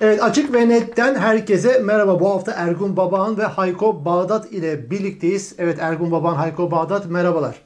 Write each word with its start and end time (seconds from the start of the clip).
Evet 0.00 0.22
Açık 0.22 0.54
ve 0.54 0.68
Net'ten 0.68 1.14
herkese 1.14 1.78
merhaba. 1.78 2.20
Bu 2.20 2.30
hafta 2.30 2.52
Ergun 2.52 2.96
Babaan 2.96 3.38
ve 3.38 3.44
Hayko 3.44 4.04
Bağdat 4.04 4.52
ile 4.52 4.90
birlikteyiz. 4.90 5.54
Evet 5.58 5.78
Ergun 5.80 6.10
Babaan, 6.10 6.34
Hayko 6.34 6.70
Bağdat 6.70 7.06
merhabalar. 7.06 7.62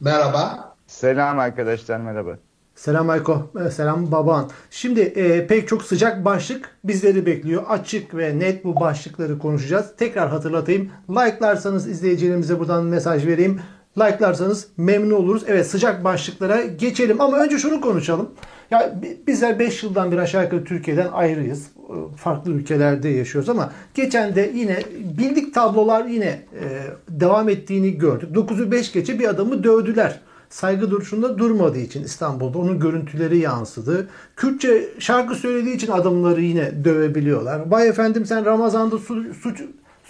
Merhaba. 0.00 0.74
Selam 0.86 1.38
arkadaşlar 1.38 2.00
merhaba. 2.00 2.30
Selam 2.74 3.08
Hayko, 3.08 3.50
e, 3.66 3.70
selam 3.70 4.12
Babaan. 4.12 4.50
Şimdi 4.70 5.00
e, 5.00 5.46
pek 5.46 5.68
çok 5.68 5.82
sıcak 5.82 6.24
başlık 6.24 6.70
bizleri 6.84 7.26
bekliyor. 7.26 7.62
Açık 7.68 8.14
ve 8.14 8.38
net 8.38 8.64
bu 8.64 8.80
başlıkları 8.80 9.38
konuşacağız. 9.38 9.86
Tekrar 9.98 10.28
hatırlatayım. 10.28 10.90
Like'larsanız 11.10 11.88
izleyicilerimize 11.88 12.58
buradan 12.58 12.84
mesaj 12.84 13.26
vereyim. 13.26 13.60
Like'larsanız 13.98 14.68
memnun 14.76 15.14
oluruz. 15.14 15.44
Evet 15.46 15.66
sıcak 15.66 16.04
başlıklara 16.04 16.62
geçelim 16.62 17.20
ama 17.20 17.38
önce 17.38 17.58
şunu 17.58 17.80
konuşalım. 17.80 18.30
Ya 18.72 18.94
bizler 19.26 19.58
5 19.58 19.82
yıldan 19.82 20.12
bir 20.12 20.18
aşağı 20.18 20.44
yukarı 20.44 20.64
Türkiye'den 20.64 21.08
ayrıyız. 21.12 21.66
E, 21.66 22.16
farklı 22.16 22.50
ülkelerde 22.50 23.08
yaşıyoruz 23.08 23.48
ama 23.48 23.72
geçen 23.94 24.34
de 24.34 24.52
yine 24.54 24.78
bildik 25.18 25.54
tablolar 25.54 26.04
yine 26.04 26.26
e, 26.26 26.64
devam 27.08 27.48
ettiğini 27.48 27.98
gördük. 27.98 28.36
9'u 28.36 28.70
5 28.70 28.92
geçe 28.92 29.18
bir 29.18 29.28
adamı 29.28 29.64
dövdüler. 29.64 30.20
Saygı 30.50 30.90
duruşunda 30.90 31.38
durmadığı 31.38 31.78
için 31.78 32.04
İstanbul'da 32.04 32.58
onun 32.58 32.80
görüntüleri 32.80 33.38
yansıdı. 33.38 34.08
Kürtçe 34.36 34.88
şarkı 34.98 35.34
söylediği 35.34 35.76
için 35.76 35.92
adamları 35.92 36.42
yine 36.42 36.84
dövebiliyorlar. 36.84 37.70
Bay 37.70 37.88
efendim 37.88 38.26
sen 38.26 38.44
Ramazan'da 38.44 38.98
su, 38.98 39.34
su, 39.34 39.50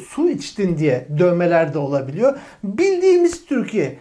su 0.05 0.29
içtin 0.29 0.79
diye 0.79 1.09
dövmeler 1.19 1.75
de 1.75 1.79
olabiliyor. 1.79 2.37
Bildiğimiz 2.65 3.47
Türkiye. 3.47 3.99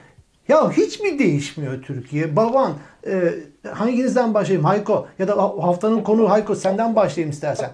Ya 0.51 0.71
hiç 0.71 0.99
mi 0.99 1.19
değişmiyor 1.19 1.81
Türkiye? 1.81 2.35
Baban 2.35 2.73
e, 3.07 3.33
hanginizden 3.71 4.33
başlayayım? 4.33 4.65
Hayko 4.65 5.07
ya 5.19 5.27
da 5.27 5.37
haftanın 5.37 6.03
konu 6.03 6.29
Hayko 6.29 6.55
senden 6.55 6.95
başlayayım 6.95 7.31
istersen. 7.31 7.71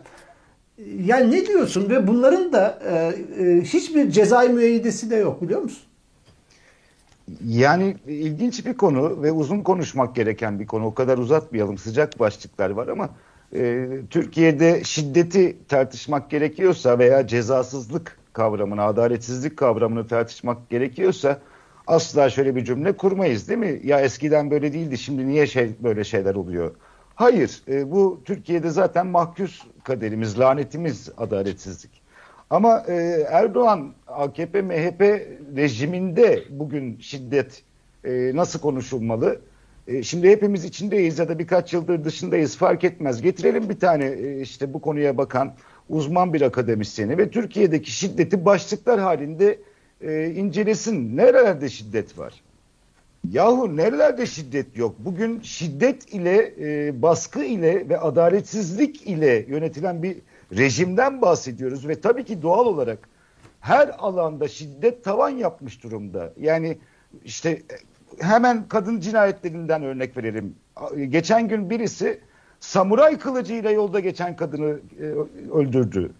Yani 1.05 1.31
ne 1.31 1.45
diyorsun 1.45 1.89
ve 1.89 2.07
bunların 2.07 2.53
da 2.53 2.79
e, 2.85 2.95
e, 3.43 3.61
hiçbir 3.61 4.11
cezai 4.11 4.49
müeyyidesi 4.49 5.09
de 5.09 5.15
yok 5.15 5.41
biliyor 5.41 5.61
musun? 5.61 5.83
Yani 7.45 7.97
ilginç 8.07 8.65
bir 8.65 8.73
konu 8.73 9.23
ve 9.23 9.31
uzun 9.31 9.61
konuşmak 9.61 10.15
gereken 10.15 10.59
bir 10.59 10.67
konu. 10.67 10.85
O 10.85 10.93
kadar 10.93 11.17
uzatmayalım. 11.17 11.77
Sıcak 11.77 12.19
başlıklar 12.19 12.69
var 12.69 12.87
ama 12.87 13.09
e, 13.55 13.87
Türkiye'de 14.09 14.83
şiddeti 14.83 15.57
tartışmak 15.67 16.29
gerekiyorsa 16.29 16.99
veya 16.99 17.27
cezasızlık 17.27 18.17
kavramını, 18.33 18.83
adaletsizlik 18.83 19.57
kavramını 19.57 20.07
tartışmak 20.07 20.69
gerekiyorsa 20.69 21.39
asla 21.87 22.29
şöyle 22.29 22.55
bir 22.55 22.63
cümle 22.65 22.91
kurmayız 22.91 23.49
değil 23.49 23.59
mi? 23.59 23.81
Ya 23.83 24.01
eskiden 24.01 24.51
böyle 24.51 24.73
değildi 24.73 24.97
şimdi 24.97 25.27
niye 25.27 25.47
şey 25.47 25.71
böyle 25.83 26.03
şeyler 26.03 26.35
oluyor? 26.35 26.75
Hayır 27.15 27.61
e, 27.67 27.91
bu 27.91 28.21
Türkiye'de 28.25 28.69
zaten 28.69 29.07
mahkus 29.07 29.61
kaderimiz, 29.83 30.39
lanetimiz 30.39 31.09
adaletsizlik. 31.17 32.01
Ama 32.49 32.83
e, 32.87 32.93
Erdoğan 33.29 33.93
AKP 34.07 34.61
MHP 34.61 35.01
rejiminde 35.55 36.43
bugün 36.49 36.97
şiddet 36.99 37.63
e, 38.03 38.31
nasıl 38.35 38.59
konuşulmalı? 38.59 39.41
E, 39.87 40.03
şimdi 40.03 40.29
hepimiz 40.29 40.65
içindeyiz 40.65 41.19
ya 41.19 41.29
da 41.29 41.39
birkaç 41.39 41.73
yıldır 41.73 42.03
dışındayız 42.03 42.57
fark 42.57 42.83
etmez. 42.83 43.21
Getirelim 43.21 43.69
bir 43.69 43.79
tane 43.79 44.05
e, 44.05 44.41
işte 44.41 44.73
bu 44.73 44.81
konuya 44.81 45.17
bakan 45.17 45.53
uzman 45.89 46.33
bir 46.33 46.41
akademisyeni 46.41 47.17
ve 47.17 47.29
Türkiye'deki 47.29 47.91
şiddeti 47.91 48.45
başlıklar 48.45 48.99
halinde 48.99 49.59
e, 50.01 50.29
incelesin. 50.29 51.17
Nerelerde 51.17 51.69
şiddet 51.69 52.17
var? 52.17 52.33
Yahu 53.31 53.77
nerelerde 53.77 54.25
şiddet 54.25 54.77
yok? 54.77 54.95
Bugün 54.99 55.41
şiddet 55.41 56.13
ile, 56.13 56.53
e, 56.59 57.01
baskı 57.01 57.43
ile 57.43 57.89
ve 57.89 57.99
adaletsizlik 57.99 59.07
ile 59.07 59.45
yönetilen 59.47 60.03
bir 60.03 60.17
rejimden 60.57 61.21
bahsediyoruz 61.21 61.87
ve 61.87 62.01
tabii 62.01 62.23
ki 62.23 62.41
doğal 62.41 62.65
olarak 62.65 63.09
her 63.59 63.95
alanda 63.97 64.47
şiddet 64.47 65.03
tavan 65.03 65.29
yapmış 65.29 65.83
durumda. 65.83 66.33
Yani 66.39 66.77
işte 67.25 67.61
hemen 68.19 68.67
kadın 68.67 68.99
cinayetlerinden 68.99 69.83
örnek 69.83 70.17
verelim. 70.17 70.55
Geçen 71.09 71.47
gün 71.47 71.69
birisi 71.69 72.19
samuray 72.59 73.17
kılıcıyla 73.17 73.71
yolda 73.71 73.99
geçen 73.99 74.35
kadını 74.35 74.79
e, 74.99 75.03
öldürdü. 75.51 76.11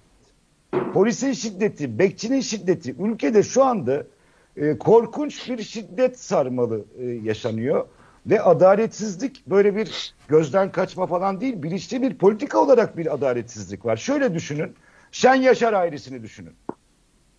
Polisin 0.94 1.34
şiddeti, 1.34 2.00
bekçinin 2.00 2.42
şiddeti 2.42 2.96
ülkede 3.00 3.44
şu 3.44 3.64
anda 3.64 4.04
e, 4.58 4.78
korkunç 4.78 5.50
bir 5.50 5.64
şiddet 5.64 6.20
sarmalı 6.20 6.86
e, 7.00 7.06
yaşanıyor. 7.06 7.88
Ve 8.26 8.42
adaletsizlik 8.42 9.44
böyle 9.48 9.76
bir 9.76 10.16
gözden 10.28 10.72
kaçma 10.72 11.08
falan 11.08 11.42
değil, 11.42 11.64
bilinçli 11.64 12.02
bir 12.02 12.18
politika 12.18 12.60
olarak 12.60 12.98
bir 12.98 13.14
adaletsizlik 13.14 13.86
var. 13.86 13.98
Şöyle 13.98 14.34
düşünün, 14.34 14.76
Şen 15.12 15.36
Yaşar 15.36 15.74
ailesini 15.74 16.24
düşünün. 16.24 16.54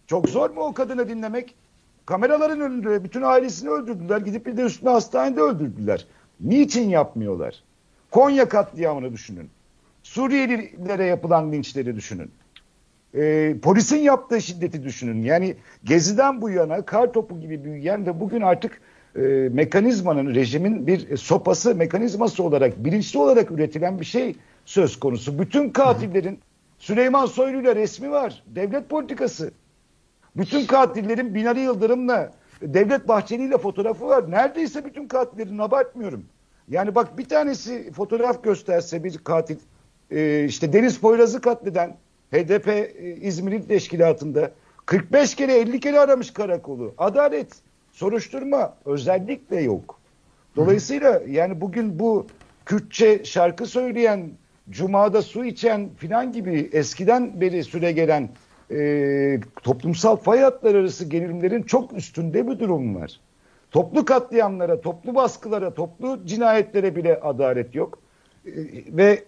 Çok 0.07 0.29
zor 0.29 0.51
mu 0.51 0.61
o 0.61 0.73
kadını 0.75 1.09
dinlemek? 1.09 1.55
Kameraların 2.07 2.61
önünde 2.61 3.05
bütün 3.05 3.23
ailesini 3.23 3.71
öldürdüler. 3.71 4.21
Gidip 4.21 4.47
bir 4.47 4.57
de 4.57 4.63
üstüne 4.63 4.91
hastanede 4.91 5.41
öldürdüler. 5.41 6.07
Niçin 6.41 6.89
yapmıyorlar? 6.89 7.63
Konya 8.11 8.49
katliamını 8.49 9.13
düşünün. 9.13 9.51
Suriyelilere 10.03 11.05
yapılan 11.05 11.53
linçleri 11.53 11.97
düşünün. 11.97 12.31
Ee, 13.15 13.57
polisin 13.63 13.97
yaptığı 13.97 14.43
şiddeti 14.43 14.85
düşünün. 14.85 15.23
Yani 15.23 15.57
Gezi'den 15.85 16.43
bu 16.43 16.51
yana 16.51 16.83
kar 16.83 17.13
topu 17.13 17.41
gibi 17.41 17.65
büyüyen 17.65 18.07
ve 18.07 18.21
bugün 18.21 18.41
artık 18.41 18.81
e, 19.17 19.21
mekanizmanın, 19.53 20.35
rejimin 20.35 20.87
bir 20.87 21.17
sopası, 21.17 21.75
mekanizması 21.75 22.43
olarak, 22.43 22.85
bilinçli 22.85 23.19
olarak 23.19 23.51
üretilen 23.51 24.01
bir 24.01 24.05
şey 24.05 24.37
söz 24.65 25.01
konusu. 25.01 25.39
Bütün 25.39 25.71
katillerin 25.71 26.39
Süleyman 26.79 27.27
Soylu'yla 27.27 27.77
resmi 27.77 28.11
var. 28.11 28.43
Devlet 28.47 28.89
politikası. 28.89 29.51
Bütün 30.37 30.67
katillerin 30.67 31.35
Binali 31.35 31.61
Yıldırım'la, 31.61 32.33
Devlet 32.63 33.09
Bahçeli'yle 33.09 33.59
fotoğrafı 33.59 34.07
var. 34.07 34.31
Neredeyse 34.31 34.85
bütün 34.85 35.09
katillerin 35.09 35.59
abartmıyorum. 35.59 36.25
Yani 36.69 36.95
bak 36.95 37.19
bir 37.19 37.29
tanesi 37.29 37.93
fotoğraf 37.93 38.45
gösterse 38.45 39.05
bir 39.05 39.19
katil, 39.19 39.57
e, 40.11 40.45
işte 40.45 40.73
Deniz 40.73 40.99
Poyraz'ı 40.99 41.41
katleden 41.41 41.97
HDP 42.33 42.69
e, 42.69 43.17
İzmir'in 43.21 43.63
teşkilatında 43.63 44.51
45 44.87 45.35
kere 45.35 45.59
50 45.59 45.81
kere 45.81 46.01
aramış 46.01 46.31
karakolu. 46.31 46.95
Adalet 46.99 47.49
soruşturma 47.93 48.77
özellikle 48.85 49.61
yok. 49.61 50.01
Dolayısıyla 50.57 51.23
yani 51.29 51.61
bugün 51.61 51.99
bu 51.99 52.27
Kürtçe 52.67 53.25
şarkı 53.25 53.67
söyleyen, 53.67 54.31
Cuma'da 54.71 55.23
su 55.23 55.45
içen 55.45 55.89
filan 55.97 56.33
gibi 56.33 56.71
eskiden 56.73 57.41
beri 57.41 57.65
süre 57.65 57.93
gelen 57.93 58.29
e, 58.71 59.41
toplumsal 59.63 60.17
fay 60.17 60.41
hatları 60.41 60.79
arası 60.79 61.05
gerilimlerin 61.05 61.63
çok 61.63 61.93
üstünde 61.93 62.49
bir 62.49 62.59
durum 62.59 62.95
var. 62.95 63.21
Toplu 63.71 64.05
katliamlara, 64.05 64.81
toplu 64.81 65.15
baskılara, 65.15 65.75
toplu 65.75 66.27
cinayetlere 66.27 66.97
bile 66.97 67.21
adalet 67.21 67.75
yok. 67.75 67.99
E, 68.47 68.53
ve 68.89 69.25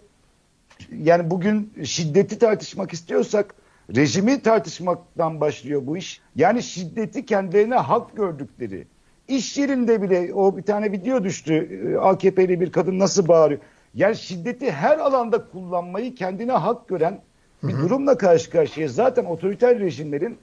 yani 1.03 1.31
bugün 1.31 1.73
şiddeti 1.83 2.39
tartışmak 2.39 2.93
istiyorsak 2.93 3.55
Rejimi 3.95 4.41
tartışmaktan 4.41 5.41
başlıyor 5.41 5.81
bu 5.85 5.97
iş. 5.97 6.21
Yani 6.35 6.63
şiddeti 6.63 7.25
kendilerine 7.25 7.75
hak 7.75 8.15
gördükleri. 8.15 8.87
İş 9.27 9.57
yerinde 9.57 10.01
bile 10.01 10.33
o 10.33 10.57
bir 10.57 10.63
tane 10.63 10.91
video 10.91 11.23
düştü. 11.23 11.53
Ee, 11.53 11.97
AKP'li 11.97 12.61
bir 12.61 12.71
kadın 12.71 12.99
nasıl 12.99 13.27
bağırıyor. 13.27 13.61
Yani 13.95 14.15
şiddeti 14.15 14.71
her 14.71 14.97
alanda 14.97 15.47
kullanmayı 15.51 16.15
kendine 16.15 16.51
hak 16.51 16.87
gören 16.87 17.21
bir 17.63 17.73
durumla 17.73 18.17
karşı 18.17 18.51
karşıya. 18.51 18.87
Zaten 18.87 19.25
otoriter 19.25 19.79
rejimlerin 19.79 20.37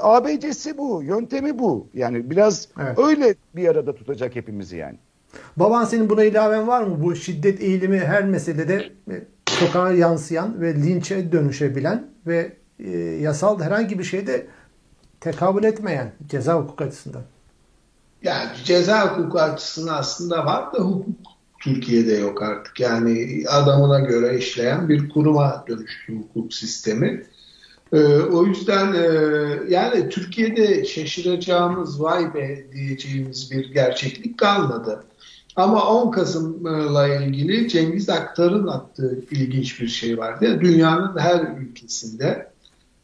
ABC'si 0.00 0.78
bu, 0.78 1.02
yöntemi 1.02 1.58
bu. 1.58 1.86
Yani 1.94 2.30
biraz 2.30 2.68
evet. 2.82 2.98
öyle 2.98 3.34
bir 3.56 3.68
arada 3.68 3.94
tutacak 3.94 4.36
hepimizi 4.36 4.76
yani. 4.76 4.96
Baban 5.56 5.84
senin 5.84 6.10
buna 6.10 6.24
ilaven 6.24 6.68
var 6.68 6.82
mı? 6.82 7.02
Bu 7.02 7.16
şiddet 7.16 7.62
eğilimi 7.62 7.98
her 7.98 8.24
meselede 8.24 8.90
sokağa 9.66 9.92
yansıyan 9.92 10.60
ve 10.60 10.74
linçe 10.74 11.32
dönüşebilen 11.32 12.10
ve 12.26 12.56
e, 12.78 12.90
yasal 12.98 13.60
herhangi 13.60 13.98
bir 13.98 14.04
şeyde 14.04 14.46
tekabül 15.20 15.64
etmeyen 15.64 16.12
ceza 16.28 16.54
hukuk 16.54 16.82
açısından. 16.82 17.22
Yani 18.22 18.50
ceza 18.64 19.16
hukuku 19.16 19.40
açısından 19.40 19.94
aslında 19.94 20.46
var 20.46 20.72
da 20.74 20.78
hukuk 20.78 21.16
Türkiye'de 21.60 22.12
yok 22.12 22.42
artık. 22.42 22.80
Yani 22.80 23.44
adamına 23.48 24.00
göre 24.00 24.38
işleyen 24.38 24.88
bir 24.88 25.08
kuruma 25.08 25.64
dönüştü 25.68 26.18
hukuk 26.18 26.54
sistemi. 26.54 27.26
Ee, 27.92 27.98
o 28.18 28.46
yüzden 28.46 28.92
e, 28.92 29.06
yani 29.68 30.08
Türkiye'de 30.08 30.84
şaşıracağımız 30.84 32.02
vay 32.02 32.34
be 32.34 32.64
diyeceğimiz 32.72 33.50
bir 33.50 33.72
gerçeklik 33.72 34.38
kalmadı. 34.38 35.04
Ama 35.56 35.88
10 35.90 36.10
Kasım'la 36.10 37.08
ilgili 37.08 37.68
Cengiz 37.68 38.08
Aktar'ın 38.08 38.66
attığı 38.66 39.24
ilginç 39.30 39.80
bir 39.80 39.88
şey 39.88 40.18
vardı. 40.18 40.60
Dünyanın 40.60 41.18
her 41.18 41.56
ülkesinde 41.58 42.52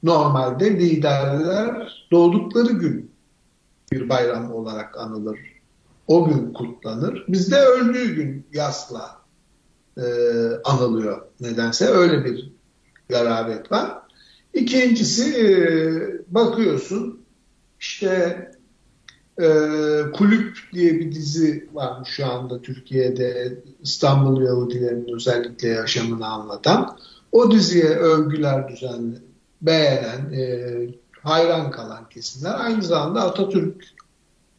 normalde 0.02 0.70
liderler 0.70 2.06
doğdukları 2.10 2.72
gün 2.72 3.10
bir 3.92 4.08
bayram 4.08 4.52
olarak 4.52 4.98
anılır. 4.98 5.38
O 6.06 6.28
gün 6.28 6.52
kutlanır. 6.52 7.24
Bizde 7.28 7.56
öldüğü 7.56 8.14
gün 8.14 8.46
yasla 8.52 9.18
e, 9.96 10.02
anılıyor 10.64 11.22
nedense. 11.40 11.86
Öyle 11.86 12.24
bir 12.24 12.52
garabet 13.08 13.72
var. 13.72 13.98
İkincisi 14.54 15.40
e, 15.40 15.54
bakıyorsun 16.34 17.20
işte 17.80 18.50
e, 19.38 19.46
Kulüp 20.12 20.58
diye 20.72 20.94
bir 20.94 21.12
dizi 21.12 21.68
var 21.72 22.08
şu 22.16 22.26
anda 22.26 22.62
Türkiye'de 22.62 23.58
İstanbul 23.82 24.42
Yahudilerinin 24.42 25.14
özellikle 25.14 25.68
yaşamını 25.68 26.26
anlatan. 26.26 26.98
O 27.32 27.50
diziye 27.50 27.84
övgüler 27.84 28.68
düzenli, 28.68 29.16
beğenen, 29.62 30.32
e, 30.32 30.70
hayran 31.22 31.70
kalan 31.70 32.08
kesimler 32.08 32.54
aynı 32.60 32.82
zamanda 32.82 33.22
Atatürk 33.22 33.84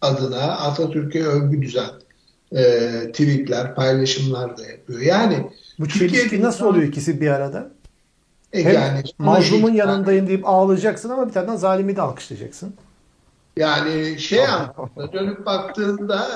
adına 0.02 0.42
Atatürk'e 0.42 1.24
övgü 1.24 1.62
düzen 1.62 1.90
e, 2.52 2.62
tweetler, 3.12 3.76
paylaşımlar 3.76 4.58
da 4.58 4.66
yapıyor. 4.66 5.00
Yani 5.00 5.50
bu 5.80 5.88
çelişki 5.88 6.42
nasıl 6.42 6.66
oluyor 6.66 6.88
ikisi 6.88 7.22
bir 7.22 7.28
arada? 7.28 7.72
E, 8.54 8.64
Hem 8.64 8.74
yani 8.74 9.04
mazlumun 9.18 9.74
yanındayım 9.74 10.28
deyip 10.28 10.48
ağlayacaksın 10.48 11.10
ama 11.10 11.28
bir 11.28 11.34
taraftan 11.34 11.56
zalimi 11.56 11.96
de 11.96 12.02
alkışlayacaksın. 12.02 12.74
Yani 13.60 14.20
şey 14.20 14.46
anlamda 14.46 15.14
dönüp 15.14 15.46
baktığında 15.46 16.28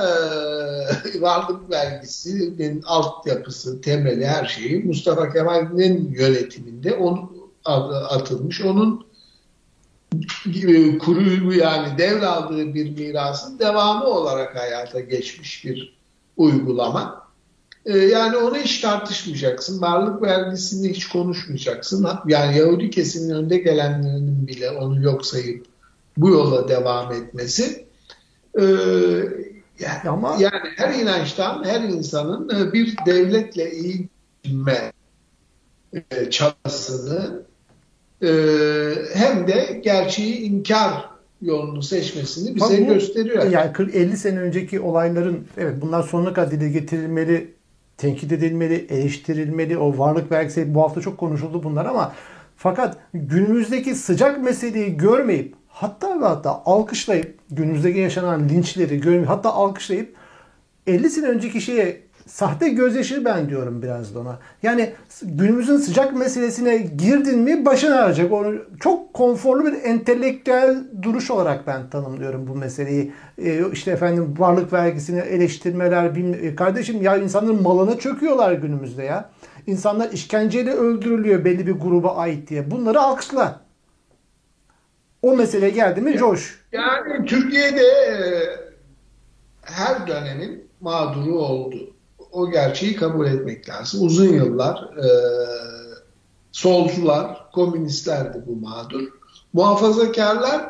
e, 1.16 1.22
varlık 1.22 1.72
vergisinin 1.72 2.82
altyapısı, 2.82 3.82
temeli 3.82 4.28
her 4.28 4.46
şeyi 4.46 4.84
Mustafa 4.84 5.34
Kemal'in 5.34 6.12
yönetiminde 6.12 6.94
onun 6.94 7.32
atılmış. 8.10 8.62
Onun 8.62 9.06
e, 10.56 10.98
kuru 10.98 11.54
yani 11.54 11.98
devraldığı 11.98 12.74
bir 12.74 13.00
mirasın 13.00 13.60
devamı 13.60 14.06
olarak 14.06 14.56
hayata 14.56 15.00
geçmiş 15.00 15.66
bir 15.66 15.98
uygulama. 16.38 17.24
E, 17.86 17.98
yani 17.98 18.38
onu 18.38 18.56
hiç 18.56 18.82
tartışmayacaksın. 18.82 19.82
Varlık 19.82 20.22
vergisini 20.22 20.90
hiç 20.90 21.08
konuşmayacaksın. 21.08 22.08
Yani 22.28 22.58
Yahudi 22.58 22.90
kesimin 22.90 23.36
önde 23.36 23.58
gelenlerinin 23.58 24.48
bile 24.48 24.72
onu 24.72 25.02
yok 25.02 25.26
sayıp 25.26 25.73
bu 26.18 26.30
yola 26.30 26.68
devam 26.68 27.12
etmesi 27.12 27.86
e, 28.60 28.64
yani, 29.80 30.10
Ama... 30.10 30.36
yani 30.40 30.70
her 30.76 30.94
inançtan 30.94 31.64
her 31.64 31.82
insanın 31.82 32.50
e, 32.50 32.74
bir 32.74 32.96
devletle 33.06 33.72
iyi 33.72 34.10
bilme 34.46 34.92
e, 35.94 36.30
çabasını 36.30 37.44
e, 38.22 38.30
hem 39.14 39.48
de 39.48 39.82
gerçeği 39.84 40.38
inkar 40.38 41.10
yolunu 41.42 41.84
seçmesini 41.84 42.56
bize 42.56 42.82
bu, 42.82 42.94
gösteriyor. 42.94 43.52
Yani 43.52 43.72
40-50 43.72 44.16
sene 44.16 44.40
önceki 44.40 44.80
olayların 44.80 45.48
evet 45.58 45.82
bunlar 45.82 46.04
sonuna 46.04 46.34
kadar 46.34 46.52
dile 46.52 46.70
getirilmeli, 46.70 47.54
tenkit 47.98 48.32
edilmeli, 48.32 48.88
eleştirilmeli. 48.90 49.78
O 49.78 49.98
varlık 49.98 50.32
vergisi 50.32 50.74
bu 50.74 50.82
hafta 50.82 51.02
çok 51.02 51.18
konuşuldu 51.18 51.64
bunlar 51.64 51.86
ama 51.86 52.14
fakat 52.58 52.98
günümüzdeki 53.14 53.96
sıcak 53.96 54.44
meseleyi 54.44 54.98
görmeyip 54.98 55.56
hatta 55.74 56.22
ve 56.22 56.26
hatta 56.26 56.62
alkışlayıp 56.66 57.40
günümüzdeki 57.52 58.00
yaşanan 58.00 58.50
linçleri 58.50 59.02
görmeyip 59.02 59.30
hatta 59.30 59.54
alkışlayıp 59.54 60.16
50 60.88 61.10
sene 61.10 61.28
önceki 61.28 61.62
şeye 61.62 62.02
sahte 62.28 62.70
gözyaşı 62.70 63.26
ben 63.26 63.50
diyorum 63.50 63.82
biraz 63.82 64.16
da 64.16 64.20
ona. 64.20 64.40
Yani 64.64 64.94
günümüzün 65.22 65.78
sıcak 65.78 66.16
meselesine 66.16 66.78
girdin 66.78 67.40
mi 67.40 67.66
başın 67.66 67.92
ağrıyacak. 67.92 68.32
Onu 68.32 68.56
çok 68.80 69.14
konforlu 69.14 69.66
bir 69.66 69.84
entelektüel 69.84 70.84
duruş 71.02 71.32
olarak 71.32 71.68
ben 71.68 71.90
tanımlıyorum 71.90 72.48
bu 72.48 72.56
meseleyi. 72.56 73.12
Ee, 73.38 73.72
işte 73.72 73.92
efendim 73.92 74.36
varlık 74.38 74.74
vergisini 74.74 75.20
eleştirmeler. 75.20 76.16
Bilmem, 76.16 76.56
kardeşim 76.56 77.02
ya 77.02 77.18
insanların 77.18 77.62
malına 77.62 77.98
çöküyorlar 78.00 78.52
günümüzde 78.54 79.04
ya. 79.04 79.30
İnsanlar 79.68 80.12
işkenceyle 80.12 80.72
öldürülüyor 80.72 81.46
belli 81.46 81.68
bir 81.68 81.72
gruba 81.72 82.16
ait 82.16 82.50
diye. 82.50 82.72
Bunları 82.72 83.02
alkışla. 83.02 83.63
O 85.24 85.38
mesele 85.38 85.70
geldi 85.70 86.02
mi 86.02 86.18
coş. 86.18 86.60
Yani 86.72 87.26
Türkiye'de 87.26 87.82
e, 87.82 88.16
her 89.62 90.08
dönemin 90.08 90.68
mağduru 90.82 91.40
oldu 91.40 91.94
o 92.32 92.52
gerçeği 92.52 92.96
kabul 92.96 93.28
etmek 93.28 93.70
lazım. 93.70 94.06
Uzun 94.06 94.34
yıllar 94.34 94.90
e, 94.98 95.08
solcular, 96.52 97.52
komünistlerdi 97.52 98.44
bu 98.48 98.56
mağdur. 98.56 99.08
Muhafazakarlar 99.54 100.70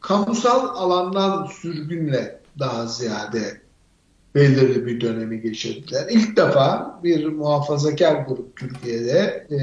kamusal 0.00 0.68
alandan 0.76 1.46
sürgünle 1.46 2.40
daha 2.58 2.86
ziyade 2.86 3.60
belirli 4.34 4.86
bir 4.86 5.00
dönemi 5.00 5.40
geçirdiler. 5.40 6.06
İlk 6.10 6.36
defa 6.36 7.00
bir 7.04 7.26
muhafazakar 7.26 8.14
grup 8.14 8.56
Türkiye'de 8.56 9.46
e, 9.50 9.56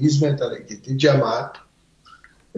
hizmet 0.00 0.40
hareketi, 0.40 0.98
cemaat 0.98 1.67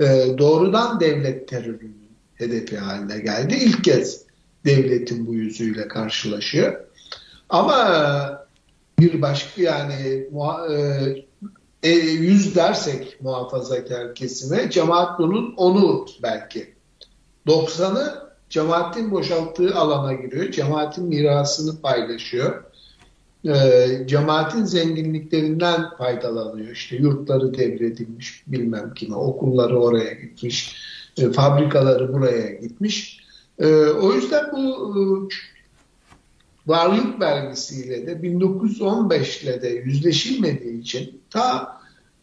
e, 0.00 0.38
doğrudan 0.38 1.00
devlet 1.00 1.48
terörünün 1.48 2.10
hedefi 2.34 2.78
haline 2.78 3.18
geldi. 3.18 3.54
İlk 3.54 3.84
kez 3.84 4.24
devletin 4.64 5.26
bu 5.26 5.34
yüzüyle 5.34 5.88
karşılaşıyor. 5.88 6.80
Ama 7.48 8.46
bir 9.00 9.22
başka 9.22 9.62
yani 9.62 10.26
e, 11.82 11.90
e, 11.90 11.90
yüz 11.98 12.56
dersek 12.56 13.18
muhafazakar 13.20 14.14
kesime 14.14 14.70
cemaat 14.70 15.18
bunun 15.18 15.54
onu 15.56 16.06
belki. 16.22 16.74
90'ı 17.46 18.30
cemaatin 18.50 19.10
boşalttığı 19.10 19.74
alana 19.74 20.12
giriyor. 20.12 20.50
Cemaatin 20.50 21.04
mirasını 21.04 21.80
paylaşıyor. 21.80 22.64
E, 23.44 23.52
cemaatin 24.06 24.64
zenginliklerinden 24.64 25.96
faydalanıyor. 25.98 26.70
İşte 26.70 26.96
yurtları 26.96 27.54
devredilmiş 27.54 28.44
bilmem 28.46 28.94
kime, 28.94 29.16
okulları 29.16 29.80
oraya 29.80 30.12
gitmiş, 30.12 30.76
e, 31.18 31.32
fabrikaları 31.32 32.12
buraya 32.12 32.50
gitmiş. 32.54 33.20
E, 33.58 33.66
o 33.86 34.12
yüzden 34.12 34.52
bu 34.52 35.28
varlık 36.66 37.20
vergisiyle 37.20 38.06
de 38.06 38.22
1915 38.22 39.42
ile 39.42 39.62
de 39.62 39.68
yüzleşilmediği 39.68 40.80
için 40.80 41.20
ta 41.30 41.80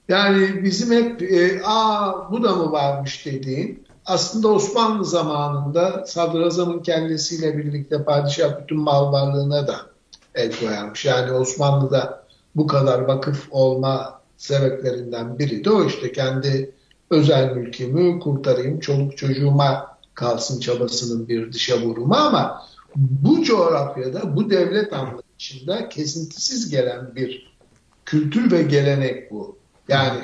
yani 0.08 0.64
bizim 0.64 0.92
hep 0.92 1.22
e, 1.22 1.62
aa 1.66 2.32
bu 2.32 2.44
da 2.44 2.56
mı 2.56 2.72
varmış 2.72 3.26
dediğin 3.26 3.84
aslında 4.06 4.48
Osmanlı 4.48 5.06
zamanında 5.06 6.06
Sadrazam'ın 6.06 6.80
kendisiyle 6.80 7.58
birlikte 7.58 8.04
padişah 8.04 8.62
bütün 8.62 8.80
mal 8.80 9.12
varlığına 9.12 9.68
da 9.68 9.97
el 10.38 10.60
koyarmış. 10.60 11.06
Yani 11.06 11.32
Osmanlı'da 11.32 12.24
bu 12.56 12.68
kadar 12.68 13.00
vakıf 13.00 13.48
olma 13.52 14.22
sebeplerinden 14.38 15.40
biri 15.40 15.66
de 15.66 15.70
o 15.70 15.86
işte 15.86 16.12
kendi 16.12 16.72
özel 17.10 17.52
mülkümü 17.52 18.20
kurtarayım, 18.20 18.80
çoluk 18.80 19.18
çocuğuma 19.18 19.98
kalsın 20.14 20.60
çabasının 20.60 21.28
bir 21.28 21.54
dışa 21.54 21.82
vurumu 21.82 22.16
ama 22.16 22.68
bu 22.96 23.44
coğrafyada 23.44 24.36
bu 24.36 24.50
devlet 24.50 24.94
anlayışında 24.94 25.90
kesintisiz 25.90 26.70
gelen 26.70 27.16
bir 27.16 27.58
kültür 28.06 28.52
ve 28.52 28.62
gelenek 28.62 29.32
bu. 29.32 29.58
Yani 29.88 30.20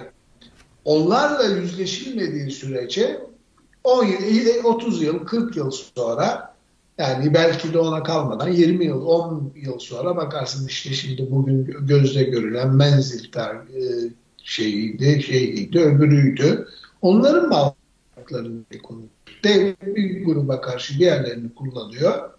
onlarla 0.85 1.43
yüzleşilmediği 1.43 2.51
sürece 2.51 3.21
10 3.83 4.05
yıl, 4.05 4.63
30 4.63 5.01
yıl, 5.01 5.25
40 5.25 5.55
yıl 5.55 5.71
sonra 5.71 6.52
yani 6.97 7.33
belki 7.33 7.73
de 7.73 7.79
ona 7.79 8.03
kalmadan 8.03 8.49
20 8.49 8.85
yıl, 8.85 9.05
10 9.05 9.53
yıl 9.55 9.79
sonra 9.79 10.15
bakarsın 10.15 10.67
işte 10.67 10.93
şimdi 10.93 11.31
bugün 11.31 11.65
gözle 11.87 12.23
görülen 12.23 12.75
menzilter 12.75 13.55
e, 13.55 13.81
şeyiydi, 14.43 15.23
şeyiydi, 15.23 15.79
öbürüydü. 15.79 16.67
Onların 17.01 17.49
mallarını 17.49 18.63
kullanıyor. 18.83 19.09
Devlet 19.43 19.95
bir 19.95 20.25
gruba 20.25 20.61
karşı 20.61 20.99
diğerlerini 20.99 21.53
kullanıyor. 21.55 22.29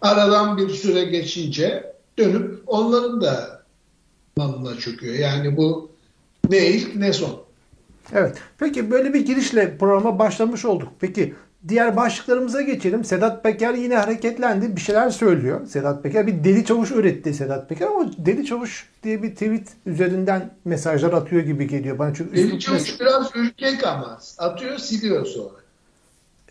Aradan 0.00 0.58
bir 0.58 0.68
süre 0.68 1.04
geçince 1.04 1.92
dönüp 2.18 2.62
onların 2.66 3.20
da 3.20 3.62
malına 4.36 4.76
çöküyor. 4.78 5.14
Yani 5.14 5.56
bu 5.56 5.90
ne 6.50 6.66
ilk 6.66 6.96
ne 6.96 7.12
son. 7.12 7.42
Evet. 8.12 8.38
Peki 8.58 8.90
böyle 8.90 9.14
bir 9.14 9.26
girişle 9.26 9.78
programa 9.78 10.18
başlamış 10.18 10.64
olduk. 10.64 10.88
Peki 11.00 11.34
diğer 11.68 11.96
başlıklarımıza 11.96 12.62
geçelim. 12.62 13.04
Sedat 13.04 13.42
Peker 13.42 13.74
yine 13.74 13.96
hareketlendi. 13.96 14.76
Bir 14.76 14.80
şeyler 14.80 15.10
söylüyor. 15.10 15.66
Sedat 15.66 16.02
Peker 16.02 16.26
bir 16.26 16.44
deli 16.44 16.64
çavuş 16.64 16.90
üretti 16.90 17.34
Sedat 17.34 17.68
Peker 17.68 17.86
ama 17.86 18.10
deli 18.18 18.46
çavuş 18.46 18.88
diye 19.02 19.22
bir 19.22 19.30
tweet 19.30 19.68
üzerinden 19.86 20.50
mesajlar 20.64 21.12
atıyor 21.12 21.42
gibi 21.42 21.68
geliyor 21.68 21.98
bana. 21.98 22.14
Çünkü 22.14 22.36
deli 22.36 22.60
çavuş 22.60 22.82
mes- 22.82 23.00
biraz 23.00 23.30
ürkek 23.34 23.86
ama 23.86 24.18
atıyor 24.38 24.78
siliyor 24.78 25.26
sonra. 25.26 25.58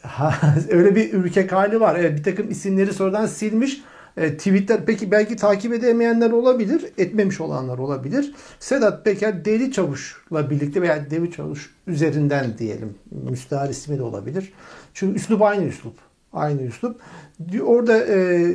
öyle 0.69 0.95
bir 0.95 1.13
ürkek 1.13 1.51
hali 1.51 1.79
var. 1.79 1.95
Evet, 1.99 2.17
bir 2.17 2.23
takım 2.23 2.51
isimleri 2.51 2.93
sonradan 2.93 3.25
silmiş. 3.25 3.81
E, 4.17 4.37
tweetler 4.37 4.85
peki 4.85 5.11
belki 5.11 5.35
takip 5.35 5.73
edemeyenler 5.73 6.31
olabilir, 6.31 6.85
etmemiş 6.97 7.41
olanlar 7.41 7.77
olabilir. 7.77 8.35
Sedat 8.59 9.05
Peker 9.05 9.45
Deli 9.45 9.71
Çavuş'la 9.71 10.49
birlikte 10.49 10.81
veya 10.81 11.09
Deli 11.09 11.31
Çavuş 11.31 11.75
üzerinden 11.87 12.57
diyelim. 12.57 12.95
Müstahar 13.29 13.69
ismi 13.69 13.97
de 13.97 14.03
olabilir. 14.03 14.53
Çünkü 14.93 15.15
üslup 15.15 15.41
aynı 15.41 15.65
üslup. 15.65 15.93
Aynı 16.33 16.61
üslup. 16.61 17.01
Orada 17.65 18.05
e, 18.05 18.47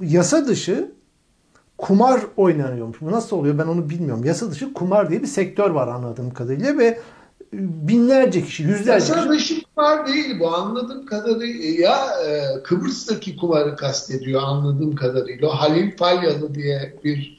yasa 0.00 0.46
dışı 0.46 0.92
kumar 1.78 2.20
oynanıyormuş. 2.36 3.00
Bu 3.00 3.12
nasıl 3.12 3.36
oluyor 3.36 3.58
ben 3.58 3.66
onu 3.66 3.90
bilmiyorum. 3.90 4.24
Yasa 4.24 4.50
dışı 4.50 4.72
kumar 4.72 5.10
diye 5.10 5.22
bir 5.22 5.26
sektör 5.26 5.70
var 5.70 5.88
anladığım 5.88 6.30
kadarıyla 6.30 6.78
ve 6.78 6.98
binlerce 7.58 8.44
kişi, 8.44 8.62
yüzlerce 8.62 8.90
Yasa 8.90 9.14
kişi. 9.14 9.28
dışı 9.28 9.62
kumar 9.74 10.06
değil 10.06 10.40
bu 10.40 10.54
anladığım 10.54 11.06
kadarıyla 11.06 12.22
e, 12.26 12.62
Kıbrıs'taki 12.62 13.36
kumarı 13.36 13.76
kastediyor 13.76 14.42
anladığım 14.42 14.94
kadarıyla. 14.94 15.60
Halil 15.60 15.96
Falyalı 15.96 16.54
diye 16.54 16.94
bir 17.04 17.38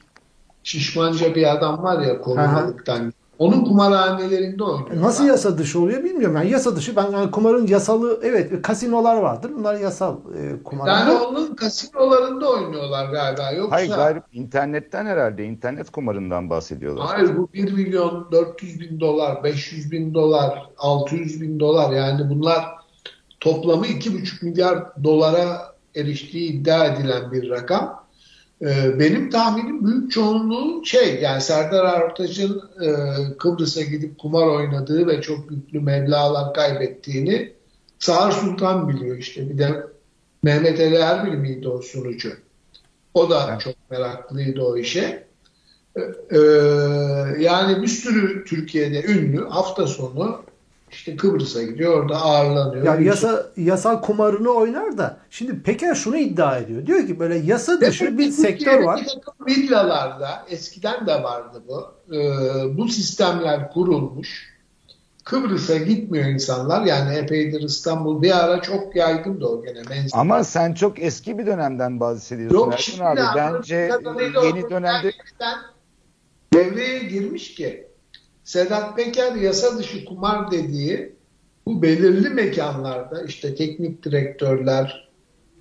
şişmanca 0.64 1.36
bir 1.36 1.52
adam 1.52 1.84
var 1.84 2.02
ya 2.02 2.22
korumalıktan. 2.22 3.14
Onun 3.40 3.66
kumarhanelerinde 3.66 4.64
oynuyor. 4.64 5.02
Nasıl 5.02 5.26
yasa 5.26 5.58
dışı 5.58 5.80
oluyor 5.80 6.04
bilmiyorum. 6.04 6.36
Yani 6.36 6.52
yasa 6.52 6.76
dışı 6.76 6.96
ben 6.96 7.12
yani 7.12 7.32
kumarın 7.32 7.68
yasalı 7.68 8.20
evet 8.24 8.62
kasinolar 8.62 9.18
vardır. 9.18 9.52
Bunlar 9.58 9.76
yasal 9.76 10.16
e, 10.16 10.64
kumar. 10.64 10.88
Yani 10.88 11.14
onun 11.14 11.56
kasinolarında 11.56 12.50
oynuyorlar 12.50 13.12
galiba. 13.12 13.52
Yoksa 13.52 13.76
Hayır 13.76 13.90
gayri 13.90 14.22
internetten 14.34 15.06
herhalde 15.06 15.46
internet 15.46 15.90
kumarından 15.90 16.50
bahsediyorlar. 16.50 17.06
Hayır 17.08 17.38
bu 17.38 17.50
1 17.54 17.72
milyon 17.72 18.28
400 18.32 18.80
bin 18.80 19.00
dolar, 19.00 19.44
500 19.44 19.92
bin 19.92 20.14
dolar, 20.14 20.70
600 20.78 21.42
bin 21.42 21.60
dolar 21.60 21.94
yani 21.94 22.30
bunlar 22.30 22.66
toplamı 23.40 23.86
2,5 23.86 24.46
milyar 24.46 25.04
dolara 25.04 25.76
eriştiği 25.96 26.52
iddia 26.52 26.86
edilen 26.86 27.32
bir 27.32 27.50
rakam. 27.50 28.05
Ee, 28.62 29.00
benim 29.00 29.30
tahminim 29.30 29.88
büyük 29.88 30.12
çoğunluğu 30.12 30.86
şey 30.86 31.22
yani 31.22 31.42
Serdar 31.42 32.02
Ortaç'ın 32.02 32.62
e, 32.82 32.90
Kıbrıs'a 33.38 33.82
gidip 33.82 34.18
kumar 34.18 34.48
oynadığı 34.48 35.08
ve 35.08 35.22
çok 35.22 35.52
yüklü 35.52 35.80
meblağlar 35.80 36.54
kaybettiğini 36.54 37.54
Sağır 38.00 38.32
Sultan 38.32 38.90
biliyor 38.90 39.18
işte. 39.18 39.50
Bir 39.50 39.58
de 39.58 39.84
Mehmet 40.44 40.80
Ali 40.80 40.96
Erbil 40.96 41.38
miydi 41.38 41.68
o 41.68 41.82
sunucu? 41.82 42.34
O 43.14 43.30
da 43.30 43.48
Evet. 43.50 43.62
çok 43.62 43.76
meraklıydı 43.90 44.62
o 44.62 44.78
işe. 44.78 45.26
Ee, 46.32 46.38
yani 47.40 47.82
bir 47.82 47.88
sürü 47.88 48.46
Türkiye'de 48.46 49.04
ünlü 49.04 49.50
hafta 49.50 49.88
sonu 49.88 50.44
işte 50.96 51.16
Kıbrıs'a 51.16 51.64
gidiyor 51.64 52.04
orada 52.04 52.16
ağırlanıyor. 52.16 52.86
yani 52.86 53.06
yasa 53.06 53.46
yasal 53.58 54.02
kumarını 54.02 54.50
oynar 54.50 54.98
da 54.98 55.18
şimdi 55.30 55.64
Peker 55.64 55.96
şunu 55.96 56.18
iddia 56.18 56.58
ediyor. 56.58 56.86
Diyor 56.86 57.08
ki 57.08 57.20
böyle 57.20 57.36
yasa 57.36 57.82
dışı 57.82 58.18
bir 58.18 58.32
sektör 58.32 58.84
var. 58.84 59.06
Villalarda 59.48 60.46
eskiden 60.50 61.08
de 61.08 61.24
vardı 61.24 61.64
bu. 61.68 61.86
Ee, 62.16 62.78
bu 62.78 62.88
sistemler 62.88 63.72
kurulmuş. 63.72 64.56
Kıbrıs'a 65.24 65.78
gitmiyor 65.78 66.26
insanlar. 66.26 66.86
Yani 66.86 67.16
epeydir 67.16 67.62
İstanbul 67.62 68.22
bir 68.22 68.44
ara 68.44 68.62
çok 68.62 68.96
yaygındı 68.96 69.46
o 69.46 69.64
gene. 69.64 69.82
Menzil. 69.90 70.10
Ama 70.14 70.44
sen 70.44 70.74
çok 70.74 71.02
eski 71.02 71.38
bir 71.38 71.46
dönemden 71.46 72.00
bahsediyorsun 72.00 72.58
Yok 72.58 72.80
şimdi 72.80 73.04
abi. 73.04 73.22
Bence 73.36 73.92
yeni 74.44 74.70
dönemde 74.70 75.12
devreye 76.54 77.00
girmiş 77.00 77.56
ki 77.56 77.88
Sedat 78.46 78.96
Peker 78.96 79.36
yasa 79.36 79.78
dışı 79.78 80.06
kumar 80.06 80.52
dediği 80.52 81.16
bu 81.66 81.82
belirli 81.82 82.30
mekanlarda 82.30 83.24
işte 83.24 83.56
teknik 83.56 84.04
direktörler, 84.04 85.10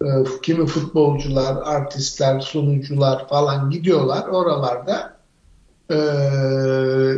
e, 0.03 0.07
kimi 0.43 0.67
futbolcular, 0.67 1.57
artistler, 1.65 2.41
sunucular 2.41 3.29
falan 3.29 3.71
gidiyorlar 3.71 4.29
oralarda 4.29 5.17
e, 5.91 5.99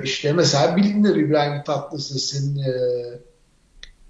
işte 0.05 0.33
mesela 0.33 0.77
bilinir 0.77 1.17
İbrahim 1.17 1.65
Tatlıses'in 1.65 2.59
e, 2.59 2.73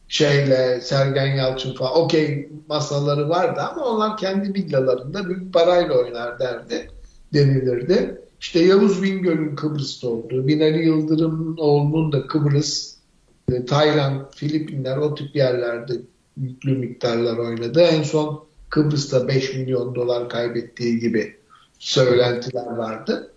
şeyle 0.09 0.81
Sergen 0.81 1.37
Yalçın 1.37 1.75
falan 1.75 1.97
okey 1.97 2.49
masaları 2.69 3.29
vardı 3.29 3.61
ama 3.61 3.85
onlar 3.85 4.17
kendi 4.17 4.55
villalarında 4.55 5.29
büyük 5.29 5.55
parayla 5.55 5.99
oynar 5.99 6.39
derdi 6.39 6.91
denilirdi. 7.35 8.26
İşte 8.41 8.61
Yavuz 8.61 9.03
Bingöl'ün 9.03 9.57
Kıbrıs'ta 9.57 10.09
olduğu, 10.09 10.47
Binali 10.47 10.87
Yıldırım'ın 10.87 11.57
oğlunun 11.57 12.13
da 12.13 12.27
Kıbrıs, 12.27 12.97
e, 13.53 13.65
Tayland, 13.65 14.21
Filipinler 14.37 14.97
o 14.97 15.15
tip 15.15 15.37
yerlerde 15.37 15.93
yüklü 16.37 16.79
miktarlar 16.79 17.39
oynadı. 17.39 17.81
En 17.81 18.03
son 18.03 18.45
Kıbrıs'ta 18.69 19.29
5 19.29 19.55
milyon 19.55 19.95
dolar 19.95 20.29
kaybettiği 20.29 20.99
gibi 20.99 21.37
söylentiler 21.79 22.67
vardı. 22.67 23.33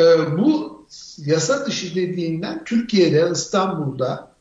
E, 0.00 0.04
bu 0.38 0.80
yasa 1.18 1.66
dışı 1.66 1.94
dediğinden 1.94 2.64
Türkiye'de, 2.64 3.30
İstanbul'da 3.32 4.32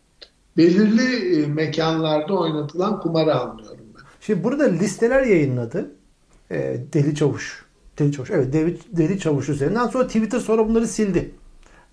belirli 0.58 1.42
e, 1.42 1.48
mekanlarda 1.48 2.34
oynatılan 2.34 3.00
kumarı 3.00 3.36
anlıyorum 3.36 3.86
ben. 3.96 4.02
Şimdi 4.22 4.44
burada 4.44 4.64
listeler 4.64 5.24
yayınladı. 5.24 5.92
Deli 6.94 7.16
Çavuş. 7.16 7.69
Deli 8.00 8.12
Çavuş. 8.12 8.32
Evet 8.32 8.54
Deli, 8.54 8.78
Deli 8.92 9.20
Çavuş 9.20 9.50
üzerinden. 9.50 9.88
Sonra 9.88 10.08
Twitter 10.08 10.40
sonra 10.40 10.68
bunları 10.68 10.88
sildi. 10.88 11.32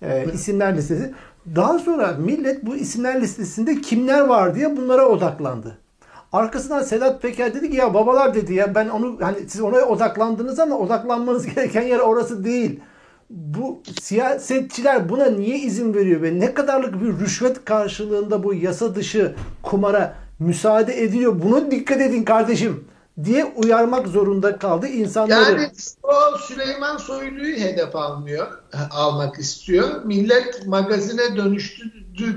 E, 0.01 0.25
isimler 0.33 0.77
listesi. 0.77 1.13
Daha 1.55 1.79
sonra 1.79 2.17
millet 2.19 2.65
bu 2.65 2.75
isimler 2.75 3.21
listesinde 3.21 3.81
kimler 3.81 4.21
var 4.21 4.55
diye 4.55 4.77
bunlara 4.77 5.05
odaklandı. 5.05 5.77
Arkasından 6.33 6.83
Sedat 6.83 7.21
Peker 7.21 7.53
dedi 7.53 7.71
ki 7.71 7.77
ya 7.77 7.93
babalar 7.93 8.33
dedi 8.33 8.53
ya 8.53 8.75
ben 8.75 8.89
onu 8.89 9.17
hani 9.21 9.49
siz 9.49 9.61
ona 9.61 9.77
odaklandınız 9.77 10.59
ama 10.59 10.77
odaklanmanız 10.77 11.45
gereken 11.55 11.81
yer 11.81 11.99
orası 11.99 12.43
değil. 12.43 12.79
Bu 13.29 13.81
siyasetçiler 14.01 15.09
buna 15.09 15.25
niye 15.25 15.59
izin 15.59 15.93
veriyor 15.93 16.21
ve 16.21 16.39
ne 16.39 16.53
kadarlık 16.53 17.01
bir 17.01 17.25
rüşvet 17.25 17.65
karşılığında 17.65 18.43
bu 18.43 18.53
yasa 18.53 18.95
dışı 18.95 19.35
kumara 19.63 20.15
müsaade 20.39 21.03
ediliyor? 21.03 21.41
Bunu 21.41 21.71
dikkat 21.71 22.01
edin 22.01 22.23
kardeşim 22.23 22.83
diye 23.23 23.45
uyarmak 23.45 24.07
zorunda 24.07 24.57
kaldı 24.57 24.87
insanları. 24.87 25.61
Yani 25.61 25.71
o 26.03 26.37
Süleyman 26.37 26.97
Soylu'yu 26.97 27.55
hedef 27.55 27.95
almıyor, 27.95 28.47
almak 28.91 29.39
istiyor. 29.39 30.03
Millet 30.05 30.67
magazine 30.67 31.35
dönüştü 31.37 31.83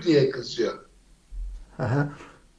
diye 0.03 0.31
kızıyor. 0.31 0.73
Aha. 1.79 2.09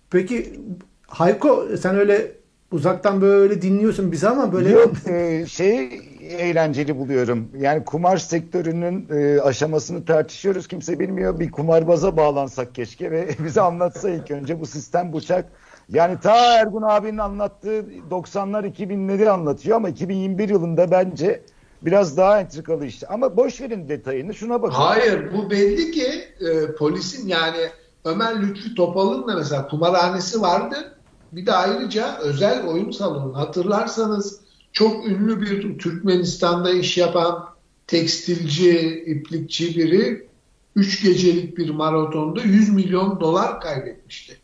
Peki 0.10 0.60
Hayko 1.08 1.68
sen 1.82 1.96
öyle 1.96 2.32
uzaktan 2.72 3.22
böyle 3.22 3.62
dinliyorsun 3.62 4.12
bizi 4.12 4.30
ama 4.30 4.54
böyle 4.54 4.70
Yok 4.70 4.94
e, 5.08 5.46
şey 5.46 6.02
eğlenceli 6.22 6.98
buluyorum. 6.98 7.50
Yani 7.58 7.86
kumar 7.86 8.18
sektörünün 8.18 9.08
e, 9.10 9.42
aşamasını 9.42 10.06
tartışıyoruz. 10.06 10.68
Kimse 10.68 11.00
bilmiyor. 11.00 11.40
Bir 11.40 11.52
kumarbaza 11.52 12.18
bağlansak 12.18 12.76
keşke 12.76 13.12
ve 13.12 13.30
bize 13.46 13.62
anlatsa 13.62 14.10
ilk 14.10 14.32
önce 14.32 14.60
bu 14.60 14.66
sistem 14.66 15.14
bıçak. 15.14 15.46
Yani 15.90 16.20
ta 16.20 16.60
Ergun 16.60 16.82
abinin 16.82 17.18
anlattığı 17.18 17.86
90'lar 18.12 18.74
2000'leri 18.74 19.30
anlatıyor 19.30 19.78
ama 19.78 19.90
2021 19.90 20.50
yılında 20.50 20.92
bence 20.92 21.42
biraz 21.82 22.18
daha 22.18 22.40
entrikalı 22.40 22.86
işte. 22.86 23.08
Ama 23.08 23.38
boş 23.38 23.62
verin 23.62 23.90
detayını 23.90 24.34
şuna 24.34 24.62
bakın. 24.62 24.76
Hayır 24.76 25.34
bu 25.34 25.50
belli 25.50 25.92
ki 25.92 26.08
e, 26.40 26.76
polisin 26.76 27.28
yani 27.28 27.70
Ömer 28.06 28.42
Lütfü 28.42 28.76
Topal'ın 28.76 29.28
da 29.28 29.36
mesela 29.36 29.68
kumarhanesi 29.68 30.42
vardı. 30.42 30.98
Bir 31.32 31.46
de 31.46 31.54
ayrıca 31.54 32.18
özel 32.18 32.68
oyun 32.68 32.92
salonu. 32.92 33.38
Hatırlarsanız 33.38 34.40
çok 34.74 35.08
ünlü 35.08 35.42
bir 35.42 35.80
Türkmenistan'da 35.80 36.72
iş 36.72 36.98
yapan 36.98 37.46
tekstilci, 37.88 39.04
iplikçi 39.06 39.78
biri 39.78 40.28
3 40.76 41.04
gecelik 41.04 41.58
bir 41.58 41.70
maratonda 41.70 42.42
100 42.42 42.70
milyon 42.70 43.20
dolar 43.20 43.62
kaybetmişti. 43.62 44.41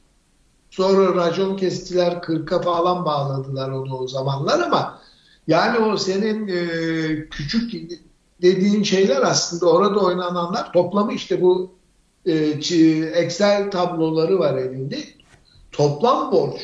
Sonra 0.77 1.15
racon 1.15 1.55
kestiler 1.55 2.11
40'a 2.11 2.61
falan 2.61 3.05
bağladılar 3.05 3.69
onu 3.69 3.97
o 3.97 4.07
zamanlar 4.07 4.59
ama 4.59 4.99
yani 5.47 5.79
o 5.79 5.97
senin 5.97 6.47
e, 6.47 6.59
küçük 7.29 7.91
dediğin 8.41 8.83
şeyler 8.83 9.21
aslında 9.21 9.71
orada 9.71 9.99
oynananlar 9.99 10.73
toplamı 10.73 11.13
işte 11.13 11.41
bu 11.41 11.71
e, 12.25 12.33
Excel 13.13 13.71
tabloları 13.71 14.39
var 14.39 14.57
elinde. 14.57 14.97
Toplam 15.71 16.31
borç 16.31 16.61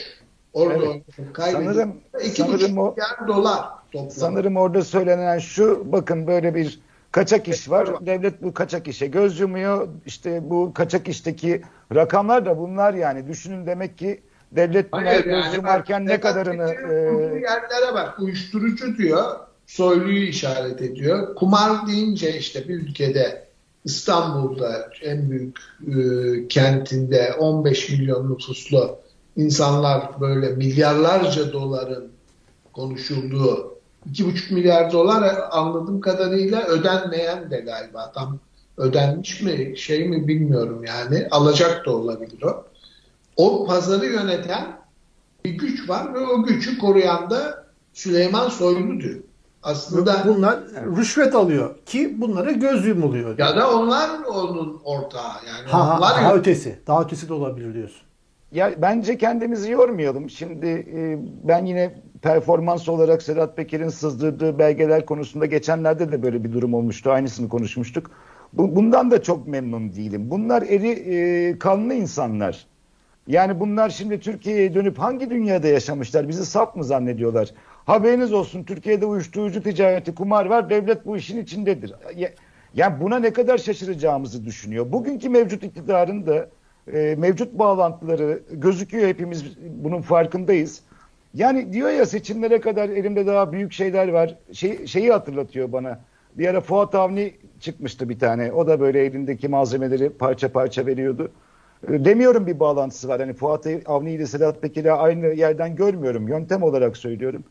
orada 0.53 0.86
Evet. 0.86 1.03
kaybedildi. 1.34 1.74
Sanırım, 1.74 1.93
2,5 2.13 2.36
sanırım 2.36 2.77
o 2.77 2.91
milyar 2.91 3.27
dolar 3.27 3.65
toplam. 3.91 4.12
Sanırım 4.12 4.58
orada 4.58 4.84
söylenen 4.84 5.39
şu 5.39 5.91
bakın 5.91 6.27
böyle 6.27 6.55
bir 6.55 6.79
kaçak 7.13 7.48
iş 7.48 7.70
var. 7.70 8.05
Devlet 8.05 8.43
bu 8.43 8.53
kaçak 8.53 8.88
işe 8.88 9.08
göz 9.08 9.39
yumuyor. 9.39 9.88
İşte 10.05 10.50
bu 10.50 10.74
kaçak 10.74 11.08
işteki 11.08 11.62
rakamlar 11.96 12.46
da 12.46 12.58
bunlar 12.58 12.93
yani. 12.93 13.27
Düşünün 13.27 13.65
demek 13.65 13.98
ki 13.98 14.22
devlet 14.51 14.93
buna 14.93 15.05
Hayır, 15.05 15.24
göz 15.24 15.46
yani 15.46 15.55
yumarken 15.55 16.05
ne 16.05 16.20
kadarını 16.20 16.63
e, 16.63 16.93
yerlere 17.39 17.93
bak 17.93 18.20
uyuşturucu 18.20 18.98
diyor. 18.98 19.39
Soyluyu 19.67 20.24
işaret 20.24 20.82
ediyor. 20.82 21.36
Kumar 21.36 21.88
deyince 21.88 22.38
işte 22.38 22.67
bir 22.67 22.75
ülkede 22.75 23.48
İstanbul'da 23.86 24.89
en 25.01 25.32
büyük 25.32 25.60
e, 25.88 26.48
kentinde 26.48 27.34
15 27.34 27.89
milyon 27.89 28.32
nüfuslu 28.32 29.00
insanlar 29.36 30.22
böyle 30.22 30.50
milyarlarca 30.50 31.53
doların 31.53 32.12
konuşulduğu 32.74 33.73
2,5 34.12 34.53
milyar 34.53 34.91
dolar 34.91 35.36
anladığım 35.51 36.01
kadarıyla 36.01 36.63
ödenmeyen 36.63 37.51
de 37.51 37.60
galiba 37.60 38.12
tam 38.12 38.39
ödenmiş 38.77 39.41
mi 39.41 39.74
şey 39.77 40.10
mi 40.10 40.27
bilmiyorum 40.27 40.83
yani 40.88 41.27
alacak 41.31 41.86
da 41.86 41.91
olabilir 41.95 42.41
o. 42.43 42.65
O 43.38 43.65
pazarı 43.65 44.05
yöneten 44.05 44.67
bir 45.45 45.51
güç 45.51 45.89
var 45.89 46.13
ve 46.13 46.19
o 46.19 46.43
gücü 46.43 46.77
koruyan 46.77 47.29
da 47.29 47.65
Süleyman 47.93 48.50
Soylu'dur. 48.50 49.15
Aslında 49.63 50.24
bunlar 50.25 50.60
rüşvet 50.98 51.36
alıyor 51.36 51.75
ki 51.86 52.22
bunlara 52.22 52.51
göz 52.51 52.86
yumuluyor. 52.86 53.38
Ya 53.38 53.55
da 53.55 53.77
onlar 53.77 54.10
onun 54.24 54.81
ortağı 54.83 55.33
yani. 55.48 55.69
Ha, 55.69 55.98
onlar 55.98 56.15
daha 56.15 56.36
ötesi. 56.36 56.79
Daha 56.88 57.01
ötesi 57.03 57.29
de 57.29 57.33
olabilir 57.33 57.74
diyorsun. 57.74 58.01
Ya 58.51 58.74
bence 58.77 59.17
kendimizi 59.17 59.72
yormayalım. 59.72 60.29
Şimdi 60.29 60.67
e, 60.67 61.17
ben 61.43 61.65
yine 61.65 62.01
performans 62.24 62.89
olarak 62.89 63.22
Sedat 63.22 63.58
Peker'in 63.58 63.89
sızdırdığı 63.89 64.60
belgeler 64.60 65.06
konusunda 65.06 65.46
geçenlerde 65.46 66.12
de 66.12 66.24
böyle 66.24 66.44
bir 66.44 66.53
durum 66.53 66.74
olmuştu. 66.74 67.12
Aynısını 67.12 67.50
konuşmuştuk. 67.50 68.12
Bu, 68.53 68.75
bundan 68.75 69.12
da 69.12 69.24
çok 69.24 69.48
memnun 69.48 69.94
değilim. 69.94 70.30
Bunlar 70.30 70.62
eri 70.62 70.89
e, 70.89 71.60
kanlı 71.60 71.94
insanlar. 71.94 72.65
Yani 73.27 73.60
bunlar 73.60 73.89
şimdi 73.89 74.20
Türkiye'ye 74.20 74.74
dönüp 74.74 75.00
hangi 75.00 75.30
dünyada 75.30 75.68
yaşamışlar? 75.68 76.27
Bizi 76.27 76.46
sap 76.46 76.75
mı 76.75 76.84
zannediyorlar? 76.84 77.50
Haberiniz 77.86 78.34
olsun 78.34 78.63
Türkiye'de 78.63 79.06
uyuşturucu 79.06 79.63
ticareti, 79.63 80.15
kumar 80.15 80.46
var. 80.46 80.70
Devlet 80.70 81.06
bu 81.06 81.18
işin 81.18 81.42
içindedir. 81.42 81.94
Ya, 82.15 82.30
yani 82.74 83.01
buna 83.01 83.20
ne 83.20 83.34
kadar 83.34 83.58
şaşıracağımızı 83.58 84.46
düşünüyor. 84.46 84.92
Bugünkü 84.92 85.30
mevcut 85.30 85.63
iktidarın 85.63 86.25
da 86.25 86.50
e, 86.94 87.15
mevcut 87.15 87.60
bağlantıları 87.60 88.44
gözüküyor 88.51 89.08
hepimiz 89.08 89.44
bunun 89.84 90.01
farkındayız. 90.01 90.82
Yani 91.33 91.73
diyor 91.73 91.89
ya 91.89 92.05
seçimlere 92.05 92.59
kadar 92.59 92.89
elimde 92.89 93.25
daha 93.25 93.51
büyük 93.51 93.73
şeyler 93.73 94.07
var. 94.07 94.35
Şey, 94.51 94.87
şeyi 94.87 95.11
hatırlatıyor 95.11 95.71
bana. 95.71 95.99
Bir 96.35 96.47
ara 96.47 96.61
Fuat 96.61 96.95
Avni 96.95 97.33
çıkmıştı 97.59 98.09
bir 98.09 98.19
tane. 98.19 98.51
O 98.51 98.67
da 98.67 98.79
böyle 98.79 99.05
elindeki 99.05 99.47
malzemeleri 99.47 100.09
parça 100.09 100.51
parça 100.51 100.85
veriyordu. 100.85 101.31
E, 101.89 102.05
demiyorum 102.05 102.47
bir 102.47 102.59
bağlantısı 102.59 103.07
var. 103.07 103.19
Hani 103.19 103.33
Fuat 103.33 103.67
Avni 103.85 104.11
ile 104.11 104.25
Sedat 104.25 104.61
Peker'i 104.61 104.91
aynı 104.91 105.27
yerden 105.27 105.75
görmüyorum. 105.75 106.27
Yöntem 106.27 106.63
olarak 106.63 106.97
söylüyorum. 106.97 107.43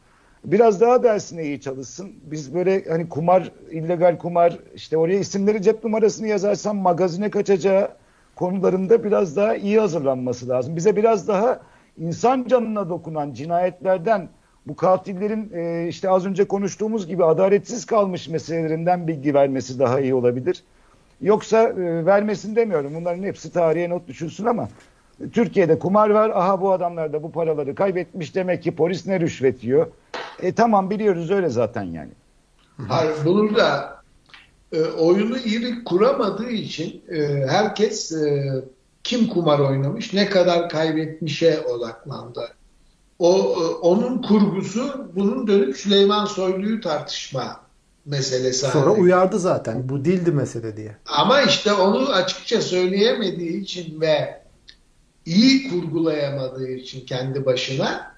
Biraz 0.44 0.80
daha 0.80 1.02
dersine 1.02 1.44
iyi 1.44 1.60
çalışsın. 1.60 2.12
Biz 2.22 2.54
böyle 2.54 2.84
hani 2.84 3.08
kumar, 3.08 3.52
illegal 3.70 4.18
kumar, 4.18 4.58
işte 4.74 4.96
oraya 4.96 5.18
isimleri 5.18 5.62
cep 5.62 5.84
numarasını 5.84 6.26
yazarsam 6.26 6.76
magazine 6.76 7.30
kaçacağı 7.30 7.88
konularında 8.34 9.04
biraz 9.04 9.36
daha 9.36 9.56
iyi 9.56 9.80
hazırlanması 9.80 10.48
lazım. 10.48 10.76
Bize 10.76 10.96
biraz 10.96 11.28
daha 11.28 11.60
insan 11.98 12.44
canına 12.44 12.88
dokunan 12.88 13.32
cinayetlerden 13.32 14.28
bu 14.66 14.76
katillerin 14.76 15.50
e, 15.54 15.88
işte 15.88 16.10
az 16.10 16.26
önce 16.26 16.44
konuştuğumuz 16.44 17.06
gibi 17.06 17.24
adaletsiz 17.24 17.86
kalmış 17.86 18.28
meselelerinden 18.28 19.08
bilgi 19.08 19.34
vermesi 19.34 19.78
daha 19.78 20.00
iyi 20.00 20.14
olabilir. 20.14 20.62
Yoksa 21.20 21.62
e, 21.62 22.06
vermesin 22.06 22.56
demiyorum. 22.56 22.94
Bunların 22.94 23.22
hepsi 23.22 23.52
tarihe 23.52 23.90
not 23.90 24.08
düşülsün 24.08 24.46
ama 24.46 24.68
Türkiye'de 25.32 25.78
kumar 25.78 26.10
var. 26.10 26.30
Aha 26.30 26.60
bu 26.60 26.72
adamlar 26.72 27.12
da 27.12 27.22
bu 27.22 27.32
paraları 27.32 27.74
kaybetmiş. 27.74 28.34
Demek 28.34 28.62
ki 28.62 28.76
polis 28.76 29.06
ne 29.06 29.20
rüşvet 29.20 29.64
yiyor. 29.64 29.86
E 30.42 30.52
tamam 30.52 30.90
biliyoruz 30.90 31.30
öyle 31.30 31.48
zaten 31.48 31.82
yani. 31.82 32.10
Hayır, 32.88 33.14
bunu 33.24 33.56
da 33.56 33.96
e, 34.72 34.82
oyunu 34.82 35.38
iyi 35.38 35.84
kuramadığı 35.84 36.50
için 36.50 37.02
e, 37.08 37.46
herkes 37.46 38.12
e, 38.12 38.52
kim 39.04 39.28
kumar 39.28 39.58
oynamış, 39.58 40.12
ne 40.12 40.28
kadar 40.28 40.68
kaybetmişe 40.68 41.60
odaklandı. 41.60 42.48
O 43.18 43.36
e, 43.36 43.64
onun 43.74 44.22
kurgusu 44.22 45.10
bunun 45.14 45.46
dönüp 45.46 45.76
Süleyman 45.76 46.24
Soylu'yu 46.24 46.80
tartışma 46.80 47.60
meselesi. 48.06 48.66
Sonra 48.66 48.86
haline. 48.86 49.02
uyardı 49.02 49.38
zaten. 49.38 49.88
Bu 49.88 50.04
dildi 50.04 50.32
mesele 50.32 50.76
diye. 50.76 50.96
Ama 51.06 51.42
işte 51.42 51.72
onu 51.72 52.08
açıkça 52.08 52.62
söyleyemediği 52.62 53.60
için 53.60 54.00
ve 54.00 54.42
iyi 55.26 55.70
kurgulayamadığı 55.70 56.68
için 56.68 57.06
kendi 57.06 57.46
başına 57.46 58.12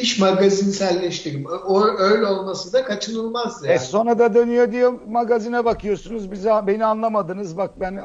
iş 0.00 0.18
magazinselleşti. 0.18 1.44
O 1.66 1.86
öyle 1.98 2.26
olması 2.26 2.72
da 2.72 2.84
kaçınılmaz 2.84 3.64
yani. 3.64 3.74
E 3.74 3.78
sonra 3.78 4.18
da 4.18 4.34
dönüyor 4.34 4.72
diyor 4.72 4.92
magazine 5.08 5.64
bakıyorsunuz 5.64 6.32
bize 6.32 6.50
beni 6.66 6.84
anlamadınız 6.84 7.56
bak 7.56 7.80
ben 7.80 7.96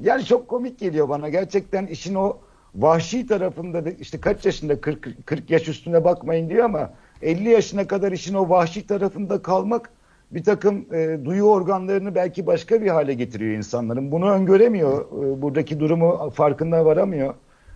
yani 0.00 0.24
çok 0.24 0.48
komik 0.48 0.78
geliyor 0.78 1.08
bana 1.08 1.28
gerçekten 1.28 1.86
işin 1.86 2.14
o 2.14 2.36
vahşi 2.74 3.26
tarafında 3.26 3.84
da 3.84 3.90
işte 3.90 4.20
kaç 4.20 4.46
yaşında 4.46 4.80
40 4.80 5.26
40 5.26 5.50
yaş 5.50 5.68
üstüne 5.68 6.04
bakmayın 6.04 6.50
diyor 6.50 6.64
ama 6.64 6.90
50 7.22 7.48
yaşına 7.48 7.86
kadar 7.86 8.12
işin 8.12 8.34
o 8.34 8.48
vahşi 8.48 8.86
tarafında 8.86 9.42
kalmak 9.42 9.90
bir 10.30 10.44
takım 10.44 10.94
e, 10.94 11.18
duyu 11.24 11.44
organlarını 11.44 12.14
belki 12.14 12.46
başka 12.46 12.82
bir 12.82 12.88
hale 12.88 13.14
getiriyor 13.14 13.56
insanların. 13.56 14.12
Bunu 14.12 14.30
öngöremiyor. 14.30 15.00
E, 15.00 15.42
buradaki 15.42 15.80
durumu 15.80 16.30
farkında 16.30 16.84
varamıyor. 16.84 17.34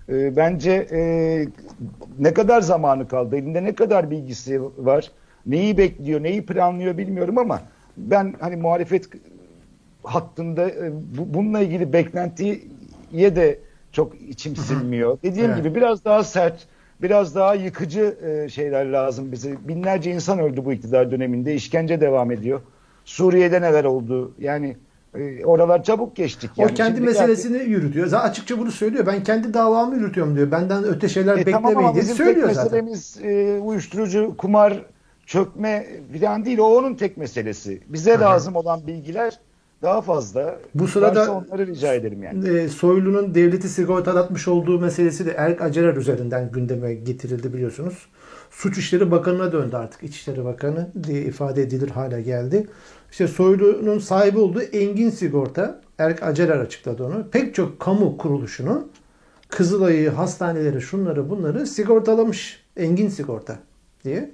E, 0.08 0.36
bence 0.36 0.86
e, 0.92 1.00
ne 2.18 2.34
kadar 2.34 2.60
zamanı 2.60 3.08
kaldı, 3.08 3.36
elinde 3.36 3.64
ne 3.64 3.74
kadar 3.74 4.10
bilgisi 4.10 4.62
var, 4.62 5.10
neyi 5.46 5.78
bekliyor, 5.78 6.22
neyi 6.22 6.46
planlıyor 6.46 6.98
bilmiyorum 6.98 7.38
ama 7.38 7.60
ben 7.96 8.34
hani 8.40 8.56
muhalefet 8.56 9.08
hattında 10.08 10.70
e, 10.70 10.92
bu, 10.92 11.34
bununla 11.34 11.60
ilgili 11.60 11.92
beklentiye 11.92 13.36
de 13.36 13.58
çok 13.92 14.20
içim 14.20 14.56
sinmiyor. 14.56 15.18
Dediğim 15.22 15.50
evet. 15.50 15.56
gibi 15.64 15.74
biraz 15.74 16.04
daha 16.04 16.24
sert, 16.24 16.66
biraz 17.02 17.34
daha 17.34 17.54
yıkıcı 17.54 18.16
e, 18.26 18.48
şeyler 18.48 18.86
lazım 18.86 19.32
bize. 19.32 19.54
Binlerce 19.68 20.10
insan 20.10 20.38
öldü 20.38 20.64
bu 20.64 20.72
iktidar 20.72 21.10
döneminde, 21.10 21.54
işkence 21.54 22.00
devam 22.00 22.30
ediyor. 22.30 22.60
Suriye'de 23.04 23.62
neler 23.62 23.84
oldu? 23.84 24.34
Yani 24.38 24.76
e, 25.14 25.44
oralar 25.44 25.82
çabuk 25.82 26.16
geçtik. 26.16 26.50
Yani. 26.56 26.70
O 26.70 26.74
kendi 26.74 27.00
meselesini 27.00 27.56
artık... 27.56 27.68
yürütüyor. 27.68 28.06
Zaten 28.06 28.30
açıkça 28.30 28.58
bunu 28.58 28.70
söylüyor. 28.70 29.06
Ben 29.06 29.22
kendi 29.22 29.54
davamı 29.54 29.94
yürütüyorum 29.96 30.36
diyor. 30.36 30.50
Benden 30.50 30.84
öte 30.84 31.08
şeyler 31.08 31.34
e, 31.34 31.46
beklemeyin 31.46 31.74
tamam 31.74 31.94
diye 31.94 32.04
söylüyor 32.04 32.50
zaten. 32.50 32.64
meselemiz 32.64 33.20
e, 33.24 33.60
uyuşturucu, 33.60 34.34
kumar, 34.38 34.84
çökme 35.26 35.86
falan 36.20 36.44
değil. 36.44 36.58
O 36.58 36.78
onun 36.78 36.94
tek 36.94 37.16
meselesi. 37.16 37.80
Bize 37.88 38.12
Hı-hı. 38.12 38.20
lazım 38.20 38.56
olan 38.56 38.86
bilgiler 38.86 39.38
daha 39.82 40.02
fazla. 40.02 40.58
Bu 40.74 40.88
sırada 40.88 41.32
onları 41.32 41.66
rica 41.66 41.94
ederim 41.94 42.22
yani. 42.22 42.48
E, 42.48 42.68
Soylu'nun 42.68 43.34
devleti 43.34 43.68
sigortalatmış 43.68 44.48
olduğu 44.48 44.80
meselesi 44.80 45.26
de 45.26 45.30
Erk 45.30 45.62
Acerer 45.62 45.96
üzerinden 45.96 46.50
gündeme 46.52 46.94
getirildi 46.94 47.52
biliyorsunuz. 47.52 48.06
Suç 48.50 48.78
İşleri 48.78 49.10
Bakanı'na 49.10 49.52
döndü 49.52 49.76
artık. 49.76 50.02
İçişleri 50.02 50.44
Bakanı 50.44 50.90
diye 51.04 51.22
ifade 51.22 51.62
edilir 51.62 51.90
hale 51.90 52.22
geldi. 52.22 52.66
İşte 53.10 53.28
Soylu'nun 53.28 53.98
sahibi 53.98 54.38
olduğu 54.38 54.62
Engin 54.62 55.10
Sigorta, 55.10 55.80
Erk 55.98 56.22
Acerer 56.22 56.58
açıkladı 56.58 57.04
onu. 57.04 57.26
Pek 57.30 57.54
çok 57.54 57.80
kamu 57.80 58.18
kuruluşunu 58.18 58.88
Kızılay'ı, 59.48 60.10
hastaneleri, 60.10 60.80
şunları 60.80 61.30
bunları 61.30 61.66
sigortalamış. 61.66 62.64
Engin 62.76 63.08
Sigorta 63.08 63.58
diye. 64.04 64.30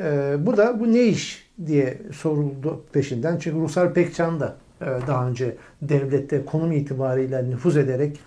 Ee, 0.00 0.36
bu 0.38 0.56
da 0.56 0.80
bu 0.80 0.92
ne 0.92 1.02
iş 1.02 1.50
diye 1.66 1.98
soruldu 2.12 2.84
peşinden. 2.92 3.38
Çünkü 3.38 3.60
Ruslar 3.60 3.94
Pekcan 3.94 4.40
da 4.40 4.56
daha 4.80 5.28
önce 5.28 5.56
devlette 5.82 6.44
konum 6.44 6.72
itibariyle 6.72 7.50
nüfuz 7.50 7.76
ederek 7.76 8.20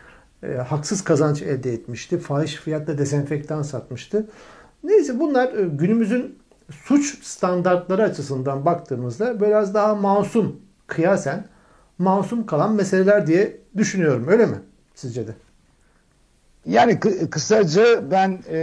e, 0.44 0.48
haksız 0.48 1.04
kazanç 1.04 1.42
elde 1.42 1.74
etmişti. 1.74 2.20
Fahiş 2.20 2.56
fiyatla 2.56 2.98
dezenfektan 2.98 3.62
satmıştı. 3.62 4.28
Neyse 4.84 5.20
bunlar 5.20 5.54
e, 5.54 5.68
günümüzün 5.68 6.40
suç 6.72 7.24
standartları 7.24 8.04
açısından 8.04 8.66
baktığımızda 8.66 9.42
biraz 9.42 9.74
daha 9.74 9.96
masum 9.96 10.62
kıyasen 10.88 11.46
masum 11.98 12.46
kalan 12.46 12.74
meseleler 12.74 13.28
diye 13.28 13.58
düşünüyorum. 13.78 14.28
Öyle 14.28 14.46
mi 14.46 14.58
sizce 14.96 15.28
de? 15.28 15.36
Yani 16.66 17.00
kısaca 17.32 18.12
ben 18.12 18.40
e, 18.50 18.60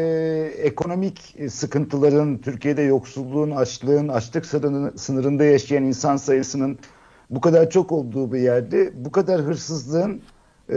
ekonomik 0.58 1.36
sıkıntıların, 1.50 2.38
Türkiye'de 2.38 2.82
yoksulluğun, 2.82 3.50
açlığın, 3.50 4.08
açlık 4.08 4.46
sınırında 4.96 5.44
yaşayan 5.44 5.82
insan 5.82 6.16
sayısının 6.16 6.78
bu 7.30 7.40
kadar 7.40 7.70
çok 7.70 7.92
olduğu 7.92 8.32
bir 8.32 8.38
yerde 8.38 8.92
bu 9.04 9.12
kadar 9.12 9.40
hırsızlığın 9.40 10.20
e, 10.70 10.76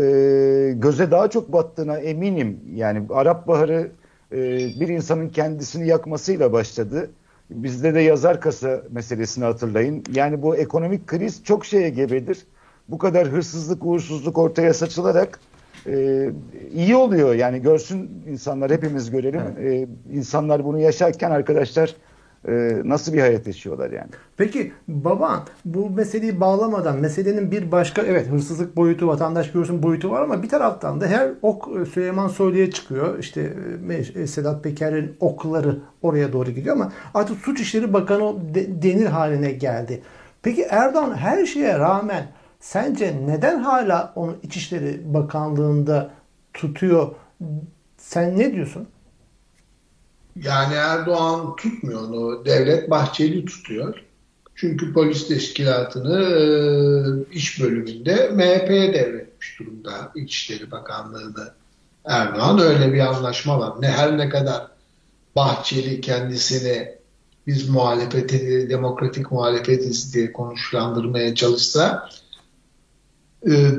göze 0.75 1.11
daha 1.11 1.29
çok 1.29 1.53
battığına 1.53 1.97
eminim. 1.97 2.59
Yani 2.75 3.01
Arap 3.09 3.47
Baharı 3.47 3.91
e, 4.31 4.37
bir 4.79 4.87
insanın 4.87 5.29
kendisini 5.29 5.87
yakmasıyla 5.87 6.53
başladı. 6.53 7.09
Bizde 7.49 7.93
de 7.93 7.99
yazar 7.99 8.41
kasa 8.41 8.81
meselesini 8.91 9.45
hatırlayın. 9.45 10.03
Yani 10.13 10.41
bu 10.41 10.55
ekonomik 10.55 11.07
kriz 11.07 11.43
çok 11.43 11.65
şeye 11.65 11.89
gebedir. 11.89 12.45
Bu 12.89 12.97
kadar 12.97 13.27
hırsızlık, 13.27 13.85
uğursuzluk 13.85 14.37
ortaya 14.37 14.73
saçılarak 14.73 15.39
e, 15.87 16.29
iyi 16.73 16.95
oluyor. 16.95 17.35
Yani 17.35 17.61
görsün 17.61 18.23
insanlar, 18.27 18.71
hepimiz 18.71 19.11
görelim. 19.11 19.41
Evet. 19.59 19.89
E, 19.89 20.15
insanlar 20.17 20.65
bunu 20.65 20.79
yaşarken 20.79 21.31
arkadaşlar 21.31 21.95
e, 22.47 22.81
nasıl 22.85 23.13
bir 23.13 23.19
hayat 23.19 23.47
yaşıyorlar 23.47 23.91
yani. 23.91 24.09
Peki 24.37 24.71
baban 24.87 25.43
bu 25.65 25.89
meseleyi 25.89 26.39
bağlamadan 26.39 26.97
meselenin 26.97 27.51
bir 27.51 27.71
başka 27.71 28.01
evet 28.01 28.27
hırsızlık 28.27 28.75
boyutu 28.75 29.07
vatandaş 29.07 29.51
görsün 29.51 29.83
boyutu 29.83 30.11
var 30.11 30.21
ama 30.21 30.43
bir 30.43 30.49
taraftan 30.49 31.01
da 31.01 31.07
her 31.07 31.29
ok 31.41 31.69
e, 31.81 31.85
Süleyman 31.85 32.27
Soylu'ya 32.27 32.71
çıkıyor. 32.71 33.19
İşte 33.19 33.53
e, 34.15 34.27
Sedat 34.27 34.63
Peker'in 34.63 35.15
okları 35.19 35.79
oraya 36.01 36.33
doğru 36.33 36.51
gidiyor 36.51 36.75
ama 36.75 36.91
artık 37.13 37.37
Suç 37.37 37.61
İşleri 37.61 37.93
Bakanı 37.93 38.35
denir 38.81 39.05
haline 39.05 39.51
geldi. 39.51 40.01
Peki 40.41 40.61
Erdoğan 40.61 41.15
her 41.15 41.45
şeye 41.45 41.79
rağmen 41.79 42.27
sence 42.59 43.15
neden 43.25 43.59
hala 43.59 44.13
onu 44.15 44.35
İçişleri 44.43 45.13
Bakanlığı'nda 45.13 46.11
tutuyor? 46.53 47.07
Sen 47.97 48.39
ne 48.39 48.53
diyorsun? 48.53 48.87
Yani 50.43 50.73
Erdoğan 50.73 51.55
tutmuyor 51.55 52.01
onu. 52.01 52.45
Devlet 52.45 52.89
Bahçeli 52.89 53.45
tutuyor. 53.45 54.03
Çünkü 54.55 54.93
polis 54.93 55.27
teşkilatını 55.27 56.21
e, 56.23 57.33
iş 57.35 57.61
bölümünde 57.61 58.29
MHP'ye 58.29 58.93
devretmiş 58.93 59.59
durumda 59.59 60.11
İçişleri 60.15 60.71
Bakanlığı'nı 60.71 61.51
Erdoğan. 62.05 62.59
Öyle 62.59 62.93
bir 62.93 62.99
anlaşma 62.99 63.59
var. 63.59 63.81
Ne 63.81 63.87
her 63.87 64.17
ne 64.17 64.29
kadar 64.29 64.67
Bahçeli 65.35 66.01
kendisini 66.01 66.99
biz 67.47 67.69
muhalefeti, 67.69 68.69
demokratik 68.69 69.31
muhalefetiz 69.31 70.13
diye 70.13 70.33
konuşlandırmaya 70.33 71.35
çalışsa 71.35 72.09
e, 73.47 73.71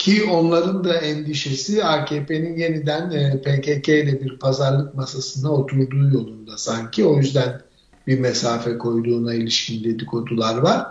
ki 0.00 0.24
onların 0.24 0.84
da 0.84 0.94
endişesi 0.94 1.84
AKP'nin 1.84 2.56
yeniden 2.56 3.10
e, 3.10 3.42
PKK 3.42 3.88
ile 3.88 4.20
bir 4.20 4.38
pazarlık 4.38 4.94
masasına 4.94 5.52
oturduğu 5.52 6.08
yolunda 6.14 6.58
sanki. 6.58 7.04
O 7.04 7.16
yüzden 7.16 7.60
bir 8.06 8.20
mesafe 8.20 8.78
koyduğuna 8.78 9.34
ilişkin 9.34 9.84
dedikodular 9.84 10.58
var. 10.58 10.86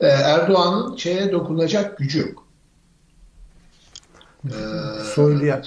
E, 0.00 0.06
Erdoğan'ın 0.06 0.96
şeye 0.96 1.32
dokunacak 1.32 1.98
gücü 1.98 2.18
yok. 2.18 2.46
Ee, 4.44 5.04
Soylu'ya. 5.14 5.62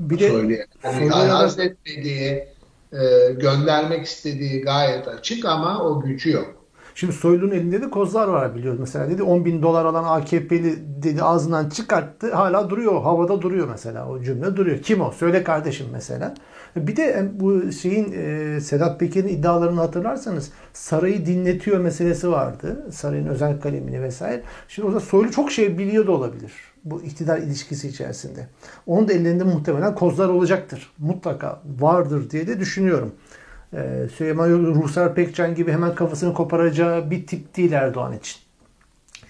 Bir 0.00 0.18
de 0.18 0.28
Soylu'ya. 0.28 0.66
Yani 0.84 1.10
haz 1.10 1.58
etmediği, 1.58 2.44
e, 2.92 3.32
göndermek 3.32 4.06
istediği 4.06 4.62
gayet 4.62 5.08
açık 5.08 5.44
ama 5.44 5.82
o 5.82 6.00
gücü 6.00 6.30
yok. 6.30 6.63
Şimdi 6.94 7.12
Soylu'nun 7.12 7.50
elinde 7.50 7.82
de 7.82 7.90
kozlar 7.90 8.28
var 8.28 8.54
biliyoruz. 8.54 8.80
Mesela 8.80 9.10
dedi 9.10 9.22
10 9.22 9.44
bin 9.44 9.62
dolar 9.62 9.84
alan 9.84 10.04
AKP'li 10.04 10.76
dedi 11.02 11.22
ağzından 11.22 11.68
çıkarttı. 11.68 12.34
Hala 12.34 12.70
duruyor. 12.70 13.02
Havada 13.02 13.42
duruyor 13.42 13.68
mesela. 13.68 14.08
O 14.08 14.22
cümle 14.22 14.56
duruyor. 14.56 14.78
Kim 14.78 15.00
o? 15.00 15.10
Söyle 15.10 15.44
kardeşim 15.44 15.86
mesela. 15.92 16.34
Bir 16.76 16.96
de 16.96 17.30
bu 17.34 17.72
şeyin 17.72 18.12
e, 18.12 18.60
Sedat 18.60 19.00
Peker'in 19.00 19.28
iddialarını 19.28 19.80
hatırlarsanız 19.80 20.50
sarayı 20.72 21.26
dinletiyor 21.26 21.80
meselesi 21.80 22.30
vardı. 22.30 22.86
Sarayın 22.92 23.26
özel 23.26 23.60
kalemini 23.60 24.02
vesaire. 24.02 24.42
Şimdi 24.68 24.88
orada 24.88 25.00
Soylu 25.00 25.30
çok 25.30 25.52
şey 25.52 25.78
biliyor 25.78 26.06
da 26.06 26.12
olabilir. 26.12 26.52
Bu 26.84 27.02
iktidar 27.02 27.38
ilişkisi 27.38 27.88
içerisinde. 27.88 28.48
Onun 28.86 29.08
da 29.08 29.12
ellerinde 29.12 29.44
muhtemelen 29.44 29.94
kozlar 29.94 30.28
olacaktır. 30.28 30.92
Mutlaka 30.98 31.62
vardır 31.80 32.30
diye 32.30 32.46
de 32.46 32.60
düşünüyorum. 32.60 33.12
Ee, 33.74 34.08
Süleyman 34.16 34.50
Ruhsar 34.50 35.14
Pekcan 35.14 35.54
gibi 35.54 35.72
hemen 35.72 35.94
kafasını 35.94 36.34
koparacağı 36.34 37.10
bir 37.10 37.26
tip 37.26 37.56
değil 37.56 37.72
Erdoğan 37.72 38.12
için. 38.18 38.36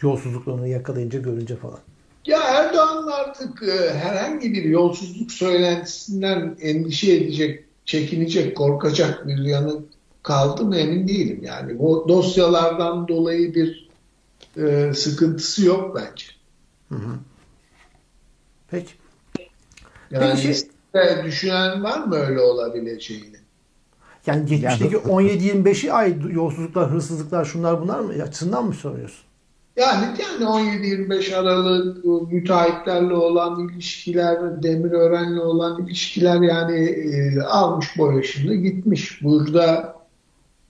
Yolsuzluklarını 0.03 0.69
yakalayınca 0.69 1.19
görünce 1.19 1.57
falan. 1.57 1.79
Ya 2.27 2.41
Erdoğan 2.43 3.07
artık 3.07 3.63
e, 3.63 3.95
herhangi 3.95 4.53
bir 4.53 4.65
yolsuzluk 4.65 5.33
söylentisinden 5.33 6.57
endişe 6.61 7.13
edecek, 7.13 7.65
çekinecek, 7.85 8.57
korkacak 8.57 9.27
bir 9.27 9.39
yanı 9.39 9.83
kaldı 10.23 10.65
mı 10.65 10.77
emin 10.77 11.09
değilim. 11.09 11.41
Yani 11.43 11.79
bu 11.79 12.07
dosyalardan 12.09 13.09
dolayı 13.09 13.55
bir 13.55 13.89
e, 14.57 14.95
sıkıntısı 14.95 15.67
yok 15.67 15.97
bence. 15.97 16.27
Hı 16.89 16.95
hı. 16.95 17.19
Peki. 18.71 18.93
Yani 20.11 20.33
Peki 20.35 20.59
şey... 20.59 21.25
düşünen 21.25 21.85
var 21.85 22.05
mı 22.05 22.15
öyle 22.15 22.41
olabileceğini? 22.41 23.44
Yani 24.27 24.47
geçmişteki 24.47 24.97
17-25'i 24.97 25.93
ay 25.93 26.17
yolsuzluklar, 26.31 26.91
hırsızlıklar 26.91 27.45
şunlar 27.45 27.81
bunlar 27.81 28.01
mı 28.01 28.23
açısından 28.23 28.65
mı 28.65 28.75
soruyorsun? 28.75 29.25
Yani 29.77 30.05
yani 30.05 30.45
17-25 30.45 31.37
Aralık 31.37 32.05
müteahhitlerle 32.33 33.15
olan 33.15 33.69
ilişkiler, 33.69 34.63
Demirören'le 34.63 35.39
olan 35.39 35.87
ilişkiler 35.87 36.41
yani 36.41 36.85
e, 36.87 37.41
almış 37.41 37.99
boyasını 37.99 38.55
gitmiş. 38.55 39.23
Burada 39.23 39.95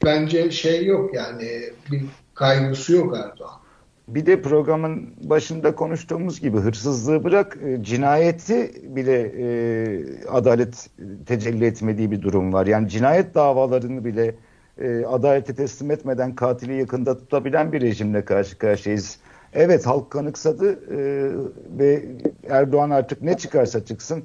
bence 0.05 0.51
şey 0.51 0.87
yok 0.87 1.15
yani 1.15 1.63
bir 1.91 2.03
kaygısı 2.35 2.93
yok 2.93 3.17
Erdoğan. 3.17 3.64
Bir 4.09 4.27
de 4.27 4.43
programın 4.43 5.15
başında 5.23 5.75
konuştuğumuz 5.75 6.41
gibi 6.41 6.59
hırsızlığı 6.59 7.25
bırak 7.25 7.59
e, 7.65 7.83
cinayeti 7.83 8.73
bile 8.97 9.33
e, 9.39 10.27
adalet 10.29 10.91
tecelli 11.27 11.65
etmediği 11.65 12.11
bir 12.11 12.23
durum 12.23 12.53
var. 12.53 12.67
Yani 12.67 12.89
cinayet 12.89 13.35
davalarını 13.35 14.05
bile 14.05 14.35
e, 14.79 15.05
adalete 15.05 15.55
teslim 15.55 15.91
etmeden 15.91 16.35
katili 16.35 16.75
yakında 16.75 17.19
tutabilen 17.19 17.73
bir 17.73 17.81
rejimle 17.81 18.25
karşı 18.25 18.59
karşıyayız. 18.59 19.19
Evet 19.53 19.87
halk 19.87 20.11
kanıksadı 20.11 20.73
e, 20.73 21.31
ve 21.79 22.05
Erdoğan 22.49 22.91
artık 22.91 23.23
ne 23.23 23.37
çıkarsa 23.37 23.85
çıksın 23.85 24.25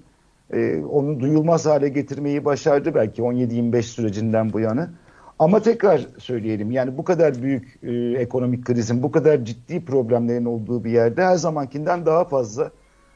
e, 0.54 0.78
onu 0.78 1.20
duyulmaz 1.20 1.66
hale 1.66 1.90
getirmeyi 1.90 2.46
başardı 2.46 2.96
belki 2.96 3.22
17-25 3.22 3.82
sürecinden 3.82 4.54
bu 4.54 4.60
yana. 4.60 4.90
Ama 5.40 5.62
tekrar 5.62 6.08
söyleyelim 6.18 6.72
yani 6.72 6.98
bu 6.98 7.04
kadar 7.04 7.42
büyük 7.42 7.80
e, 7.84 7.92
ekonomik 8.22 8.66
krizin, 8.66 9.04
bu 9.04 9.12
kadar 9.12 9.46
ciddi 9.46 9.86
problemlerin 9.86 10.46
olduğu 10.46 10.84
bir 10.84 10.92
yerde 10.92 11.24
her 11.24 11.36
zamankinden 11.36 12.06
daha 12.06 12.26
fazla 12.26 12.72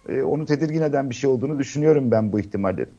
e, 0.10 0.22
onu 0.22 0.46
tedirgin 0.46 0.82
eden 0.82 1.10
bir 1.10 1.16
şey 1.16 1.30
olduğunu 1.30 1.60
düşünüyorum 1.60 2.12
ben 2.12 2.32
bu 2.34 2.40
ihtimallerin. 2.40 2.94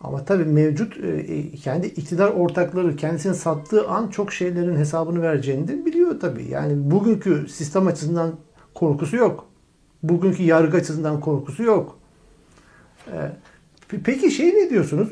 Ama 0.00 0.24
tabii 0.24 0.44
mevcut 0.44 0.96
e, 1.04 1.08
e, 1.08 1.50
kendi 1.50 1.86
iktidar 1.86 2.28
ortakları 2.28 2.96
kendisini 2.96 3.34
sattığı 3.34 3.88
an 3.88 4.08
çok 4.08 4.32
şeylerin 4.32 4.76
hesabını 4.76 5.22
vereceğini 5.22 5.68
de 5.68 5.86
biliyor 5.86 6.20
tabii. 6.20 6.44
Yani 6.50 6.90
bugünkü 6.90 7.48
sistem 7.48 7.86
açısından 7.86 8.32
korkusu 8.74 9.16
yok. 9.16 9.46
Bugünkü 10.02 10.42
yargı 10.42 10.76
açısından 10.76 11.20
korkusu 11.20 11.62
yok. 11.62 11.98
E, 13.06 13.16
peki 14.04 14.30
şey 14.30 14.54
ne 14.54 14.70
diyorsunuz? 14.70 15.08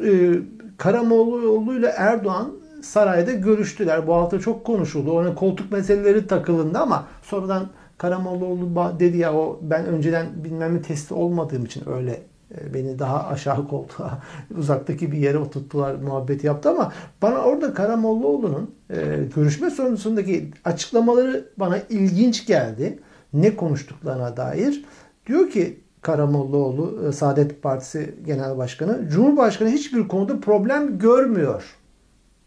Karamoğlu 0.78 1.78
ile 1.78 1.86
Erdoğan 1.86 2.63
sarayda 2.84 3.32
görüştüler. 3.32 4.06
Bu 4.06 4.14
hafta 4.14 4.40
çok 4.40 4.64
konuşuldu. 4.64 5.12
Ona 5.12 5.34
koltuk 5.34 5.72
meseleleri 5.72 6.26
takılındı 6.26 6.78
ama 6.78 7.06
sonradan 7.22 7.68
Karamoğlu 7.98 8.74
dedi 9.00 9.16
ya 9.16 9.34
o 9.34 9.60
ben 9.62 9.86
önceden 9.86 10.26
bilmem 10.44 10.82
testi 10.82 11.14
olmadığım 11.14 11.64
için 11.64 11.82
öyle 11.90 12.22
e, 12.54 12.74
beni 12.74 12.98
daha 12.98 13.28
aşağı 13.28 13.68
koltuğa 13.68 14.22
uzaktaki 14.58 15.12
bir 15.12 15.18
yere 15.18 15.38
oturttular 15.38 15.94
muhabbeti 15.94 16.46
yaptı 16.46 16.70
ama 16.70 16.92
bana 17.22 17.38
orada 17.38 17.74
Karamollaoğlu'nun 17.74 18.74
e, 18.90 19.28
görüşme 19.36 19.70
sonrasındaki 19.70 20.50
açıklamaları 20.64 21.48
bana 21.56 21.78
ilginç 21.78 22.46
geldi. 22.46 22.98
Ne 23.32 23.56
konuştuklarına 23.56 24.36
dair. 24.36 24.84
Diyor 25.26 25.50
ki 25.50 25.80
Karamollaoğlu 26.02 27.08
e, 27.08 27.12
Saadet 27.12 27.62
Partisi 27.62 28.14
Genel 28.26 28.58
Başkanı 28.58 29.08
Cumhurbaşkanı 29.08 29.68
hiçbir 29.68 30.08
konuda 30.08 30.40
problem 30.40 30.98
görmüyor. 30.98 31.76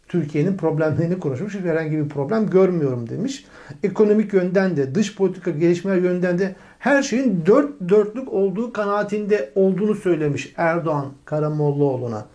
Türkiye'nin 0.08 0.56
problemlerini 0.56 1.18
konuşmuş. 1.18 1.54
Herhangi 1.54 1.98
bir 1.98 2.08
problem 2.08 2.50
görmüyorum 2.50 3.08
demiş. 3.08 3.44
Ekonomik 3.82 4.32
yönden 4.32 4.76
de 4.76 4.94
dış 4.94 5.16
politika 5.16 5.50
gelişmeler 5.50 5.96
yönden 5.96 6.38
de 6.38 6.56
her 6.78 7.02
şeyin 7.02 7.46
dört 7.46 7.88
dörtlük 7.88 8.32
olduğu 8.32 8.72
kanaatinde 8.72 9.52
olduğunu 9.54 9.94
söylemiş 9.94 10.54
Erdoğan 10.56 11.12
Karamollaoğlu'na. 11.24 12.26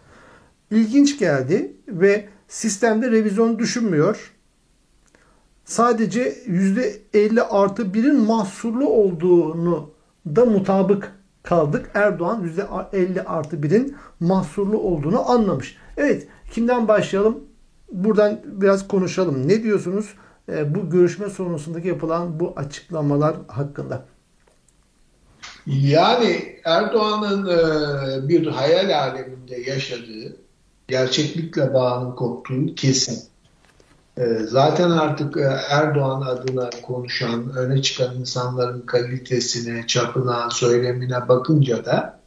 İlginç 0.71 1.19
geldi 1.19 1.73
ve 1.87 2.25
sistemde 2.47 3.11
revizyon 3.11 3.59
düşünmüyor. 3.59 4.33
Sadece 5.65 6.21
%50 6.47 7.41
artı 7.41 7.83
1'in 7.83 8.19
mahsurlu 8.19 8.89
olduğunu 8.89 9.89
da 10.27 10.45
mutabık 10.45 11.11
kaldık. 11.43 11.91
Erdoğan 11.93 12.47
%50 12.93 13.23
artı 13.23 13.55
1'in 13.55 13.95
mahsurlu 14.19 14.77
olduğunu 14.77 15.31
anlamış. 15.31 15.77
Evet 15.97 16.27
kimden 16.51 16.87
başlayalım? 16.87 17.52
Buradan 17.93 18.39
biraz 18.45 18.87
konuşalım. 18.87 19.47
Ne 19.47 19.63
diyorsunuz 19.63 20.13
e, 20.49 20.75
bu 20.75 20.89
görüşme 20.89 21.29
sonrasındaki 21.29 21.87
yapılan 21.87 22.39
bu 22.39 22.53
açıklamalar 22.55 23.35
hakkında? 23.47 24.05
Yani 25.65 26.59
Erdoğan'ın 26.65 27.45
e, 27.45 28.27
bir 28.27 28.47
hayal 28.47 28.99
aleminde 28.99 29.55
yaşadığı, 29.71 30.37
gerçeklikle 30.87 31.73
bağının 31.73 32.15
koptuğu 32.15 32.75
kesin. 32.75 33.23
E, 34.17 34.23
zaten 34.47 34.89
artık 34.91 35.37
e, 35.37 35.59
Erdoğan 35.69 36.21
adına 36.21 36.69
konuşan, 36.81 37.55
öne 37.57 37.81
çıkan 37.81 38.15
insanların 38.15 38.81
kalitesine, 38.81 39.87
çapına, 39.87 40.49
söylemine 40.49 41.27
bakınca 41.27 41.85
da 41.85 42.22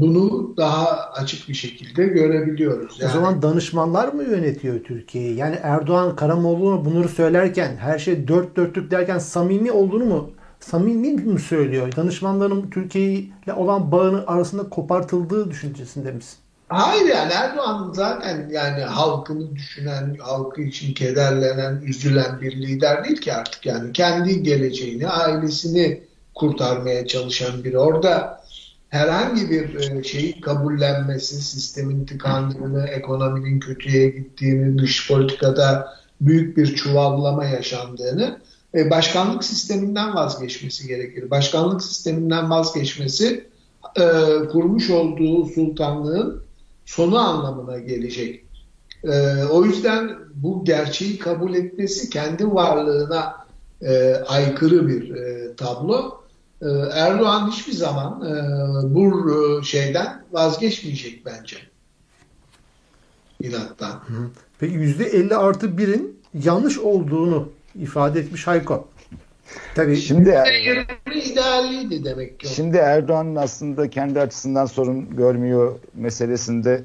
bunu 0.00 0.54
daha 0.56 1.10
açık 1.12 1.48
bir 1.48 1.54
şekilde 1.54 2.04
görebiliyoruz. 2.04 3.00
Yani. 3.00 3.10
O 3.10 3.12
zaman 3.12 3.42
danışmanlar 3.42 4.08
mı 4.08 4.22
yönetiyor 4.22 4.84
Türkiye'yi? 4.84 5.36
Yani 5.36 5.58
Erdoğan 5.62 6.16
Karamoğlu'na 6.16 6.84
bunları 6.84 7.08
söylerken, 7.08 7.76
her 7.76 7.98
şey 7.98 8.28
dört 8.28 8.56
dörtlük 8.56 8.90
derken 8.90 9.18
samimi 9.18 9.72
olduğunu 9.72 10.04
mu 10.04 10.30
samimi 10.60 11.12
mi 11.12 11.40
söylüyor? 11.40 11.92
Danışmanların 11.96 12.70
Türkiye 12.70 13.12
ile 13.12 13.52
olan 13.56 13.92
bağını 13.92 14.24
arasında 14.26 14.68
kopartıldığı 14.68 15.50
düşüncesinde 15.50 16.12
misin? 16.12 16.38
Hayır 16.68 17.06
yani 17.06 17.32
Erdoğan 17.32 17.92
zaten 17.94 18.48
yani 18.52 18.82
halkını 18.82 19.56
düşünen, 19.56 20.16
halkı 20.20 20.62
için 20.62 20.94
kederlenen, 20.94 21.80
üzülen 21.86 22.40
bir 22.40 22.52
lider 22.56 23.04
değil 23.04 23.20
ki 23.20 23.32
artık 23.32 23.66
yani 23.66 23.92
kendi 23.92 24.42
geleceğini, 24.42 25.08
ailesini 25.08 26.02
kurtarmaya 26.34 27.06
çalışan 27.06 27.64
biri. 27.64 27.78
Orada 27.78 28.43
herhangi 28.88 29.50
bir 29.50 29.74
e, 29.74 30.02
şeyi 30.02 30.40
kabullenmesi, 30.40 31.42
sistemin 31.42 32.06
tıkandığını, 32.06 32.86
ekonominin 32.86 33.60
kötüye 33.60 34.08
gittiğini, 34.08 34.78
dış 34.78 35.08
politikada 35.08 35.94
büyük 36.20 36.56
bir 36.56 36.74
çuvallama 36.74 37.44
yaşandığını 37.44 38.40
e, 38.74 38.90
başkanlık 38.90 39.44
sisteminden 39.44 40.14
vazgeçmesi 40.14 40.88
gerekir. 40.88 41.30
Başkanlık 41.30 41.82
sisteminden 41.82 42.50
vazgeçmesi 42.50 43.46
e, 43.96 44.04
kurmuş 44.52 44.90
olduğu 44.90 45.46
sultanlığın 45.46 46.42
sonu 46.84 47.18
anlamına 47.18 47.78
gelecek. 47.78 48.44
O 49.50 49.64
yüzden 49.64 50.10
bu 50.34 50.64
gerçeği 50.64 51.18
kabul 51.18 51.54
etmesi 51.54 52.10
kendi 52.10 52.54
varlığına 52.54 53.34
aykırı 54.26 54.88
bir 54.88 55.12
tablo. 55.56 56.23
E, 56.64 56.68
Erdoğan 56.92 57.50
hiçbir 57.50 57.72
zaman 57.72 58.22
e, 58.22 58.34
bu 58.94 59.30
e, 59.30 59.64
şeyden 59.64 60.24
vazgeçmeyecek 60.32 61.26
bence. 61.26 61.56
İnattan. 63.42 64.00
Peki 64.58 64.74
%50 64.74 65.34
artı 65.34 65.66
1'in 65.66 66.20
yanlış 66.34 66.78
olduğunu 66.78 67.48
ifade 67.74 68.20
etmiş 68.20 68.46
Hayko. 68.46 68.88
Tabii 69.74 69.96
şimdi 69.96 70.38
idealiydi 71.14 72.04
demek 72.04 72.40
ki. 72.40 72.48
Şimdi 72.48 72.76
Erdoğan'ın 72.76 73.36
aslında 73.36 73.90
kendi 73.90 74.20
açısından 74.20 74.66
sorun 74.66 75.16
görmüyor 75.16 75.78
meselesinde 75.94 76.84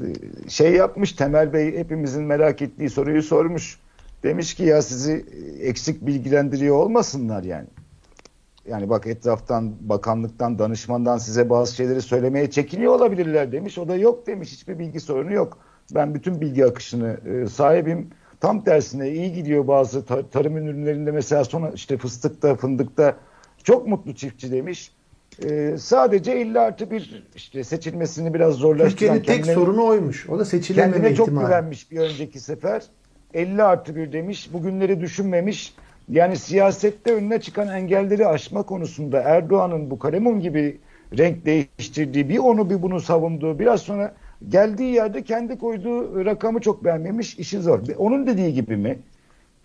e, 0.00 0.04
şey 0.48 0.72
yapmış 0.72 1.12
Temel 1.12 1.52
Bey 1.52 1.78
hepimizin 1.78 2.22
merak 2.22 2.62
ettiği 2.62 2.90
soruyu 2.90 3.22
sormuş. 3.22 3.78
Demiş 4.22 4.54
ki 4.54 4.62
ya 4.62 4.82
sizi 4.82 5.26
eksik 5.60 6.06
bilgilendiriyor 6.06 6.76
olmasınlar 6.76 7.42
yani. 7.42 7.66
Yani 8.70 8.90
bak 8.90 9.06
etraftan, 9.06 9.74
bakanlıktan, 9.80 10.58
danışmandan 10.58 11.18
size 11.18 11.50
bazı 11.50 11.74
şeyleri 11.74 12.02
söylemeye 12.02 12.50
çekiniyor 12.50 12.92
olabilirler 12.92 13.52
demiş. 13.52 13.78
O 13.78 13.88
da 13.88 13.96
yok 13.96 14.26
demiş. 14.26 14.52
Hiçbir 14.52 14.78
bilgi 14.78 15.00
sorunu 15.00 15.32
yok. 15.32 15.58
Ben 15.94 16.14
bütün 16.14 16.40
bilgi 16.40 16.66
akışını 16.66 17.16
e, 17.26 17.48
sahibim. 17.48 18.10
Tam 18.40 18.64
tersine 18.64 19.10
iyi 19.10 19.32
gidiyor 19.32 19.66
bazı 19.68 19.98
tar- 19.98 20.30
tarım 20.30 20.56
ürünlerinde 20.56 21.10
mesela 21.10 21.44
sonra 21.44 21.70
işte 21.74 21.96
fıstıkta, 21.98 22.54
fındıkta 22.54 23.16
çok 23.64 23.88
mutlu 23.88 24.14
çiftçi 24.14 24.52
demiş. 24.52 24.92
Ee, 25.44 25.74
sadece 25.78 26.32
50 26.32 26.60
artı 26.60 26.90
bir 26.90 27.24
işte 27.34 27.64
seçilmesini 27.64 28.34
biraz 28.34 28.54
zorlaştıran. 28.54 28.90
Türkiye'nin 28.90 29.18
tek 29.22 29.36
kendine, 29.36 29.54
sorunu 29.54 29.84
oymuş. 29.86 30.28
O 30.28 30.38
da 30.38 30.44
seçilememe 30.44 30.92
kendine 30.92 31.12
ihtimali. 31.12 31.36
çok 31.36 31.46
güvenmiş 31.46 31.90
bir 31.90 31.98
önceki 31.98 32.40
sefer. 32.40 32.82
50 33.34 33.62
artı 33.62 33.96
bir 33.96 34.12
demiş. 34.12 34.52
Bugünleri 34.52 35.00
düşünmemiş. 35.00 35.74
Yani 36.08 36.36
siyasette 36.36 37.12
önüne 37.14 37.40
çıkan 37.40 37.68
engelleri 37.68 38.26
aşma 38.26 38.62
konusunda 38.62 39.20
Erdoğan'ın 39.20 39.90
bu 39.90 39.98
kalemun 39.98 40.40
gibi 40.40 40.78
renk 41.18 41.46
değiştirdiği 41.46 42.28
bir 42.28 42.38
onu 42.38 42.70
bir 42.70 42.82
bunu 42.82 43.00
savunduğu 43.00 43.58
biraz 43.58 43.80
sonra 43.80 44.14
geldiği 44.48 44.94
yerde 44.94 45.24
kendi 45.24 45.58
koyduğu 45.58 46.24
rakamı 46.24 46.60
çok 46.60 46.84
beğenmemiş 46.84 47.38
işi 47.38 47.58
zor. 47.60 47.80
Onun 47.98 48.26
dediği 48.26 48.54
gibi 48.54 48.76
mi? 48.76 48.98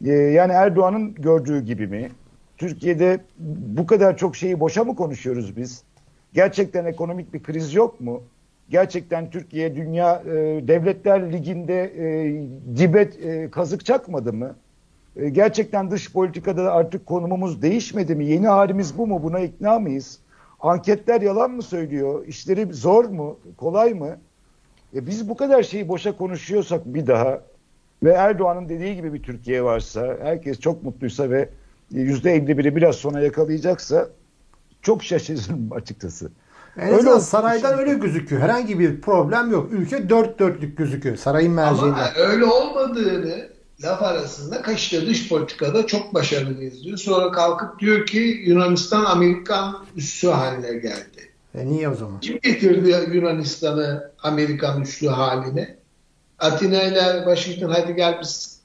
Ee, 0.06 0.12
yani 0.12 0.54
Erdoğan'ın 0.54 1.16
gördüğü 1.16 1.62
gibi 1.62 1.88
mi? 1.88 2.10
Türkiye'de 2.58 3.20
bu 3.78 3.88
kadar 3.88 4.18
çok 4.18 4.36
şeyi 4.36 4.60
boşa 4.60 4.84
mı 4.84 4.96
konuşuyoruz 4.96 5.58
biz? 5.58 5.84
Gerçekten 6.34 6.86
ekonomik 6.86 7.34
bir 7.34 7.44
kriz 7.44 7.74
yok 7.74 8.02
mu? 8.02 8.24
Gerçekten 8.70 9.30
Türkiye 9.30 9.76
Dünya 9.76 10.24
e, 10.26 10.32
Devletler 10.68 11.32
Ligi'nde 11.32 11.84
e, 11.84 12.34
dibe 12.78 13.02
e, 13.02 13.50
kazık 13.52 13.86
çakmadı 13.86 14.34
mı? 14.34 14.56
E, 15.16 15.30
gerçekten 15.30 15.92
dış 15.92 16.14
politikada 16.14 16.74
artık 16.74 17.06
konumumuz 17.06 17.62
değişmedi 17.62 18.16
mi? 18.16 18.26
Yeni 18.26 18.48
halimiz 18.48 18.98
bu 18.98 19.08
mu? 19.08 19.24
Buna 19.24 19.40
ikna 19.40 19.80
mıyız? 19.80 20.20
Anketler 20.60 21.22
yalan 21.22 21.52
mı 21.52 21.62
söylüyor? 21.62 22.26
İşleri 22.28 22.74
zor 22.74 23.06
mu? 23.06 23.40
Kolay 23.58 23.94
mı? 23.94 24.18
E 24.96 25.08
biz 25.08 25.30
bu 25.30 25.38
kadar 25.38 25.64
şeyi 25.64 25.88
boşa 25.88 26.18
konuşuyorsak 26.18 26.86
bir 26.86 27.08
daha 27.08 27.42
ve 28.04 28.12
Erdoğan'ın 28.12 28.70
dediği 28.70 28.96
gibi 28.96 29.14
bir 29.14 29.24
Türkiye 29.24 29.64
varsa, 29.64 30.18
herkes 30.22 30.60
çok 30.60 30.84
mutluysa 30.84 31.30
ve 31.30 31.50
yüzde 31.92 32.38
51'i 32.38 32.76
biraz 32.76 32.96
sonra 32.96 33.22
yakalayacaksa 33.22 34.08
çok 34.82 35.04
şaşırırım 35.04 35.70
açıkçası. 35.72 36.32
En 36.78 36.94
öyle 36.94 37.20
saraydan 37.20 37.80
öyle 37.80 37.94
gözüküyor. 37.94 38.42
Herhangi 38.42 38.80
bir 38.80 39.02
problem 39.02 39.52
yok. 39.52 39.74
Ülke 39.74 40.10
dört 40.10 40.40
dörtlük 40.40 40.78
gözüküyor 40.78 41.16
sarayın 41.16 41.52
merceğinde. 41.52 41.96
Ama 41.96 42.12
öyle 42.16 42.46
olmadığını 42.46 43.53
laf 43.82 44.04
arasında 44.04 44.62
kaçta 44.62 45.06
dış 45.06 45.30
politikada 45.30 45.88
çok 45.88 46.14
başarılıyız 46.14 46.84
diyor. 46.84 46.98
Sonra 46.98 47.32
kalkıp 47.32 47.80
diyor 47.80 48.06
ki 48.06 48.44
Yunanistan 48.46 49.06
Amerikan 49.06 49.86
üssü 49.96 50.28
haline 50.28 50.74
geldi. 50.74 51.30
E 51.56 51.66
niye 51.66 51.90
o 51.90 51.96
zaman? 51.96 52.20
Kim 52.20 52.40
getirdi 52.44 53.16
Yunanistan'ı 53.16 54.12
Amerikan 54.24 54.82
üssü 54.82 55.08
haline? 55.08 55.78
Atina 56.40 56.84
ile 56.84 57.24
Washington 57.26 57.70
hadi 57.70 57.96
gel 57.96 58.20
biz 58.22 58.60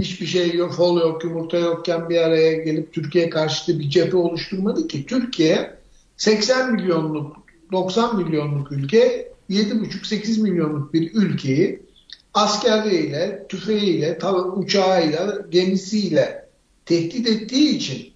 hiçbir 0.00 0.26
şey 0.26 0.54
yok, 0.54 0.74
fol 0.74 1.00
yok, 1.00 1.24
yumurta 1.24 1.58
yokken 1.58 2.10
bir 2.10 2.18
araya 2.18 2.52
gelip 2.52 2.92
Türkiye 2.92 3.30
karşıtı 3.30 3.78
bir 3.78 3.90
cephe 3.90 4.16
oluşturmadı 4.16 4.88
ki. 4.88 5.06
Türkiye 5.06 5.76
80 6.16 6.72
milyonluk, 6.72 7.36
90 7.72 8.16
milyonluk 8.16 8.72
ülke, 8.72 9.32
7,5-8 9.50 10.42
milyonluk 10.42 10.94
bir 10.94 11.14
ülkeyi 11.14 11.82
askerleriyle, 12.34 13.46
tüfeğiyle, 13.48 14.18
uçağıyla, 14.56 15.38
gemisiyle 15.50 16.48
tehdit 16.86 17.28
ettiği 17.28 17.76
için 17.76 18.12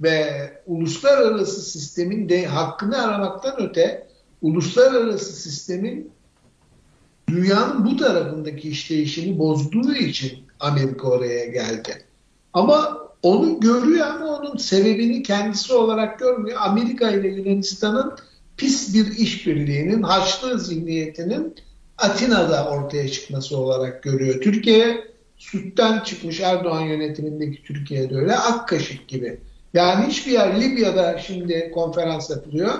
ve 0.00 0.50
uluslararası 0.66 1.62
sistemin 1.62 2.28
de 2.28 2.46
hakkını 2.46 3.02
aramaktan 3.02 3.62
öte 3.62 4.06
uluslararası 4.42 5.32
sistemin 5.32 6.10
dünyanın 7.28 7.86
bu 7.86 7.96
tarafındaki 7.96 8.68
işleyişini 8.68 9.38
bozduğu 9.38 9.94
için 9.94 10.38
Amerika 10.60 11.08
oraya 11.08 11.44
geldi. 11.46 12.04
Ama 12.52 12.98
onu 13.22 13.60
görüyor 13.60 14.06
ama 14.06 14.26
onun 14.26 14.56
sebebini 14.56 15.22
kendisi 15.22 15.72
olarak 15.72 16.18
görmüyor. 16.18 16.58
Amerika 16.60 17.10
ile 17.10 17.28
Yunanistan'ın 17.28 18.12
pis 18.56 18.94
bir 18.94 19.06
işbirliğinin, 19.06 20.02
Haçlı 20.02 20.58
zihniyetinin 20.58 21.54
Atina'da 21.98 22.68
ortaya 22.68 23.08
çıkması 23.08 23.58
olarak 23.58 24.02
görüyor. 24.02 24.40
Türkiye 24.40 25.04
sütten 25.36 26.00
çıkmış 26.00 26.40
Erdoğan 26.40 26.80
yönetimindeki 26.80 27.62
Türkiye'de 27.62 28.16
öyle 28.16 28.36
ak 28.36 28.68
kaşık 28.68 29.08
gibi. 29.08 29.40
Yani 29.74 30.06
hiçbir 30.06 30.32
yer 30.32 30.60
Libya'da 30.60 31.18
şimdi 31.18 31.70
konferans 31.74 32.30
yapılıyor. 32.30 32.72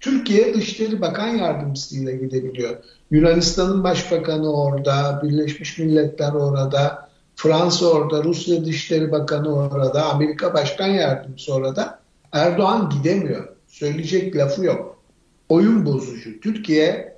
Türkiye 0.00 0.54
Dışişleri 0.54 1.00
Bakan 1.00 1.28
Yardımcısıyla 1.28 2.12
gidebiliyor. 2.12 2.76
Yunanistan'ın 3.10 3.84
başbakanı 3.84 4.52
orada, 4.52 5.20
Birleşmiş 5.22 5.78
Milletler 5.78 6.32
orada, 6.32 7.08
Fransa 7.36 7.86
orada, 7.86 8.24
Rusya 8.24 8.64
Dışişleri 8.64 9.12
Bakanı 9.12 9.54
orada, 9.54 10.04
Amerika 10.04 10.54
Başkan 10.54 10.88
Yardımcısı 10.88 11.54
orada. 11.54 12.00
Erdoğan 12.32 12.90
gidemiyor. 12.90 13.48
Söyleyecek 13.68 14.36
lafı 14.36 14.64
yok. 14.64 14.98
Oyun 15.48 15.86
bozucu. 15.86 16.40
Türkiye 16.40 17.09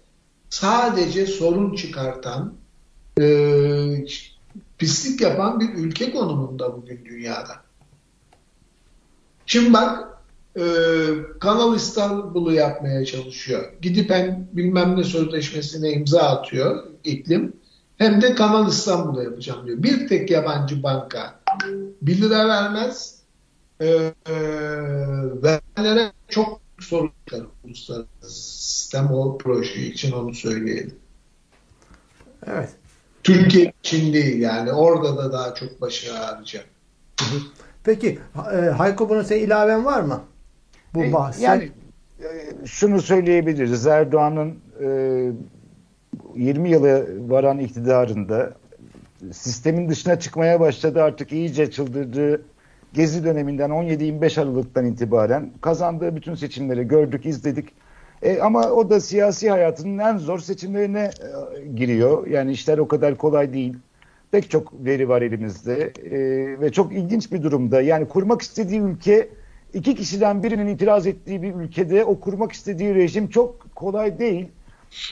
sadece 0.52 1.26
sorun 1.26 1.74
çıkartan, 1.74 2.54
e, 3.20 4.06
pislik 4.78 5.20
yapan 5.20 5.60
bir 5.60 5.74
ülke 5.74 6.12
konumunda 6.12 6.76
bugün 6.76 7.04
dünyada. 7.04 7.52
Şimdi 9.46 9.72
bak 9.72 10.08
e, 10.56 10.62
Kanal 11.40 11.76
İstanbul'u 11.76 12.52
yapmaya 12.52 13.04
çalışıyor. 13.04 13.72
Gidip 13.82 14.10
hem 14.10 14.48
bilmem 14.52 14.96
ne 14.96 15.04
sözleşmesine 15.04 15.92
imza 15.92 16.22
atıyor 16.22 16.84
iklim 17.04 17.56
hem 17.98 18.22
de 18.22 18.34
Kanal 18.34 18.68
İstanbul'u 18.68 19.22
yapacağım 19.22 19.66
diyor. 19.66 19.82
Bir 19.82 20.08
tek 20.08 20.30
yabancı 20.30 20.82
banka 20.82 21.40
1 22.02 22.20
lira 22.22 22.48
vermez 22.48 23.18
e, 23.80 23.86
e, 23.86 24.34
verenlere 25.42 26.12
çok 26.28 26.60
sorun 26.78 27.10
çıkar 27.32 27.46
uluslararası 27.64 28.62
sistem 28.92 29.10
o 29.12 29.31
proje 29.42 29.80
için 29.80 30.12
onu 30.12 30.34
söyleyelim. 30.34 30.94
Evet. 32.46 32.68
Türkiye 33.22 33.72
için 33.82 34.12
değil 34.12 34.40
yani 34.40 34.72
orada 34.72 35.16
da 35.16 35.32
daha 35.32 35.54
çok 35.54 35.80
başı 35.80 36.18
ağrıyacak. 36.18 36.64
Peki 37.84 38.18
e, 38.52 38.56
Hayko 38.56 39.08
buna 39.08 39.24
senin 39.24 39.46
ilaven 39.46 39.84
var 39.84 40.00
mı? 40.00 40.20
Bu 40.94 41.04
e. 41.04 41.10
Yani 41.40 41.70
e, 42.20 42.66
şunu 42.66 43.02
söyleyebiliriz. 43.02 43.86
Erdoğan'ın 43.86 44.58
20 46.34 46.70
yılı 46.70 47.06
varan 47.30 47.58
iktidarında 47.58 48.52
sistemin 49.32 49.88
dışına 49.88 50.20
çıkmaya 50.20 50.60
başladı. 50.60 51.02
Artık 51.02 51.32
iyice 51.32 51.70
çıldırdığı 51.70 52.42
Gezi 52.94 53.24
döneminden 53.24 53.70
17-25 53.70 54.40
Aralık'tan 54.40 54.86
itibaren 54.86 55.50
kazandığı 55.60 56.16
bütün 56.16 56.34
seçimleri 56.34 56.88
gördük, 56.88 57.26
izledik. 57.26 57.68
E, 58.22 58.40
ama 58.40 58.70
o 58.70 58.90
da 58.90 59.00
siyasi 59.00 59.50
hayatının 59.50 59.98
en 59.98 60.16
zor 60.16 60.38
seçimlerine 60.38 61.10
e, 61.20 61.66
giriyor. 61.66 62.26
Yani 62.26 62.52
işler 62.52 62.78
o 62.78 62.88
kadar 62.88 63.16
kolay 63.16 63.52
değil. 63.52 63.76
Pek 64.30 64.50
çok 64.50 64.84
veri 64.84 65.08
var 65.08 65.22
elimizde 65.22 65.92
e, 66.10 66.20
ve 66.60 66.72
çok 66.72 66.92
ilginç 66.92 67.32
bir 67.32 67.42
durumda. 67.42 67.80
Yani 67.80 68.08
kurmak 68.08 68.42
istediği 68.42 68.80
ülke 68.80 69.28
iki 69.74 69.94
kişiden 69.94 70.42
birinin 70.42 70.66
itiraz 70.66 71.06
ettiği 71.06 71.42
bir 71.42 71.54
ülkede 71.54 72.04
o 72.04 72.20
kurmak 72.20 72.52
istediği 72.52 72.94
rejim 72.94 73.28
çok 73.28 73.74
kolay 73.74 74.18
değil. 74.18 74.48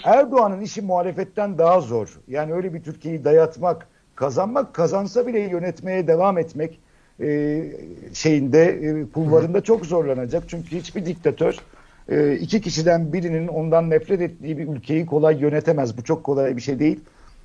Erdoğan'ın 0.05 0.61
işi 0.61 0.83
muhalefetten 0.83 1.59
daha 1.59 1.81
zor. 1.81 2.21
Yani 2.29 2.53
öyle 2.53 2.75
bir 2.75 2.83
Türkiye'yi 2.83 3.25
dayatmak, 3.25 3.89
kazanmak 4.15 4.75
kazansa 4.75 5.27
bile 5.27 5.41
yönetmeye 5.41 6.07
devam 6.07 6.39
etmek 6.39 6.81
e, 7.21 7.63
şeyinde 8.13 8.65
e, 8.65 9.11
kulvarında 9.15 9.61
çok 9.61 9.87
zorlanacak. 9.87 10.45
Çünkü 10.49 10.77
hiçbir 10.77 11.07
diktatör 11.07 11.59
e, 12.11 12.37
iki 12.37 12.61
kişiden 12.61 13.13
birinin 13.13 13.49
ondan 13.49 13.91
nefret 13.91 14.21
ettiği 14.21 14.59
bir 14.59 14.69
ülkeyi 14.69 15.07
kolay 15.07 15.41
yönetemez. 15.41 15.99
Bu 15.99 16.05
çok 16.05 16.25
kolay 16.25 16.57
bir 16.57 16.63
şey 16.63 16.79
değil. 16.79 17.01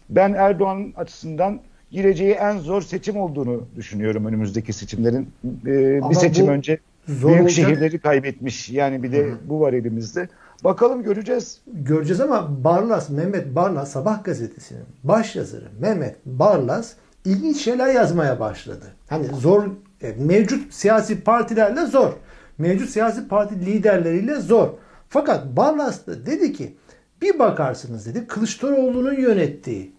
Ben 0.09 0.33
Erdoğan 0.33 0.93
açısından 0.95 1.59
gireceği 1.91 2.31
en 2.31 2.57
zor 2.57 2.81
seçim 2.81 3.17
olduğunu 3.17 3.63
düşünüyorum 3.75 4.25
önümüzdeki 4.25 4.73
seçimlerin. 4.73 5.29
E, 5.65 6.09
bir 6.09 6.15
seçim 6.15 6.47
önce 6.47 6.79
büyük 7.07 7.25
olacak. 7.25 7.49
şehirleri 7.49 7.99
kaybetmiş. 7.99 8.69
Yani 8.69 9.03
bir 9.03 9.11
de 9.11 9.23
Hı-hı. 9.23 9.37
bu 9.45 9.59
var 9.59 9.73
elimizde. 9.73 10.29
Bakalım 10.63 11.03
göreceğiz. 11.03 11.61
Göreceğiz 11.73 12.21
ama 12.21 12.63
Barlas, 12.63 13.09
Mehmet 13.09 13.55
Barlas 13.55 13.91
Sabah 13.91 14.23
gazetesinin 14.23 14.83
baş 15.03 15.35
yazarı 15.35 15.65
Mehmet 15.79 16.15
Barlas 16.25 16.93
ilginç 17.25 17.57
şeyler 17.57 17.93
yazmaya 17.93 18.39
başladı. 18.39 18.85
Hani 19.09 19.27
zor 19.27 19.63
e, 20.01 20.13
mevcut 20.19 20.73
siyasi 20.73 21.21
partilerle 21.21 21.85
zor. 21.85 22.13
Mevcut 22.57 22.89
siyasi 22.89 23.27
parti 23.27 23.65
liderleriyle 23.65 24.35
zor. 24.35 24.69
Fakat 25.09 25.57
Barlas 25.57 26.07
da 26.07 26.25
dedi 26.25 26.53
ki 26.53 26.75
bir 27.21 27.39
bakarsınız 27.39 28.05
dedi 28.05 28.27
Kılıçdaroğlu'nun 28.27 29.13
yönettiği 29.13 29.95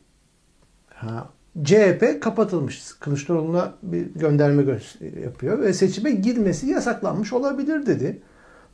ha, 0.88 1.30
CHP 1.64 2.20
kapatılmış. 2.20 2.92
Kılıçdaroğlu'na 3.00 3.74
bir 3.82 4.06
gönderme 4.14 4.78
yapıyor 5.22 5.60
ve 5.60 5.72
seçime 5.72 6.10
girmesi 6.10 6.66
yasaklanmış 6.66 7.32
olabilir 7.32 7.86
dedi. 7.86 8.22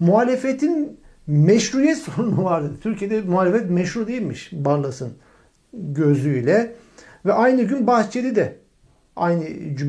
Muhalefetin 0.01 1.01
meşruiyet 1.27 1.99
sorunu 2.17 2.45
vardı. 2.45 2.71
Türkiye'de 2.83 3.21
muhalefet 3.21 3.71
meşru 3.71 4.09
değilmiş 4.09 4.51
Barlas'ın 4.53 5.13
gözüyle. 5.73 6.75
Ve 7.27 7.33
aynı 7.33 7.63
gün 7.63 7.87
Bahçeli 7.87 8.37
de 8.37 8.57
aynı 9.17 9.45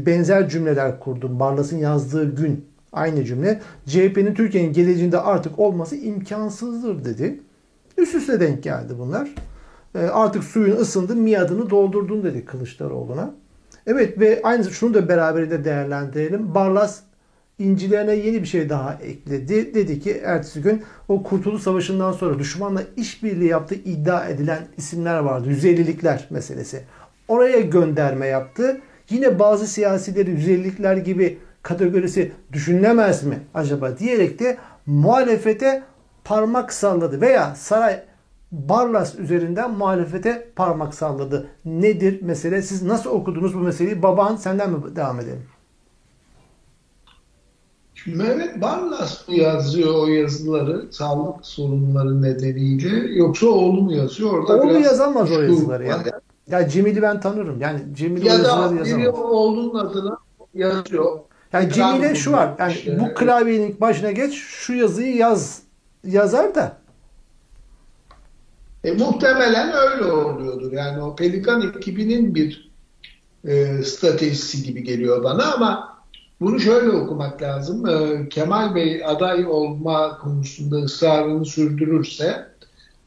benzer 0.06 0.49
cümleler 0.49 0.99
kurdu. 0.99 1.39
Barlas'ın 1.39 1.77
yazdığı 1.77 2.36
gün 2.36 2.72
aynı 2.93 3.25
cümle. 3.25 3.62
CHP'nin 3.86 4.34
Türkiye'nin 4.34 4.73
geleceğinde 4.73 5.19
artık 5.19 5.60
olması 5.60 5.95
imkansızdır 5.95 7.06
dedi. 7.06 7.39
Üst 7.97 8.15
üste 8.15 8.39
denk 8.39 8.63
geldi 8.63 8.93
bunlar. 8.99 9.29
E, 9.95 9.99
artık 9.99 10.43
suyun 10.43 10.75
ısındı, 10.75 11.15
miadını 11.15 11.69
doldurdun 11.69 12.23
dedi 12.23 12.45
Kılıçdaroğlu'na. 12.45 13.34
Evet 13.88 14.19
ve 14.19 14.41
aynı 14.43 14.71
şunu 14.71 14.93
da 14.93 15.08
beraberinde 15.08 15.65
değerlendirelim. 15.65 16.56
Barlas 16.56 16.99
incilerine 17.60 18.15
yeni 18.15 18.41
bir 18.41 18.47
şey 18.47 18.69
daha 18.69 18.93
ekledi. 18.93 19.73
Dedi 19.73 19.99
ki 19.99 20.21
ertesi 20.23 20.62
gün 20.62 20.84
o 21.08 21.23
Kurtuluş 21.23 21.62
Savaşı'ndan 21.62 22.12
sonra 22.12 22.39
düşmanla 22.39 22.84
işbirliği 22.97 23.49
yaptığı 23.49 23.75
iddia 23.75 24.25
edilen 24.25 24.67
isimler 24.77 25.19
vardı. 25.19 25.49
150'likler 25.51 26.19
meselesi. 26.29 26.84
Oraya 27.27 27.60
gönderme 27.60 28.27
yaptı. 28.27 28.82
Yine 29.10 29.39
bazı 29.39 29.67
siyasileri 29.67 30.32
150'likler 30.32 30.99
gibi 30.99 31.39
kategorisi 31.63 32.32
düşünülemez 32.52 33.23
mi 33.23 33.39
acaba 33.54 33.97
diyerek 33.97 34.39
de 34.39 34.58
muhalefete 34.86 35.84
parmak 36.23 36.73
salladı 36.73 37.21
veya 37.21 37.56
saray 37.56 38.04
Barlas 38.52 39.19
üzerinden 39.19 39.71
muhalefete 39.71 40.49
parmak 40.56 40.93
salladı. 40.93 41.47
Nedir 41.65 42.21
mesele? 42.21 42.62
Siz 42.62 42.84
nasıl 42.84 43.10
okudunuz 43.10 43.56
bu 43.56 43.60
meseleyi? 43.60 44.04
Baban 44.04 44.36
senden 44.36 44.71
mi 44.71 44.95
devam 44.95 45.19
edelim? 45.19 45.45
Mehmet 48.08 48.62
Barlas 48.62 49.28
mı 49.28 49.36
yazıyor 49.36 49.93
o 49.93 50.08
yazıları 50.08 50.88
sağlık 50.91 51.45
sorunları 51.45 52.21
nedeniyle 52.21 53.13
yoksa 53.13 53.47
oğlu 53.47 53.82
mu 53.82 53.93
yazıyor? 53.93 54.34
Orada 54.34 54.63
oğlu 54.63 54.80
yazamaz 54.80 55.32
o 55.32 55.41
yazıları 55.41 55.84
ya. 55.84 55.89
Ya, 55.89 56.21
ya 56.47 56.69
Cemil'i 56.69 57.02
ben 57.02 57.19
tanırım. 57.19 57.62
Yani 57.62 57.80
Cemil 57.93 58.26
ya 58.26 58.34
o 58.34 58.38
yazıları 58.38 58.76
yazamaz. 58.76 58.89
Ya 58.89 58.95
da 58.95 58.99
biri 58.99 59.10
oğlunun 59.10 59.80
adına 59.80 60.17
yazıyor. 60.54 61.19
Yani 61.53 61.73
Cemil'e 61.73 62.15
şu 62.15 62.31
var. 62.31 62.49
Yani 62.59 62.73
işte. 62.73 62.99
bu 62.99 63.13
klavyenin 63.13 63.81
başına 63.81 64.11
geç 64.11 64.33
şu 64.33 64.73
yazıyı 64.73 65.15
yaz 65.15 65.61
yazar 66.03 66.55
da 66.55 66.77
e, 68.83 68.91
muhtemelen 68.91 69.73
öyle 69.73 70.11
oluyordur. 70.11 70.71
Yani 70.71 71.01
o 71.01 71.15
Pelikan 71.15 71.73
ekibinin 71.77 72.35
bir 72.35 72.71
e, 73.45 73.83
stratejisi 73.83 74.63
gibi 74.63 74.83
geliyor 74.83 75.23
bana 75.23 75.53
ama 75.53 75.97
bunu 76.41 76.59
şöyle 76.59 76.89
okumak 76.89 77.41
lazım. 77.41 77.87
E, 77.87 78.29
Kemal 78.29 78.75
Bey 78.75 79.05
aday 79.05 79.45
olma 79.45 80.17
konusunda 80.17 80.75
ısrarını 80.75 81.45
sürdürürse 81.45 82.47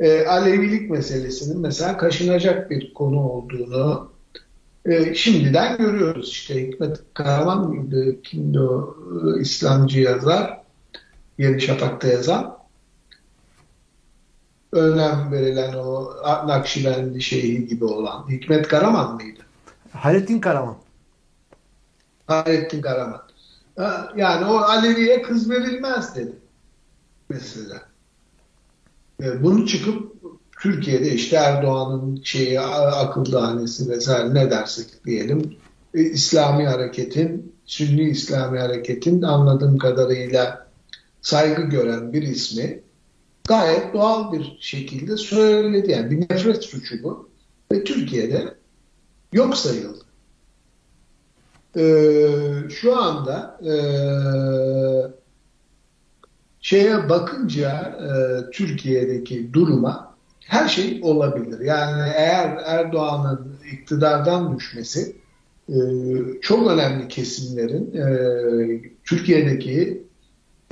e, 0.00 0.26
Alevilik 0.26 0.90
meselesinin 0.90 1.60
mesela 1.60 1.96
kaşınacak 1.96 2.70
bir 2.70 2.94
konu 2.94 3.20
olduğunu 3.20 4.08
e, 4.86 5.14
şimdiden 5.14 5.76
görüyoruz. 5.78 6.28
İşte 6.28 6.66
Hikmet 6.66 7.00
Karaman 7.14 7.68
mıydı? 7.68 8.22
Kimdi 8.22 8.60
o 8.60 8.96
e, 9.36 9.40
İslamcı 9.40 10.00
yazar? 10.00 10.60
Yeni 11.38 11.60
Şafak'ta 11.60 12.08
yazan 12.08 12.56
önem 14.72 15.32
verilen 15.32 15.74
o 15.74 16.12
Nakşibendi 16.46 17.22
şeyi 17.22 17.66
gibi 17.66 17.84
olan 17.84 18.30
Hikmet 18.30 18.68
Karaman 18.68 19.14
mıydı? 19.14 19.40
Hayrettin 19.92 20.40
Karaman. 20.40 20.76
Hayrettin 22.26 22.80
Karaman. 22.80 23.22
Yani 24.16 24.44
o 24.44 24.56
Alevi'ye 24.56 25.22
kız 25.22 25.50
verilmez 25.50 26.16
dedi. 26.16 26.32
Mesela. 27.28 27.82
Bunu 29.20 29.66
çıkıp 29.66 30.15
Türkiye'de 30.66 31.12
işte 31.12 31.36
Erdoğan'ın 31.36 32.20
şeyi 32.24 32.60
akıl 32.60 33.32
danesi 33.32 33.90
vesaire 33.90 34.34
ne 34.34 34.50
dersek 34.50 35.04
diyelim 35.04 35.56
e, 35.94 36.00
İslami 36.00 36.66
hareketin 36.66 37.52
Sünni 37.64 38.02
İslami 38.02 38.58
hareketin 38.58 39.22
anladığım 39.22 39.78
kadarıyla 39.78 40.66
saygı 41.22 41.62
gören 41.62 42.12
bir 42.12 42.22
ismi 42.22 42.80
gayet 43.48 43.94
doğal 43.94 44.32
bir 44.32 44.56
şekilde 44.60 45.16
söyledi. 45.16 45.90
Yani 45.90 46.10
bir 46.10 46.20
nefret 46.20 46.64
suçu 46.64 47.02
bu. 47.02 47.28
Ve 47.72 47.84
Türkiye'de 47.84 48.54
yok 49.32 49.56
sayıldı. 49.56 49.98
Ee, 51.76 52.70
şu 52.70 52.96
anda 52.96 53.60
e, 53.64 53.74
şeye 56.60 57.08
bakınca 57.08 57.70
e, 57.80 58.10
Türkiye'deki 58.50 59.52
duruma 59.52 60.15
her 60.48 60.68
şey 60.68 61.00
olabilir. 61.02 61.60
Yani 61.60 62.12
eğer 62.16 62.58
Erdoğan'ın 62.64 63.56
iktidardan 63.72 64.58
düşmesi 64.58 65.16
e, 65.68 65.76
çok 66.42 66.70
önemli 66.70 67.08
kesimlerin 67.08 67.94
e, 67.96 68.06
Türkiye'deki 69.04 70.02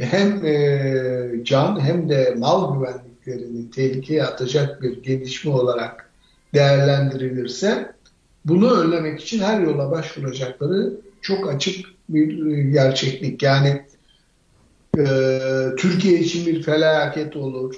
hem 0.00 0.46
e, 0.46 1.44
can 1.44 1.80
hem 1.80 2.08
de 2.08 2.34
mal 2.38 2.74
güvenliklerini 2.74 3.70
tehlikeye 3.70 4.24
atacak 4.24 4.82
bir 4.82 5.02
gelişme 5.02 5.52
olarak 5.52 6.10
değerlendirilirse 6.54 7.92
bunu 8.44 8.80
önlemek 8.80 9.20
için 9.20 9.40
her 9.40 9.60
yola 9.60 9.90
başvuracakları 9.90 10.92
çok 11.20 11.54
açık 11.54 11.86
bir 12.08 12.58
gerçeklik. 12.58 13.42
Yani 13.42 13.82
Türkiye 15.78 16.20
için 16.20 16.46
bir 16.46 16.62
felaket 16.62 17.36
olur. 17.36 17.74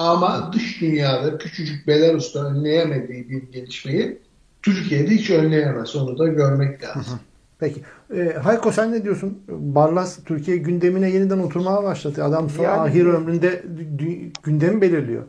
Ama 0.00 0.52
dış 0.52 0.80
dünyada 0.80 1.38
küçücük 1.38 1.86
Belarus'ta 1.86 2.44
önleyemediği 2.44 3.30
bir 3.30 3.42
gelişmeyi 3.52 4.18
Türkiye'de 4.62 5.10
hiç 5.10 5.30
önleyemez. 5.30 5.96
Onu 5.96 6.18
da 6.18 6.26
görmek 6.26 6.82
lazım. 6.82 7.20
Peki. 7.58 7.80
E, 8.16 8.32
Hayko 8.42 8.72
sen 8.72 8.92
ne 8.92 9.04
diyorsun? 9.04 9.38
Barlas 9.48 10.18
Türkiye 10.24 10.56
gündemine 10.56 11.10
yeniden 11.10 11.38
oturmaya 11.38 11.82
başladı. 11.82 12.24
Adam 12.24 12.50
son 12.50 12.64
yani, 12.64 12.80
ahir 12.80 13.06
ömründe 13.06 13.64
gündemi 14.42 14.80
belirliyor. 14.80 15.22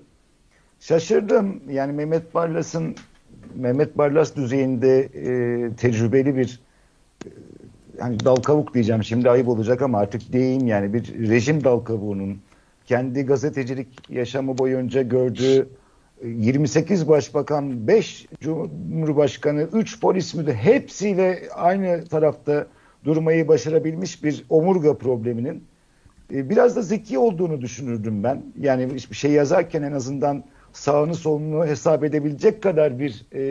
Şaşırdım. 0.80 1.60
Yani 1.70 1.92
Mehmet 1.94 2.36
Barlas'ın 2.36 2.96
Mehmet 3.56 3.98
Barlas 3.98 4.36
düzeyinde 4.36 5.00
e, 5.00 5.76
tecrübeli 5.76 6.36
bir 6.36 6.60
e, 7.26 7.30
hani 8.00 8.26
dal 8.26 8.36
kavuk 8.36 8.74
diyeceğim 8.74 9.04
şimdi 9.04 9.30
ayıp 9.30 9.48
olacak 9.48 9.82
ama 9.82 10.00
artık 10.00 10.34
diyeyim 10.34 10.68
yani 10.68 10.94
bir 10.94 11.30
rejim 11.30 11.64
dal 11.64 11.80
kavuğunun 11.80 12.38
kendi 12.92 13.26
gazetecilik 13.26 13.88
yaşamı 14.10 14.58
boyunca 14.58 15.02
gördüğü 15.02 15.70
28 16.24 17.08
başbakan, 17.08 17.88
5 17.88 18.28
cumhurbaşkanı, 18.40 19.68
3 19.74 20.00
polis 20.00 20.36
müdürü 20.36 20.54
hepsiyle 20.54 21.42
aynı 21.56 22.06
tarafta 22.06 22.68
durmayı 23.06 23.48
başarabilmiş 23.48 24.24
bir 24.24 24.46
omurga 24.50 24.98
probleminin 24.98 25.64
e, 26.34 26.50
biraz 26.50 26.76
da 26.76 26.82
zeki 26.82 27.18
olduğunu 27.18 27.62
düşünürdüm 27.62 28.24
ben. 28.24 28.44
Yani 28.60 28.94
bir 28.94 29.16
şey 29.16 29.32
yazarken 29.32 29.84
en 29.84 29.92
azından 29.92 30.44
sağını 30.74 31.16
solunu 31.16 31.66
hesap 31.66 32.04
edebilecek 32.04 32.64
kadar 32.64 33.00
bir 33.00 33.26
e, 33.34 33.42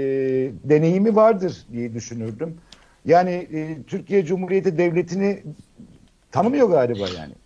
deneyimi 0.64 1.16
vardır 1.16 1.66
diye 1.72 1.94
düşünürdüm. 1.94 2.56
Yani 3.04 3.30
e, 3.52 3.82
Türkiye 3.86 4.24
Cumhuriyeti 4.24 4.78
Devleti'ni 4.78 5.42
tanımıyor 6.32 6.70
galiba 6.70 7.06
yani. 7.18 7.39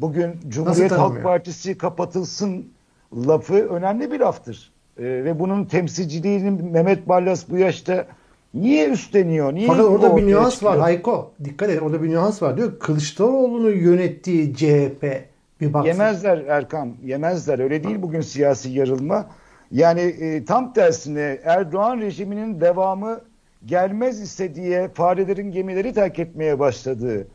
Bugün 0.00 0.40
Cumhuriyet 0.48 0.92
Halk 0.92 1.22
Partisi 1.22 1.78
kapatılsın 1.78 2.66
lafı 3.12 3.54
önemli 3.54 4.12
bir 4.12 4.20
laftır. 4.20 4.72
E, 4.98 5.04
ve 5.04 5.38
bunun 5.38 5.64
temsilciliğini 5.64 6.50
Mehmet 6.50 7.08
Barlas 7.08 7.50
bu 7.50 7.58
yaşta 7.58 8.06
Niye 8.54 8.88
üstleniyor? 8.88 9.54
Niye 9.54 9.66
Fakat 9.66 9.84
orada 9.84 10.16
bir 10.16 10.26
nüans 10.26 10.52
çıkıyor? 10.52 10.72
var 10.72 10.80
Hayko. 10.80 11.32
Dikkat 11.44 11.70
et 11.70 11.82
orada 11.82 12.02
bir 12.02 12.10
nüans 12.10 12.42
var 12.42 12.56
diyor. 12.56 12.78
Kılıçdaroğlu'nu 12.78 13.70
yönettiği 13.70 14.54
CHP 14.54 15.24
bir 15.60 15.72
baksın. 15.72 15.88
Yemezler 15.88 16.38
Erkan, 16.38 16.94
yemezler. 17.04 17.58
Öyle 17.58 17.84
değil 17.84 18.02
bugün 18.02 18.20
siyasi 18.20 18.70
yarılma. 18.70 19.26
Yani 19.72 20.00
e, 20.00 20.44
tam 20.44 20.72
tersine 20.72 21.38
Erdoğan 21.44 22.00
rejiminin 22.00 22.60
devamı 22.60 23.20
gelmez 23.66 24.20
ise 24.20 24.54
diye 24.54 24.88
farelerin 24.88 25.52
gemileri 25.52 25.92
terk 25.92 26.18
etmeye 26.18 26.58
başladığı, 26.58 27.26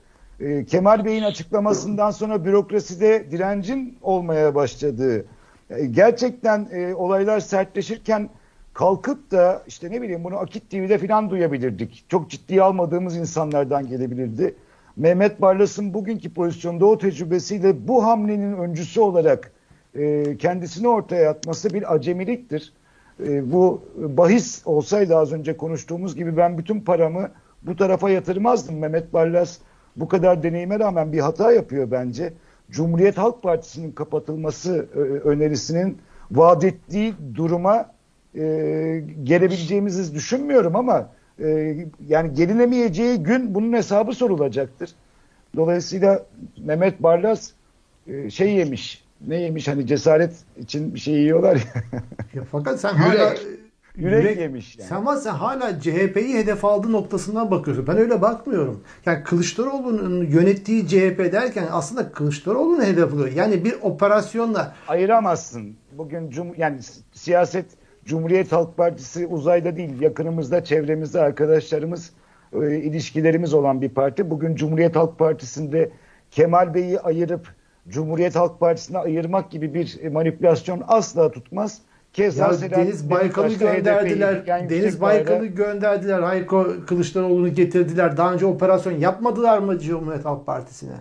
e, 0.43 0.65
Kemal 0.65 1.05
Bey'in 1.05 1.23
açıklamasından 1.23 2.11
sonra 2.11 2.45
bürokraside 2.45 3.31
direncin 3.31 3.97
olmaya 4.01 4.55
başladığı, 4.55 5.25
e, 5.69 5.85
gerçekten 5.85 6.67
e, 6.71 6.95
olaylar 6.95 7.39
sertleşirken 7.39 8.29
kalkıp 8.73 9.31
da 9.31 9.63
işte 9.67 9.91
ne 9.91 10.01
bileyim 10.01 10.23
bunu 10.23 10.37
Akit 10.37 10.69
TV'de 10.69 10.97
falan 10.97 11.29
duyabilirdik. 11.29 12.05
Çok 12.09 12.29
ciddiye 12.29 12.61
almadığımız 12.61 13.17
insanlardan 13.17 13.87
gelebilirdi. 13.87 14.55
Mehmet 14.95 15.41
Barlas'ın 15.41 15.93
bugünkü 15.93 16.33
pozisyonda 16.33 16.85
o 16.85 16.97
tecrübesiyle 16.97 17.87
bu 17.87 18.03
hamlenin 18.03 18.53
öncüsü 18.53 18.99
olarak 19.01 19.51
e, 19.95 20.37
kendisini 20.37 20.87
ortaya 20.87 21.29
atması 21.29 21.73
bir 21.73 21.93
acemiliktir. 21.93 22.73
E, 23.27 23.51
bu 23.51 23.81
bahis 23.97 24.61
olsaydı 24.65 25.17
az 25.17 25.33
önce 25.33 25.57
konuştuğumuz 25.57 26.15
gibi 26.15 26.37
ben 26.37 26.57
bütün 26.57 26.81
paramı 26.81 27.29
bu 27.61 27.75
tarafa 27.75 28.09
yatırmazdım. 28.09 28.77
Mehmet 28.77 29.13
Barlas 29.13 29.59
bu 29.95 30.07
kadar 30.07 30.43
deneyime 30.43 30.79
rağmen 30.79 31.13
bir 31.13 31.19
hata 31.19 31.51
yapıyor 31.51 31.91
bence. 31.91 32.33
Cumhuriyet 32.71 33.17
Halk 33.17 33.43
Partisi'nin 33.43 33.91
kapatılması 33.91 34.87
e, 34.95 34.99
önerisinin 34.99 35.97
vaat 36.31 36.63
ettiği 36.63 37.13
duruma 37.35 37.91
e, 38.35 38.41
gelebileceğimizi 39.23 40.13
düşünmüyorum 40.15 40.75
ama 40.75 41.09
e, 41.39 41.75
yani 42.07 42.33
gelinemeyeceği 42.33 43.17
gün 43.17 43.55
bunun 43.55 43.73
hesabı 43.73 44.13
sorulacaktır. 44.13 44.95
Dolayısıyla 45.55 46.25
Mehmet 46.57 47.03
Barlas 47.03 47.51
e, 48.07 48.29
şey 48.29 48.53
yemiş. 48.53 49.03
Ne 49.27 49.35
yemiş 49.35 49.67
hani 49.67 49.87
cesaret 49.87 50.33
için 50.57 50.95
bir 50.95 50.99
şey 50.99 51.13
yiyorlar 51.13 51.55
ya. 51.55 51.83
Ya 52.33 52.43
fakat 52.51 52.79
sen 52.79 52.93
Yürek. 52.93 53.19
hala 53.19 53.33
Yürek 53.95 54.39
yemiş 54.39 54.77
yani. 54.77 54.87
Sen 54.89 55.05
var 55.05 55.15
sen 55.15 55.31
hala 55.31 55.79
CHP'yi 55.79 56.37
hedef 56.37 56.65
aldığı 56.65 56.91
noktasından 56.91 57.51
bakıyorsun. 57.51 57.87
Ben 57.87 57.97
öyle 57.97 58.21
bakmıyorum. 58.21 58.83
Yani 59.05 59.23
Kılıçdaroğlu'nun 59.23 60.25
yönettiği 60.25 60.87
CHP 60.87 61.31
derken 61.31 61.67
aslında 61.71 62.11
Kılıçdaroğlu'nu 62.11 62.83
hedef 62.83 63.13
alıyor. 63.13 63.31
Yani 63.31 63.65
bir 63.65 63.75
operasyonla 63.81 64.75
Ayıramazsın. 64.87 65.75
Bugün 65.97 66.29
cum 66.29 66.47
yani 66.57 66.79
siyaset 67.11 67.65
Cumhuriyet 68.05 68.51
Halk 68.51 68.77
Partisi 68.77 69.27
uzayda 69.27 69.77
değil 69.77 70.01
yakınımızda 70.01 70.63
çevremizde 70.63 71.21
arkadaşlarımız 71.21 72.11
e, 72.53 72.77
ilişkilerimiz 72.77 73.53
olan 73.53 73.81
bir 73.81 73.89
parti. 73.89 74.29
Bugün 74.29 74.55
Cumhuriyet 74.55 74.95
Halk 74.95 75.19
Partisi'nde 75.19 75.91
Kemal 76.31 76.73
Bey'i 76.73 76.99
ayırıp 76.99 77.47
Cumhuriyet 77.89 78.35
Halk 78.35 78.59
Partisi'ne 78.59 78.97
ayırmak 78.97 79.51
gibi 79.51 79.73
bir 79.73 80.07
manipülasyon 80.11 80.83
asla 80.87 81.31
tutmaz. 81.31 81.81
Keza 82.13 82.43
ya 82.43 82.71
Deniz 82.71 83.09
Baykal'ı 83.09 83.53
gönderdiler. 83.53 84.69
Deniz 84.69 85.01
Baykal'ı 85.01 85.39
bayrağı- 85.39 85.45
gönderdiler. 85.55 86.19
Hayko 86.19 86.67
Kılıçdaroğlu'nu 86.87 87.49
getirdiler. 87.53 88.17
Daha 88.17 88.33
önce 88.33 88.45
operasyon 88.45 88.93
yapmadılar 88.93 89.57
mı 89.57 89.79
Cumhuriyet 89.79 90.25
Halk 90.25 90.45
Partisi'ne? 90.45 90.93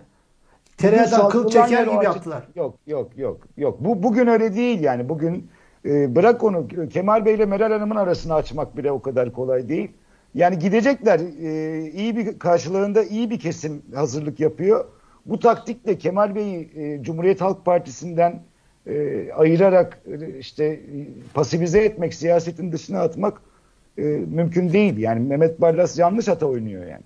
Tereyağdan 0.77 1.29
kıl 1.29 1.49
çeker 1.49 1.87
gibi 1.87 2.05
yaptılar. 2.05 2.43
Yok 2.55 2.75
yok 2.87 3.17
yok 3.17 3.37
yok. 3.57 3.77
Bu 3.79 4.03
bugün 4.03 4.27
öyle 4.27 4.55
değil 4.55 4.79
yani. 4.81 5.09
Bugün 5.09 5.47
e, 5.85 6.15
bırak 6.15 6.43
onu 6.43 6.67
Kemal 6.93 7.25
Bey 7.25 7.35
ile 7.35 7.45
Meral 7.45 7.71
Hanım'ın 7.71 7.95
arasını 7.95 8.33
açmak 8.33 8.77
bile 8.77 8.91
o 8.91 9.01
kadar 9.01 9.33
kolay 9.33 9.69
değil. 9.69 9.91
Yani 10.33 10.59
gidecekler 10.59 11.19
e, 11.19 11.91
iyi 11.91 12.17
bir 12.17 12.39
karşılarında 12.39 13.03
iyi 13.03 13.29
bir 13.29 13.39
kesim 13.39 13.81
hazırlık 13.95 14.39
yapıyor. 14.39 14.85
Bu 15.25 15.39
taktikle 15.39 15.97
Kemal 15.97 16.35
Bey'i 16.35 16.69
e, 16.75 17.03
Cumhuriyet 17.03 17.41
Halk 17.41 17.65
Partisi'nden 17.65 18.41
e, 18.87 19.29
ayırarak 19.31 19.99
e, 20.07 20.37
işte 20.39 20.65
e, 20.65 21.07
pasifize 21.33 21.79
etmek, 21.79 22.13
siyasetin 22.13 22.71
dışına 22.71 23.01
atmak 23.01 23.41
e, 23.97 24.01
mümkün 24.27 24.73
değil. 24.73 24.97
Yani 24.97 25.19
Mehmet 25.19 25.61
Barlas 25.61 25.99
yanlış 25.99 26.27
hata 26.27 26.45
oynuyor 26.45 26.85
yani. 26.85 27.03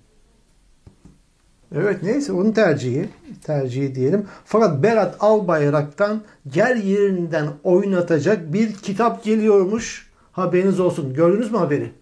Evet 1.74 2.02
neyse 2.02 2.32
onun 2.32 2.52
tercihi. 2.52 3.08
Tercihi 3.44 3.94
diyelim. 3.94 4.26
Fakat 4.44 4.82
Berat 4.82 5.16
Albayrak'tan 5.20 6.22
yer 6.54 6.76
yerinden 6.76 7.48
oynatacak 7.64 8.52
bir 8.52 8.74
kitap 8.74 9.24
geliyormuş. 9.24 10.08
Haberiniz 10.32 10.80
olsun. 10.80 11.14
Gördünüz 11.14 11.52
mü 11.52 11.58
haberi? 11.58 11.92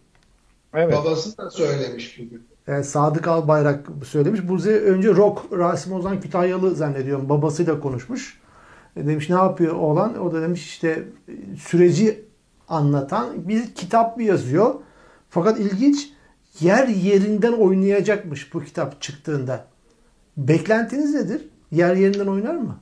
Evet. 0.74 0.94
Babası 0.94 1.38
da 1.38 1.50
söylemiş 1.50 2.18
bugün. 2.18 2.46
Yani 2.66 2.84
Sadık 2.84 3.28
Albayrak 3.28 3.86
söylemiş. 4.04 4.48
Bu 4.48 4.56
önce 4.68 5.08
Rock 5.08 5.52
Rasim 5.52 5.92
Ozan 5.92 6.20
Kütahyalı 6.20 6.74
zannediyorum 6.74 7.28
babasıyla 7.28 7.80
konuşmuş. 7.80 8.40
E, 8.96 9.06
Demiş 9.06 9.30
ne 9.30 9.36
yapıyor 9.36 9.74
oğlan? 9.74 10.18
O 10.20 10.32
da 10.32 10.42
demiş 10.42 10.66
işte 10.66 11.08
e, 11.28 11.56
süreci 11.56 12.24
anlatan 12.68 13.48
bir 13.48 13.74
kitap 13.74 14.20
yazıyor. 14.20 14.74
Fakat 15.30 15.60
ilginç 15.60 16.10
yer 16.60 16.88
yerinden 16.88 17.52
oynayacakmış 17.52 18.54
bu 18.54 18.64
kitap 18.64 19.02
çıktığında. 19.02 19.66
Beklentiniz 20.36 21.14
nedir? 21.14 21.48
Yer 21.70 21.96
yerinden 21.96 22.26
oynar 22.26 22.54
mı? 22.54 22.80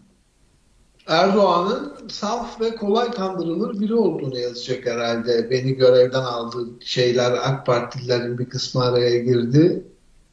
Erdoğan'ın 1.07 2.09
saf 2.09 2.61
ve 2.61 2.77
kolay 2.77 3.11
kandırılır 3.11 3.81
biri 3.81 3.95
olduğunu 3.95 4.39
yazacak 4.39 4.87
herhalde. 4.87 5.51
Beni 5.51 5.75
görevden 5.75 6.23
aldığı 6.23 6.69
şeyler 6.81 7.33
AK 7.33 7.67
Partililerin 7.67 8.39
bir 8.39 8.49
kısmı 8.49 8.83
araya 8.85 9.19
girdi 9.19 9.85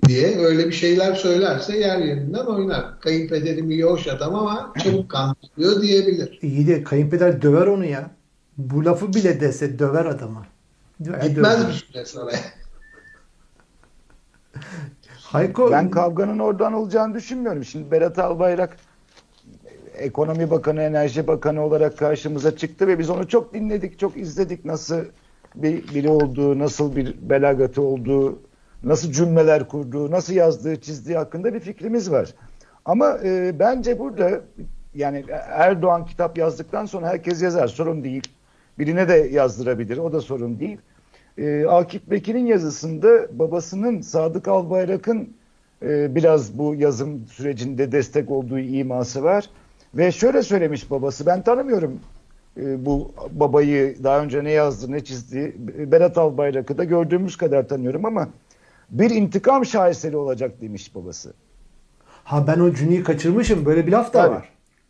diye 0.08 0.38
öyle 0.40 0.68
bir 0.68 0.72
şeyler 0.72 1.16
söylerse 1.16 1.78
yer 1.78 1.98
yerinden 1.98 2.46
oynar. 2.46 3.00
Kayınpederim 3.00 3.72
iyi 3.72 3.84
hoş 3.84 4.08
adam 4.08 4.36
ama 4.36 4.74
çabuk 4.84 5.10
kandırıyor 5.10 5.82
diyebilir. 5.82 6.40
İyi 6.42 6.68
de 6.68 6.84
kayınpeder 6.84 7.42
döver 7.42 7.68
onu 7.68 7.86
ya. 7.86 8.12
Bu 8.58 8.86
lafı 8.86 9.14
bile 9.14 9.42
dese 9.42 9.80
döver 9.80 10.06
adamı. 10.06 10.46
Döver, 11.06 11.22
Gitmez 11.22 11.60
döver. 11.60 11.68
bir 11.70 11.74
süre 11.74 12.06
sonra. 12.06 12.32
Hayko 15.22 15.72
Ben 15.72 15.92
kavganın 15.92 16.40
oradan 16.40 16.74
olacağını 16.74 17.16
düşünmüyorum. 17.16 17.66
Şimdi 17.66 17.92
Berat 17.92 18.20
Albayrak 18.20 18.78
Ekonomi 19.98 20.50
Bakanı, 20.50 20.82
Enerji 20.82 21.28
Bakanı 21.28 21.66
olarak 21.66 21.98
karşımıza 21.98 22.58
çıktı 22.58 22.88
ve 22.88 23.00
biz 23.00 23.10
onu 23.10 23.28
çok 23.28 23.54
dinledik, 23.54 24.00
çok 24.00 24.18
izledik. 24.18 24.66
Nasıl 24.66 25.06
bir 25.56 25.94
biri 25.94 26.10
olduğu, 26.10 26.60
nasıl 26.60 26.96
bir 26.96 27.16
belagatı 27.22 27.82
olduğu, 27.82 28.40
nasıl 28.84 29.12
cümleler 29.12 29.68
kurduğu, 29.68 30.12
nasıl 30.12 30.34
yazdığı, 30.34 30.82
çizdiği 30.82 31.18
hakkında 31.18 31.54
bir 31.54 31.60
fikrimiz 31.60 32.12
var. 32.12 32.34
Ama 32.86 33.20
e, 33.24 33.60
bence 33.60 34.00
burada 34.00 34.42
yani 34.96 35.26
Erdoğan 35.50 36.06
kitap 36.06 36.38
yazdıktan 36.38 36.86
sonra 36.86 37.08
herkes 37.08 37.42
yazar, 37.42 37.68
sorun 37.68 38.04
değil. 38.04 38.24
Birine 38.80 39.10
de 39.10 39.14
yazdırabilir, 39.14 39.98
o 39.98 40.14
da 40.14 40.22
sorun 40.22 40.60
değil. 40.60 40.78
E, 41.38 41.66
Akif 41.66 42.10
Bekir'in 42.10 42.46
yazısında 42.46 43.40
babasının 43.40 44.02
Sadık 44.02 44.48
Albayrak'ın 44.48 45.34
e, 45.82 46.16
biraz 46.16 46.58
bu 46.58 46.76
yazım 46.76 47.28
sürecinde 47.28 47.92
destek 47.92 48.32
olduğu 48.32 48.60
iması 48.60 49.24
var. 49.24 49.50
Ve 49.94 50.12
şöyle 50.12 50.44
söylemiş 50.44 50.92
babası, 50.92 51.26
ben 51.26 51.42
tanımıyorum 51.42 52.00
e, 52.58 52.86
bu 52.86 53.12
babayı 53.32 54.04
daha 54.04 54.24
önce 54.24 54.44
ne 54.44 54.52
yazdı 54.52 54.92
ne 54.92 55.04
çizdi. 55.04 55.56
Berat 55.92 56.18
Albayrak'ı 56.18 56.78
da 56.78 56.84
gördüğümüz 56.84 57.38
kadar 57.38 57.68
tanıyorum 57.68 58.06
ama 58.06 58.30
bir 58.92 59.10
intikam 59.10 59.66
şaheseri 59.66 60.18
olacak 60.18 60.62
demiş 60.62 60.96
babası. 60.96 61.34
ha 62.24 62.48
ben 62.48 62.60
o 62.60 62.74
cümleyi 62.74 63.04
kaçırmışım. 63.04 63.66
Böyle 63.66 63.88
bir 63.88 63.92
laf 63.92 64.14
da 64.14 64.22
Tabii. 64.22 64.36
var. 64.36 64.50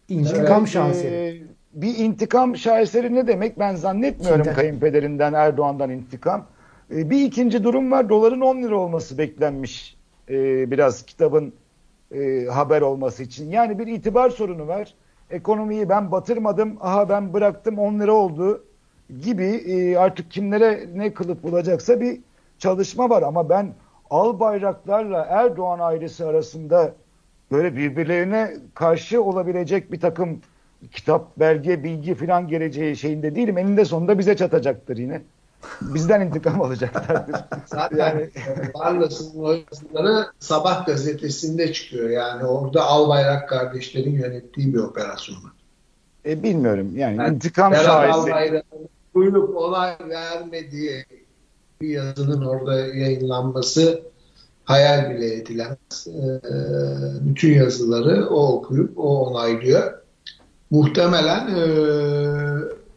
İntikam 0.09 0.59
Evet, 0.61 0.69
şaheseri. 0.69 1.15
e, 1.15 1.41
bir 1.81 1.97
intikam 1.97 2.57
şaheseri 2.57 3.15
ne 3.15 3.27
demek 3.27 3.59
ben 3.59 3.75
zannetmiyorum 3.75 4.41
Kimden? 4.43 4.55
kayınpederinden 4.55 5.33
Erdoğan'dan 5.33 5.89
intikam. 5.89 6.45
E, 6.95 7.09
bir 7.09 7.25
ikinci 7.25 7.63
durum 7.63 7.91
var 7.91 8.09
doların 8.09 8.41
10 8.41 8.63
lira 8.63 8.75
olması 8.77 9.17
beklenmiş 9.17 9.97
e, 10.29 10.71
biraz 10.71 11.05
kitabın 11.05 11.53
e, 12.15 12.45
haber 12.45 12.81
olması 12.81 13.23
için. 13.23 13.51
Yani 13.51 13.79
bir 13.79 13.87
itibar 13.87 14.29
sorunu 14.29 14.67
var. 14.67 14.93
Ekonomiyi 15.29 15.89
ben 15.89 16.11
batırmadım 16.11 16.77
aha 16.81 17.09
ben 17.09 17.33
bıraktım 17.33 17.79
10 17.79 17.99
lira 17.99 18.13
oldu 18.13 18.63
gibi 19.23 19.43
e, 19.45 19.97
artık 19.97 20.31
kimlere 20.31 20.85
ne 20.95 21.13
kılıp 21.13 21.43
bulacaksa 21.43 22.01
bir 22.01 22.19
çalışma 22.59 23.09
var 23.09 23.21
ama 23.21 23.49
ben 23.49 23.73
Albayraklarla 24.11 25.25
Erdoğan 25.29 25.79
ailesi 25.79 26.25
arasında 26.25 26.93
böyle 27.51 27.75
birbirlerine 27.75 28.53
karşı 28.75 29.23
olabilecek 29.23 29.91
bir 29.91 29.99
takım 29.99 30.39
kitap, 30.91 31.39
belge, 31.39 31.83
bilgi 31.83 32.15
falan 32.15 32.47
geleceği 32.47 32.95
şeyinde 32.97 33.35
değilim. 33.35 33.57
Eninde 33.57 33.85
sonunda 33.85 34.19
bize 34.19 34.35
çatacaktır 34.35 34.97
yine. 34.97 35.21
Bizden 35.81 36.21
intikam 36.21 36.61
alacaklardır. 36.65 37.35
Zaten 37.65 37.97
Yani- 37.97 38.29
Barlas'ın 38.73 39.63
Sabah 40.39 40.85
gazetesinde 40.85 41.73
çıkıyor. 41.73 42.09
Yani 42.09 42.45
orada 42.45 42.83
Albayrak 42.83 43.49
kardeşlerin 43.49 44.11
yönettiği 44.11 44.73
bir 44.73 44.79
operasyon. 44.79 45.37
E, 46.25 46.43
bilmiyorum 46.43 46.91
yani 46.95 47.17
Yani 47.17 47.35
intikam 47.35 47.75
şahesi. 47.75 48.17
Albayrak'ın 48.19 48.89
buyurup 49.13 49.57
onay 49.57 49.97
vermediği 50.09 51.05
bir 51.81 51.89
yazının 51.89 52.45
orada 52.45 52.85
yayınlanması 52.87 54.01
hayal 54.65 55.09
bile 55.09 55.35
edilemez. 55.35 56.07
E, 56.07 56.41
bütün 57.21 57.53
yazıları 57.53 58.29
o 58.29 58.53
okuyup 58.53 58.99
o 58.99 59.25
onaylıyor. 59.25 59.93
Muhtemelen 60.71 61.47
e, 61.47 61.63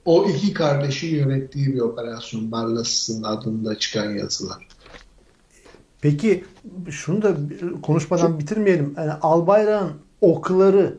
o 0.05 0.29
iki 0.29 0.53
kardeşin 0.53 1.17
yönettiği 1.17 1.75
bir 1.75 1.81
operasyon 1.81 2.53
Barlas'ın 2.53 3.23
adında 3.23 3.79
çıkan 3.79 4.11
yazılar. 4.11 4.69
Peki 6.01 6.45
şunu 6.91 7.23
da 7.23 7.37
konuşmadan 7.83 8.39
bitirmeyelim. 8.39 8.95
Yani 8.97 9.13
Albayrak'ın 9.13 9.93
okları 10.21 10.99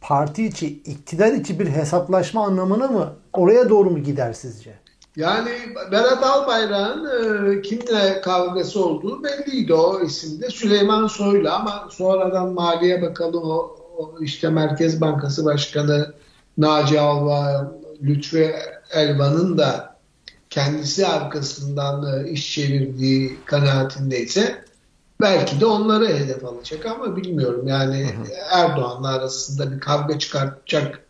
parti 0.00 0.46
içi, 0.46 0.66
iktidar 0.66 1.32
içi 1.32 1.58
bir 1.60 1.66
hesaplaşma 1.66 2.46
anlamına 2.46 2.88
mı 2.88 3.12
oraya 3.32 3.68
doğru 3.68 3.90
mu 3.90 3.98
gider 3.98 4.32
sizce? 4.32 4.85
Yani 5.16 5.50
Berat 5.92 6.22
Albayrak'ın 6.22 7.04
e, 7.52 7.62
kimle 7.62 8.20
kavgası 8.20 8.84
olduğu 8.84 9.24
belliydi 9.24 9.74
o 9.74 10.00
isimde. 10.00 10.50
Süleyman 10.50 11.06
Soylu 11.06 11.50
ama 11.50 11.88
sonradan 11.90 12.52
Maliye 12.52 13.02
Bakanı 13.02 13.36
o, 13.36 13.76
o 13.98 14.14
işte 14.20 14.48
Merkez 14.48 15.00
Bankası 15.00 15.44
Başkanı 15.44 16.14
Naci 16.58 17.00
Alva, 17.00 17.72
Lütfü 18.02 18.54
Elvan'ın 18.90 19.58
da 19.58 19.96
kendisi 20.50 21.06
arkasından 21.06 22.26
e, 22.26 22.30
iş 22.30 22.54
çevirdiği 22.54 23.38
kanaatindeyse 23.44 24.64
belki 25.20 25.60
de 25.60 25.66
onları 25.66 26.08
hedef 26.08 26.44
alacak 26.44 26.86
ama 26.86 27.16
bilmiyorum. 27.16 27.68
Yani 27.68 28.14
Erdoğan'la 28.50 29.08
arasında 29.08 29.72
bir 29.72 29.80
kavga 29.80 30.18
çıkartacak 30.18 31.05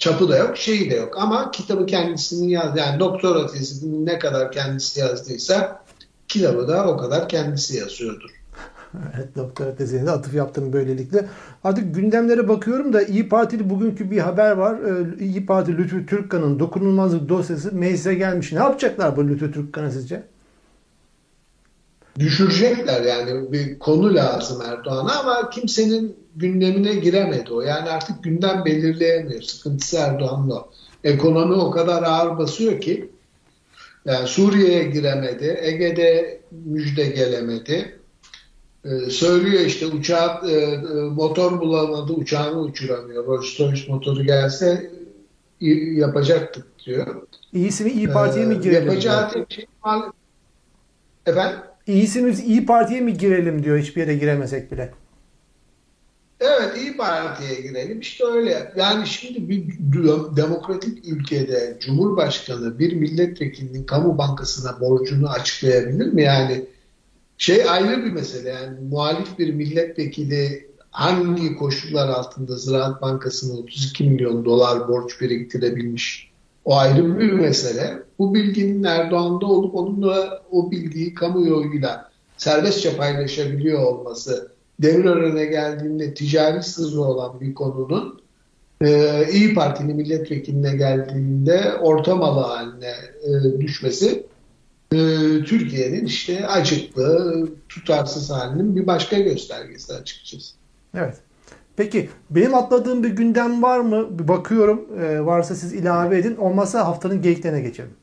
çapı 0.00 0.28
da 0.28 0.36
yok, 0.36 0.56
şeyi 0.56 0.90
de 0.90 0.94
yok. 0.94 1.14
Ama 1.18 1.50
kitabı 1.50 1.86
kendisinin 1.86 2.48
yaz, 2.48 2.76
yani 2.76 3.00
doktora 3.00 3.46
tezini 3.46 4.06
ne 4.06 4.18
kadar 4.18 4.52
kendisi 4.52 5.00
yazdıysa 5.00 5.84
kitabı 6.28 6.68
da 6.68 6.88
o 6.88 6.96
kadar 6.96 7.28
kendisi 7.28 7.76
yazıyordur. 7.76 8.30
evet 9.16 9.36
doktora 9.36 9.74
tezine 9.76 10.06
de 10.06 10.10
atıf 10.10 10.34
yaptım 10.34 10.72
böylelikle. 10.72 11.28
Artık 11.64 11.94
gündemlere 11.94 12.48
bakıyorum 12.48 12.92
da 12.92 13.02
İyi 13.02 13.28
Partili 13.28 13.70
bugünkü 13.70 14.10
bir 14.10 14.18
haber 14.18 14.52
var. 14.52 14.78
Ee, 14.78 15.24
İyi 15.24 15.46
Parti 15.46 15.78
Lütfü 15.78 16.06
Türkkan'ın 16.06 16.58
dokunulmazlık 16.58 17.28
dosyası 17.28 17.74
meclise 17.74 18.14
gelmiş. 18.14 18.52
Ne 18.52 18.58
yapacaklar 18.58 19.16
bu 19.16 19.28
Lütfü 19.28 19.52
Türkkan'a 19.52 19.90
sizce? 19.90 20.22
Düşürecekler 22.18 23.02
yani 23.02 23.52
bir 23.52 23.78
konu 23.78 24.14
lazım 24.14 24.62
Erdoğan'a 24.62 25.18
ama 25.20 25.50
kimsenin 25.50 26.16
gündemine 26.36 26.94
giremedi 26.94 27.52
o. 27.52 27.60
Yani 27.60 27.90
artık 27.90 28.24
gündem 28.24 28.64
belirleyemiyor. 28.64 29.42
Sıkıntısı 29.42 29.96
Erdoğan'la. 29.96 30.64
Ekonomi 31.04 31.54
o 31.54 31.70
kadar 31.70 32.02
ağır 32.02 32.38
basıyor 32.38 32.80
ki 32.80 33.10
yani 34.04 34.28
Suriye'ye 34.28 34.84
giremedi. 34.84 35.58
Ege'de 35.62 36.40
müjde 36.50 37.06
gelemedi. 37.06 38.00
Ee, 38.84 39.10
söylüyor 39.10 39.60
işte 39.60 39.86
uçağı 39.86 40.50
e, 40.50 40.52
e, 40.52 40.76
motor 40.94 41.60
bulamadı 41.60 42.12
uçağını 42.12 42.60
uçuramıyor. 42.60 43.26
Rolls 43.26 43.60
Royce 43.60 43.92
motoru 43.92 44.22
gelse 44.22 44.90
yapacaktık 45.60 46.66
diyor. 46.86 47.22
İyisi 47.52 47.84
mi 47.84 47.90
İyi 47.90 48.08
Parti'ye 48.08 48.46
mi 48.46 48.54
ee, 48.54 48.58
girelim? 48.58 48.88
Yapacağı 48.88 49.30
tek 49.32 49.52
şey 49.52 49.66
Efendim? 51.26 51.58
İyisi 51.92 52.22
mi 52.22 52.34
İyi 52.46 52.66
Parti'ye 52.66 53.00
mi 53.00 53.16
girelim 53.16 53.64
diyor 53.64 53.78
hiçbir 53.78 54.00
yere 54.00 54.16
giremesek 54.16 54.72
bile. 54.72 54.92
Evet 56.40 56.76
İyi 56.76 56.96
Parti'ye 56.96 57.60
girelim. 57.60 58.00
İşte 58.00 58.24
öyle. 58.24 58.72
Yani 58.76 59.06
şimdi 59.06 59.48
bir 59.48 59.64
demokratik 60.36 61.08
ülkede 61.08 61.76
Cumhurbaşkanı 61.80 62.78
bir 62.78 62.92
milletvekilinin 62.92 63.84
kamu 63.84 64.18
bankasına 64.18 64.80
borcunu 64.80 65.28
açıklayabilir 65.28 66.12
mi? 66.12 66.22
Yani 66.22 66.66
şey 67.38 67.70
ayrı 67.70 68.04
bir 68.04 68.12
mesele. 68.12 68.48
Yani 68.48 68.80
muhalif 68.90 69.38
bir 69.38 69.54
milletvekili 69.54 70.70
hangi 70.90 71.56
koşullar 71.56 72.08
altında 72.08 72.56
Ziraat 72.56 73.02
Bankası'na 73.02 73.58
32 73.58 74.04
milyon 74.04 74.44
dolar 74.44 74.88
borç 74.88 75.20
biriktirebilmiş? 75.20 76.29
O 76.64 76.76
ayrı 76.76 77.18
bir 77.18 77.32
mesele. 77.32 78.02
Bu 78.18 78.34
bilginin 78.34 78.84
Erdoğan'da 78.84 79.46
olup 79.46 79.74
onunla 79.74 80.42
o 80.50 80.70
bilgiyi 80.70 81.14
kamuoyuyla 81.14 82.10
serbestçe 82.36 82.96
paylaşabiliyor 82.96 83.82
olması 83.82 84.52
Demirören'e 84.82 85.44
geldiğinde 85.44 86.14
ticari 86.14 86.62
sırrı 86.62 87.00
olan 87.00 87.40
bir 87.40 87.54
konunun 87.54 88.20
e, 88.82 89.24
İyi 89.32 89.54
Partili 89.54 89.94
milletvekiline 89.94 90.76
geldiğinde 90.76 91.74
orta 91.74 92.16
malı 92.16 92.40
haline 92.40 92.94
e, 93.22 93.60
düşmesi 93.60 94.26
e, 94.92 94.96
Türkiye'nin 95.44 96.04
işte 96.04 96.46
acıklı, 96.46 97.48
tutarsız 97.68 98.30
halinin 98.30 98.76
bir 98.76 98.86
başka 98.86 99.18
göstergesi 99.18 99.94
açıkçası. 99.94 100.54
Evet. 100.94 101.14
Peki 101.80 102.10
benim 102.30 102.54
atladığım 102.54 103.02
bir 103.02 103.08
gündem 103.08 103.62
var 103.62 103.78
mı? 103.78 104.18
Bir 104.18 104.28
bakıyorum. 104.28 104.88
E, 105.02 105.26
varsa 105.26 105.54
siz 105.54 105.72
ilave 105.72 106.18
edin. 106.18 106.36
Olmazsa 106.36 106.86
haftanın 106.86 107.22
geyiklerine 107.22 107.60
geçelim. 107.60 107.94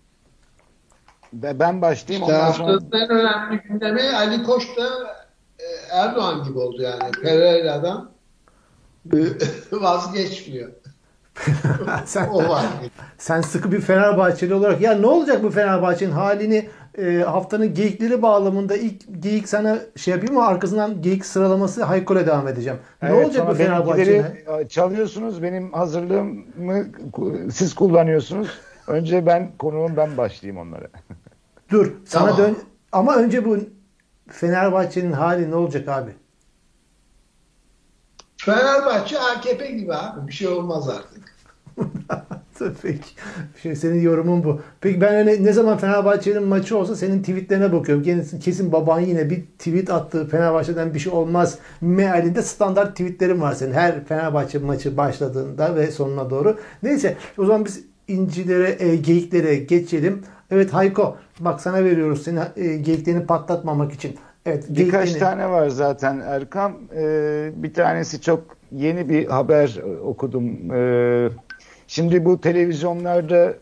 Ben 1.34 1.82
başlayayım. 1.82 2.28
İşte 2.28 2.38
haftanın 2.38 2.80
sonra... 2.80 3.04
en 3.04 3.10
önemli 3.10 3.62
gündemi 3.62 4.02
Ali 4.02 4.44
Koç 4.44 4.78
da 4.78 4.88
e, 5.60 5.66
Erdoğan 5.92 6.44
gibi 6.44 6.60
oldu 6.60 6.82
yani. 6.82 7.12
Pereira'dan 7.22 8.12
vazgeçmiyor. 9.72 10.72
sen, 12.06 12.28
o 12.28 12.50
var. 12.50 12.66
sen 13.18 13.42
sıkı 13.42 13.72
bir 13.72 13.82
Fenerbahçeli 13.82 14.54
olarak 14.54 14.82
ya 14.82 14.94
ne 14.94 15.08
olacak 15.08 15.44
bu 15.44 15.50
Fenerbahçe'nin 15.50 16.12
halini 16.12 16.70
e, 16.98 17.24
haftanın 17.24 17.74
geyikleri 17.74 18.22
bağlamında 18.22 18.78
ilk 18.78 19.24
geyik 19.24 19.50
sana 19.50 19.80
şey 19.96 20.12
yapayım 20.12 20.36
mı 20.36 20.46
arkasından 20.46 21.02
geyik 21.02 21.26
sıralaması 21.26 21.84
Hayko'la 21.84 22.26
devam 22.26 22.48
edeceğim. 22.48 22.80
Ne 23.02 23.10
evet, 23.10 23.26
olacak 23.26 23.48
bu 23.50 23.54
Fenerbahçe'nin? 23.54 24.68
Çalıyorsunuz 24.68 25.44
benim 25.44 25.74
hazırlığımı 25.74 26.86
siz 27.52 27.76
kullanıyorsunuz. 27.76 28.48
Önce 28.88 29.26
ben 29.26 29.52
konuğum 29.60 29.98
ben 29.98 30.18
başlayayım 30.18 30.62
onlara. 30.62 30.88
Dur 31.72 31.92
sana 32.06 32.26
tamam. 32.26 32.38
dön 32.38 32.58
ama 32.92 33.16
önce 33.16 33.46
bu 33.46 33.58
Fenerbahçe'nin 34.28 35.12
hali 35.12 35.52
ne 35.52 35.56
olacak 35.56 35.88
abi? 35.88 36.12
Fenerbahçe 38.38 39.20
AKP 39.20 39.72
gibi 39.72 39.94
abi. 39.94 40.28
Bir 40.28 40.34
şey 40.34 40.48
olmaz 40.48 40.90
artık. 40.90 41.37
Peki. 42.82 43.10
Şey, 43.62 43.76
senin 43.76 44.02
yorumun 44.02 44.44
bu. 44.44 44.62
Peki 44.82 45.02
ben 45.02 45.16
öyle 45.16 45.44
ne 45.44 45.54
zaman 45.54 45.78
Fenerbahçe'nin 45.78 46.44
maçı 46.44 46.78
olsa 46.78 46.96
senin 46.96 47.20
tweetlerine 47.20 47.74
bakıyorum. 47.74 48.04
Kesin, 48.04 48.40
kesin 48.40 48.72
baban 48.72 49.00
yine 49.00 49.30
bir 49.30 49.42
tweet 49.60 49.90
attı. 49.90 50.28
Fenerbahçe'den 50.28 50.94
bir 50.94 51.00
şey 51.00 51.14
olmaz. 51.14 51.60
Mealinde 51.82 52.42
standart 52.42 52.92
tweetlerin 52.92 53.42
var 53.42 53.54
senin. 53.54 53.74
Her 53.74 54.06
Fenerbahçe 54.06 54.60
maçı 54.60 54.98
başladığında 54.98 55.76
ve 55.76 55.92
sonuna 55.92 56.30
doğru. 56.30 56.58
Neyse 56.84 57.16
o 57.38 57.46
zaman 57.46 57.66
biz 57.66 57.84
incilere, 58.08 58.76
e, 58.80 58.96
geyiklere 58.96 59.56
geçelim. 59.56 60.24
Evet 60.52 60.74
Hayko 60.74 61.18
bak 61.40 61.62
sana 61.62 61.84
veriyoruz 61.84 62.24
seni 62.24 62.40
e, 62.56 62.78
geyiklerini 62.78 63.26
patlatmamak 63.26 63.94
için. 63.94 64.16
Evet, 64.46 64.66
Birkaç 64.70 65.14
tane 65.14 65.50
var 65.50 65.70
zaten 65.70 66.20
Erkam. 66.20 66.78
Ee, 66.96 67.52
bir 67.56 67.74
tanesi 67.74 68.22
çok 68.22 68.44
yeni 68.72 69.10
bir 69.10 69.26
haber 69.28 69.82
okudum. 70.04 70.72
Ee, 70.72 71.30
Şimdi 71.88 72.26
bu 72.26 72.42
televizyonlarda 72.42 73.54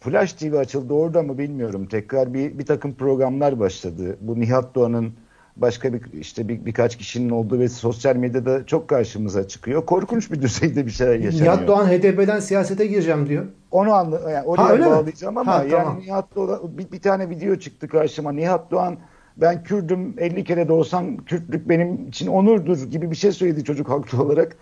Flash 0.00 0.32
TV 0.32 0.54
açıldı 0.54 0.94
orada 0.94 1.22
mı 1.22 1.38
bilmiyorum. 1.38 1.86
Tekrar 1.86 2.34
bir, 2.34 2.58
bir 2.58 2.66
takım 2.66 2.94
programlar 2.94 3.60
başladı. 3.60 4.16
Bu 4.20 4.40
Nihat 4.40 4.74
Doğan'ın 4.74 5.12
başka 5.56 5.92
bir 5.92 6.02
işte 6.12 6.48
bir, 6.48 6.66
birkaç 6.66 6.96
kişinin 6.96 7.30
olduğu 7.30 7.58
ve 7.58 7.68
sosyal 7.68 8.16
medyada 8.16 8.66
çok 8.66 8.88
karşımıza 8.88 9.48
çıkıyor. 9.48 9.86
Korkunç 9.86 10.32
bir 10.32 10.42
düzeyde 10.42 10.86
bir 10.86 10.90
şeyler 10.90 11.14
yaşanıyor. 11.14 11.54
Nihat 11.54 11.68
Doğan 11.68 11.86
HDP'den 11.86 12.40
siyasete 12.40 12.86
gireceğim 12.86 13.28
diyor. 13.28 13.44
Onu 13.70 13.92
anla 13.92 14.30
yani 14.30 14.46
oraya 14.46 14.62
ha, 14.62 14.90
bağlayacağım 14.90 15.34
mi? 15.34 15.40
ama 15.40 15.54
ha, 15.54 15.58
yani 15.58 15.70
tamam. 15.70 15.98
Nihat 15.98 16.36
Doğan 16.36 16.60
bir, 16.78 16.92
bir 16.92 17.00
tane 17.00 17.30
video 17.30 17.56
çıktı 17.56 17.88
karşıma. 17.88 18.32
Nihat 18.32 18.70
Doğan 18.70 18.96
ben 19.36 19.62
Kürdüm 19.64 20.14
50 20.18 20.44
kere 20.44 20.68
de 20.68 20.72
olsam 20.72 21.16
Kürtlük 21.16 21.68
benim 21.68 22.08
için 22.08 22.26
onurdur 22.26 22.90
gibi 22.90 23.10
bir 23.10 23.16
şey 23.16 23.32
söyledi 23.32 23.64
çocuk 23.64 23.88
haklı 23.88 24.22
olarak. 24.22 24.56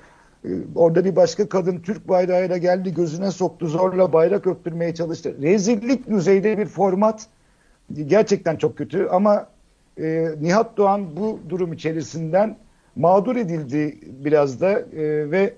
Ee, 0.45 0.49
orada 0.75 1.05
bir 1.05 1.17
başka 1.17 1.49
kadın 1.49 1.79
Türk 1.79 2.09
bayrağıyla 2.09 2.57
geldi 2.57 2.95
gözüne 2.95 3.31
soktu 3.31 3.69
zorla 3.69 4.13
bayrak 4.13 4.47
öptürmeye 4.47 4.95
çalıştı. 4.95 5.37
Rezillik 5.43 6.11
düzeyde 6.11 6.59
bir 6.59 6.67
format 6.67 7.27
gerçekten 8.07 8.57
çok 8.57 8.79
kötü 8.79 9.07
ama 9.07 9.47
e, 10.01 10.29
Nihat 10.41 10.77
Doğan 10.77 11.17
bu 11.17 11.39
durum 11.49 11.73
içerisinden 11.73 12.57
mağdur 12.97 13.37
edildi 13.37 13.99
biraz 14.25 14.61
da 14.61 14.81
e, 14.81 15.31
ve 15.31 15.55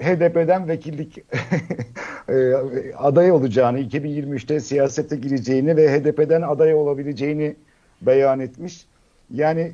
HDP'den 0.00 0.68
vekillik 0.68 1.18
e, 2.28 2.54
aday 2.96 3.32
olacağını, 3.32 3.80
2023'te 3.80 4.60
siyasete 4.60 5.16
gireceğini 5.16 5.76
ve 5.76 5.98
HDP'den 5.98 6.42
aday 6.42 6.74
olabileceğini 6.74 7.56
beyan 8.02 8.40
etmiş. 8.40 8.86
Yani 9.30 9.72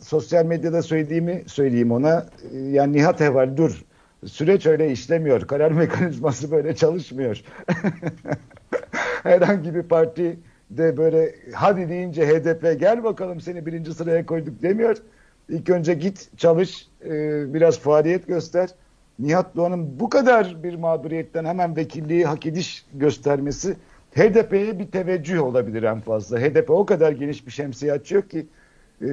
sosyal 0.00 0.44
medyada 0.44 0.82
söylediğimi 0.82 1.42
söyleyeyim 1.46 1.92
ona. 1.92 2.26
Yani 2.52 2.92
Nihat 2.92 3.20
Heval 3.20 3.56
dur. 3.56 3.84
Süreç 4.26 4.66
öyle 4.66 4.90
işlemiyor. 4.90 5.40
Karar 5.40 5.70
mekanizması 5.72 6.50
böyle 6.50 6.76
çalışmıyor. 6.76 7.42
Herhangi 9.22 9.74
bir 9.74 9.82
parti 9.82 10.38
de 10.70 10.96
böyle 10.96 11.34
hadi 11.52 11.88
deyince 11.88 12.26
HDP 12.26 12.80
gel 12.80 13.04
bakalım 13.04 13.40
seni 13.40 13.66
birinci 13.66 13.94
sıraya 13.94 14.26
koyduk 14.26 14.62
demiyor. 14.62 14.96
İlk 15.48 15.70
önce 15.70 15.94
git 15.94 16.38
çalış 16.38 16.88
e, 17.04 17.10
biraz 17.54 17.78
faaliyet 17.78 18.26
göster. 18.26 18.70
Nihat 19.18 19.56
Doğan'ın 19.56 20.00
bu 20.00 20.08
kadar 20.08 20.62
bir 20.62 20.74
mağduriyetten 20.74 21.44
hemen 21.44 21.76
vekilliği 21.76 22.24
hak 22.24 22.46
ediş 22.46 22.86
göstermesi 22.94 23.76
HDP'ye 24.16 24.78
bir 24.78 24.86
teveccüh 24.86 25.42
olabilir 25.42 25.82
en 25.82 26.00
fazla. 26.00 26.40
HDP 26.40 26.70
o 26.70 26.86
kadar 26.86 27.12
geniş 27.12 27.46
bir 27.46 27.52
şemsiye 27.52 27.92
açıyor 27.92 28.22
ki 28.22 28.46
e, 29.02 29.06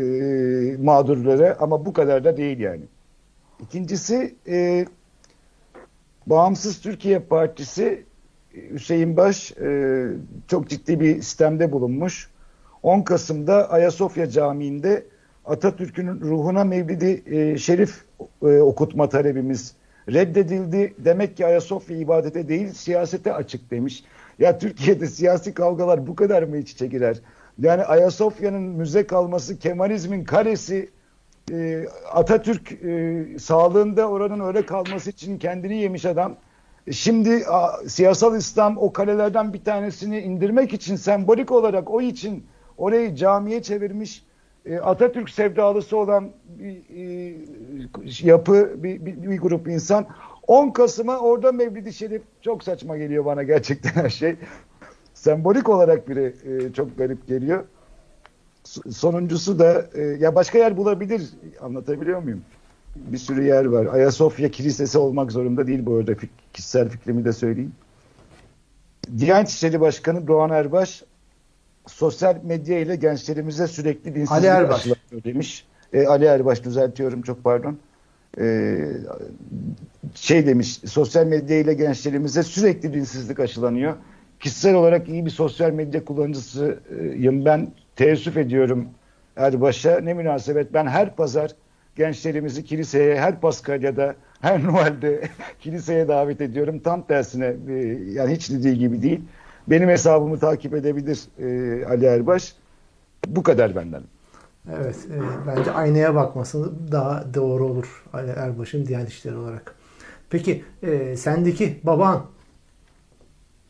mağdurlara 0.84 1.58
ama 1.60 1.86
bu 1.86 1.94
kadar 1.94 2.24
da 2.24 2.38
değil 2.38 2.60
yani. 2.60 2.84
İkincisi 3.60 4.36
e, 4.48 4.86
Bağımsız 6.28 6.82
Türkiye 6.82 7.20
Partisi 7.20 8.06
Hüseyin 8.72 9.18
Baş 9.18 9.52
e, 9.52 10.08
çok 10.48 10.70
ciddi 10.70 11.00
bir 11.00 11.22
sistemde 11.22 11.72
bulunmuş. 11.72 12.30
10 12.84 13.02
Kasım'da 13.02 13.72
Ayasofya 13.72 14.30
Camii'nde 14.30 15.06
Atatürk'ün 15.46 16.22
ruhuna 16.22 16.64
mevlidi 16.64 17.24
e, 17.26 17.58
şerif 17.58 18.06
e, 18.44 18.46
okutma 18.46 19.10
talebimiz 19.10 19.76
reddedildi. 20.10 20.94
Demek 20.98 21.38
ki 21.38 21.46
Ayasofya 21.46 21.98
ibadete 21.98 22.48
değil 22.48 22.72
siyasete 22.74 23.34
açık 23.34 23.72
demiş. 23.72 24.04
Ya 24.40 24.58
Türkiye'de 24.58 25.08
siyasi 25.08 25.54
kavgalar 25.54 26.08
bu 26.08 26.16
kadar 26.16 26.44
mı 26.44 26.58
iç 26.58 26.72
içe 26.72 26.88
girer? 26.88 27.18
Yani 27.60 27.84
Ayasofya'nın 27.84 28.64
müze 28.64 29.08
kalması 29.08 29.60
Kemalizmin 29.60 30.24
karesi 30.24 30.90
e, 31.52 31.86
Atatürk 32.12 32.72
e, 32.72 33.26
sağlığında 33.40 34.10
oranın 34.10 34.40
öyle 34.40 34.66
kalması 34.66 35.10
için 35.10 35.38
kendini 35.38 35.76
yemiş 35.78 36.06
adam. 36.06 36.36
Şimdi 36.92 37.46
a, 37.46 37.88
siyasal 37.88 38.38
İslam 38.38 38.78
o 38.78 38.94
kalelerden 38.94 39.54
bir 39.54 39.64
tanesini 39.64 40.20
indirmek 40.20 40.74
için 40.74 40.96
sembolik 40.96 41.52
olarak 41.52 41.92
o 41.92 42.02
için 42.02 42.46
orayı 42.78 43.16
camiye 43.16 43.62
çevirmiş 43.62 44.24
e, 44.66 44.80
Atatürk 44.80 45.30
sevdalısı 45.30 45.98
olan 45.98 46.30
bir 46.46 46.78
e, 46.96 47.36
yapı 48.28 48.84
bir, 48.84 49.06
bir, 49.06 49.24
bir 49.24 49.38
grup 49.38 49.68
insan 49.68 50.08
10 50.48 50.70
Kasım'a 50.70 51.20
orada 51.20 51.52
Mevlid-i 51.52 51.94
Şerif 51.94 52.22
çok 52.42 52.64
saçma 52.64 52.98
geliyor 52.98 53.26
bana 53.26 53.44
gerçekten 53.44 53.92
her 53.92 54.10
şey. 54.10 54.36
Sembolik 55.18 55.70
olarak 55.70 56.10
bile 56.10 56.26
e, 56.26 56.74
çok 56.74 56.98
garip 56.98 57.28
geliyor. 57.28 57.64
Sonuncusu 58.92 59.60
da 59.60 59.86
e, 59.94 60.02
ya 60.02 60.36
başka 60.36 60.58
yer 60.58 60.78
bulabilir 60.78 61.30
anlatabiliyor 61.62 62.24
muyum? 62.24 62.42
Bir 62.96 63.18
sürü 63.18 63.44
yer 63.44 63.66
var. 63.66 63.86
Ayasofya 63.86 64.52
Kilisesi 64.52 64.98
olmak 64.98 65.32
zorunda 65.32 65.68
değil 65.68 65.86
bu 65.86 65.96
arada 65.96 66.14
kişisel 66.54 66.90
fikrimi 66.90 67.26
de 67.26 67.34
söyleyeyim. 67.34 67.72
Diyanet 69.18 69.50
İşleri 69.50 69.82
Başkanı 69.82 70.28
Doğan 70.28 70.50
Erbaş 70.50 71.04
sosyal 71.88 72.38
medya 72.44 72.80
ile 72.80 72.96
gençlerimize 72.96 73.68
sürekli 73.68 74.16
dinsizlik 74.16 74.46
Erbaş. 74.46 74.88
demiş. 75.26 75.66
E, 75.94 76.08
Ali 76.08 76.26
Erbaş 76.26 76.64
düzeltiyorum 76.64 77.22
çok 77.22 77.44
pardon. 77.44 77.78
E, 78.40 78.78
şey 80.16 80.46
demiş 80.46 80.80
sosyal 80.86 81.26
medya 81.26 81.60
ile 81.60 81.74
gençlerimize 81.74 82.44
sürekli 82.44 82.94
dinsizlik 82.94 83.40
aşılanıyor. 83.40 83.96
Kişisel 84.40 84.76
olarak 84.76 85.10
iyi 85.10 85.26
bir 85.26 85.30
sosyal 85.30 85.72
medya 85.72 86.06
kullanıcısıyım 86.06 87.46
ben 87.46 87.72
teessüf 87.96 88.38
ediyorum 88.38 88.90
Erbaş'a. 89.36 90.00
Ne 90.00 90.14
münasebet 90.14 90.74
ben 90.74 90.88
her 90.88 91.16
pazar 91.16 91.52
gençlerimizi 91.96 92.66
kiliseye 92.66 93.20
her 93.20 93.42
Paskalya'da 93.42 94.16
her 94.42 94.64
Noel'de 94.64 95.30
kiliseye 95.60 96.08
davet 96.08 96.42
ediyorum. 96.42 96.80
Tam 96.80 97.08
tersine 97.08 97.56
e, 97.70 97.74
yani 98.12 98.36
hiç 98.36 98.50
dediği 98.50 98.78
gibi 98.78 99.02
değil. 99.02 99.22
Benim 99.68 99.90
hesabımı 99.90 100.40
takip 100.40 100.74
edebilir 100.74 101.20
e, 101.40 101.86
Ali 101.86 102.06
Erbaş. 102.06 102.56
Bu 103.28 103.44
kadar 103.44 103.76
benden. 103.76 104.02
Evet. 104.76 104.96
E, 104.96 105.48
bence 105.48 105.72
aynaya 105.72 106.16
bakması 106.16 106.72
daha 106.92 107.34
doğru 107.34 107.66
olur 107.66 108.04
Ali 108.14 108.32
Erbaş'ın 108.32 108.86
Diyanet 108.86 109.10
İşleri 109.10 109.36
olarak. 109.36 109.76
Peki 110.30 110.64
e, 110.84 111.16
sendeki 111.18 111.80
baban 111.84 112.26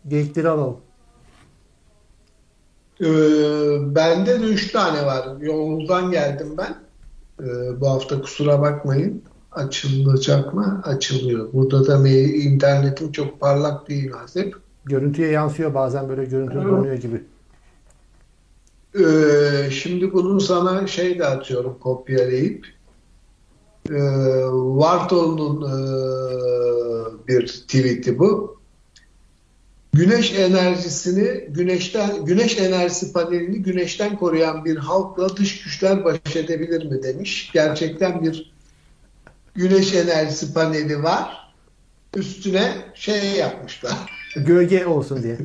geyikleri 0.08 0.49
alalım. 0.49 0.78
Ee, 3.01 3.05
bende 3.95 4.41
de 4.41 4.45
üç 4.45 4.72
tane 4.72 5.05
var. 5.05 5.28
Yolunuzdan 5.41 6.12
geldim 6.12 6.47
ben. 6.58 6.76
Ee, 7.43 7.82
bu 7.82 7.89
hafta 7.89 8.22
kusura 8.22 8.62
bakmayın. 8.62 9.24
Açılacak 9.51 10.53
mı? 10.53 10.82
Açılıyor. 10.86 11.53
Burada 11.53 11.88
da 11.88 12.08
internetim 12.10 13.12
çok 13.12 13.39
parlak 13.39 13.89
değil 13.89 14.12
Hazep. 14.12 14.55
Görüntüye 14.86 15.32
yansıyor 15.32 15.74
bazen 15.74 16.10
böyle 16.10 16.26
görüntü 16.26 16.55
donuyor 16.55 16.95
gibi. 16.95 17.24
Ee, 18.99 19.70
şimdi 19.72 20.14
bunu 20.14 20.41
sana 20.41 20.88
şey 20.88 21.20
de 21.20 21.26
atıyorum 21.26 21.80
kopyalayıp. 21.80 22.66
Ee, 23.89 23.93
Vartol'un 24.51 25.62
e, 25.62 25.78
bir 27.28 27.47
tweet'i 27.47 28.20
bu 28.20 28.57
güneş 29.98 30.34
enerjisini 30.34 31.48
güneşten 31.50 32.26
güneş 32.26 32.60
enerjisi 32.60 33.14
panelini 33.14 33.64
güneşten 33.64 34.16
koruyan 34.16 34.66
bir 34.66 34.78
halkla 34.78 35.38
dış 35.38 35.64
güçler 35.64 36.06
baş 36.06 36.36
edebilir 36.36 36.86
mi 36.86 37.04
demiş. 37.04 37.50
Gerçekten 37.54 38.24
bir 38.24 38.54
güneş 39.56 39.93
enerjisi 39.93 40.54
paneli 40.54 41.04
var. 41.04 41.54
Üstüne 42.16 42.74
şey 42.93 43.32
yapmışlar. 43.32 43.93
Gölge 44.36 44.86
olsun 44.86 45.24
diye. 45.24 45.38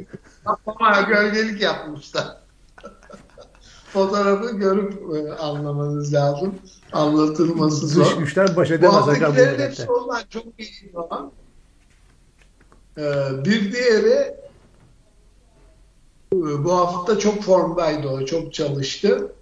Ama 0.67 1.01
gölgelik 1.01 1.63
yapmışlar. 1.63 2.27
Fotoğrafı 3.93 4.57
görüp 4.57 4.95
e, 5.17 5.33
anlamanız 5.33 6.15
lazım. 6.15 6.55
Anlatılması 6.93 7.87
zor. 7.87 8.05
Dış 8.05 8.17
güçler 8.17 8.57
baş 8.57 8.71
edemez. 8.71 9.07
Bu 9.07 9.37
hepsi 9.63 9.91
onlar 9.91 10.25
çok 10.31 10.45
iyi 10.59 10.93
falan. 10.93 11.33
Ee, 12.99 13.03
bir 13.45 13.73
diğeri 13.73 14.42
bu 16.33 16.73
hafta 16.73 17.19
çok 17.19 17.43
formdaydı 17.43 18.09
o, 18.09 18.25
çok 18.25 18.55
çalıştı. 18.55 19.33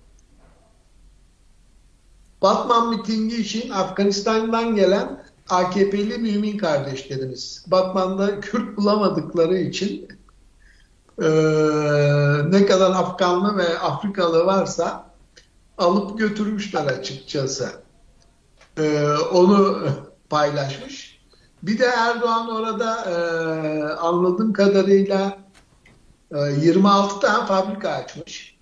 Batman 2.43 2.91
mitingi 2.91 3.36
için 3.36 3.70
Afganistan'dan 3.70 4.74
gelen 4.74 5.24
AKP'li 5.49 6.18
mümin 6.18 6.59
kardeşlerimiz. 6.59 7.64
Batman'da 7.66 8.41
Kürt 8.41 8.76
bulamadıkları 8.76 9.59
için 9.59 10.09
e, 11.22 11.28
ne 12.51 12.66
kadar 12.66 12.91
Afganlı 12.91 13.57
ve 13.57 13.78
Afrikalı 13.78 14.47
varsa 14.47 15.11
alıp 15.78 16.18
götürmüşler 16.18 16.86
açıkçası. 16.86 17.68
E, 18.78 19.07
onu 19.32 19.78
paylaşmış. 20.30 21.20
Bir 21.62 21.78
de 21.78 21.84
Erdoğan 21.84 22.51
orada 22.51 23.05
e, 23.05 23.14
anladığım 23.93 24.53
kadarıyla 24.53 25.38
26 26.30 27.16
ee, 27.16 27.20
tane 27.20 27.46
fabrika 27.46 27.90
açmış. 27.90 28.58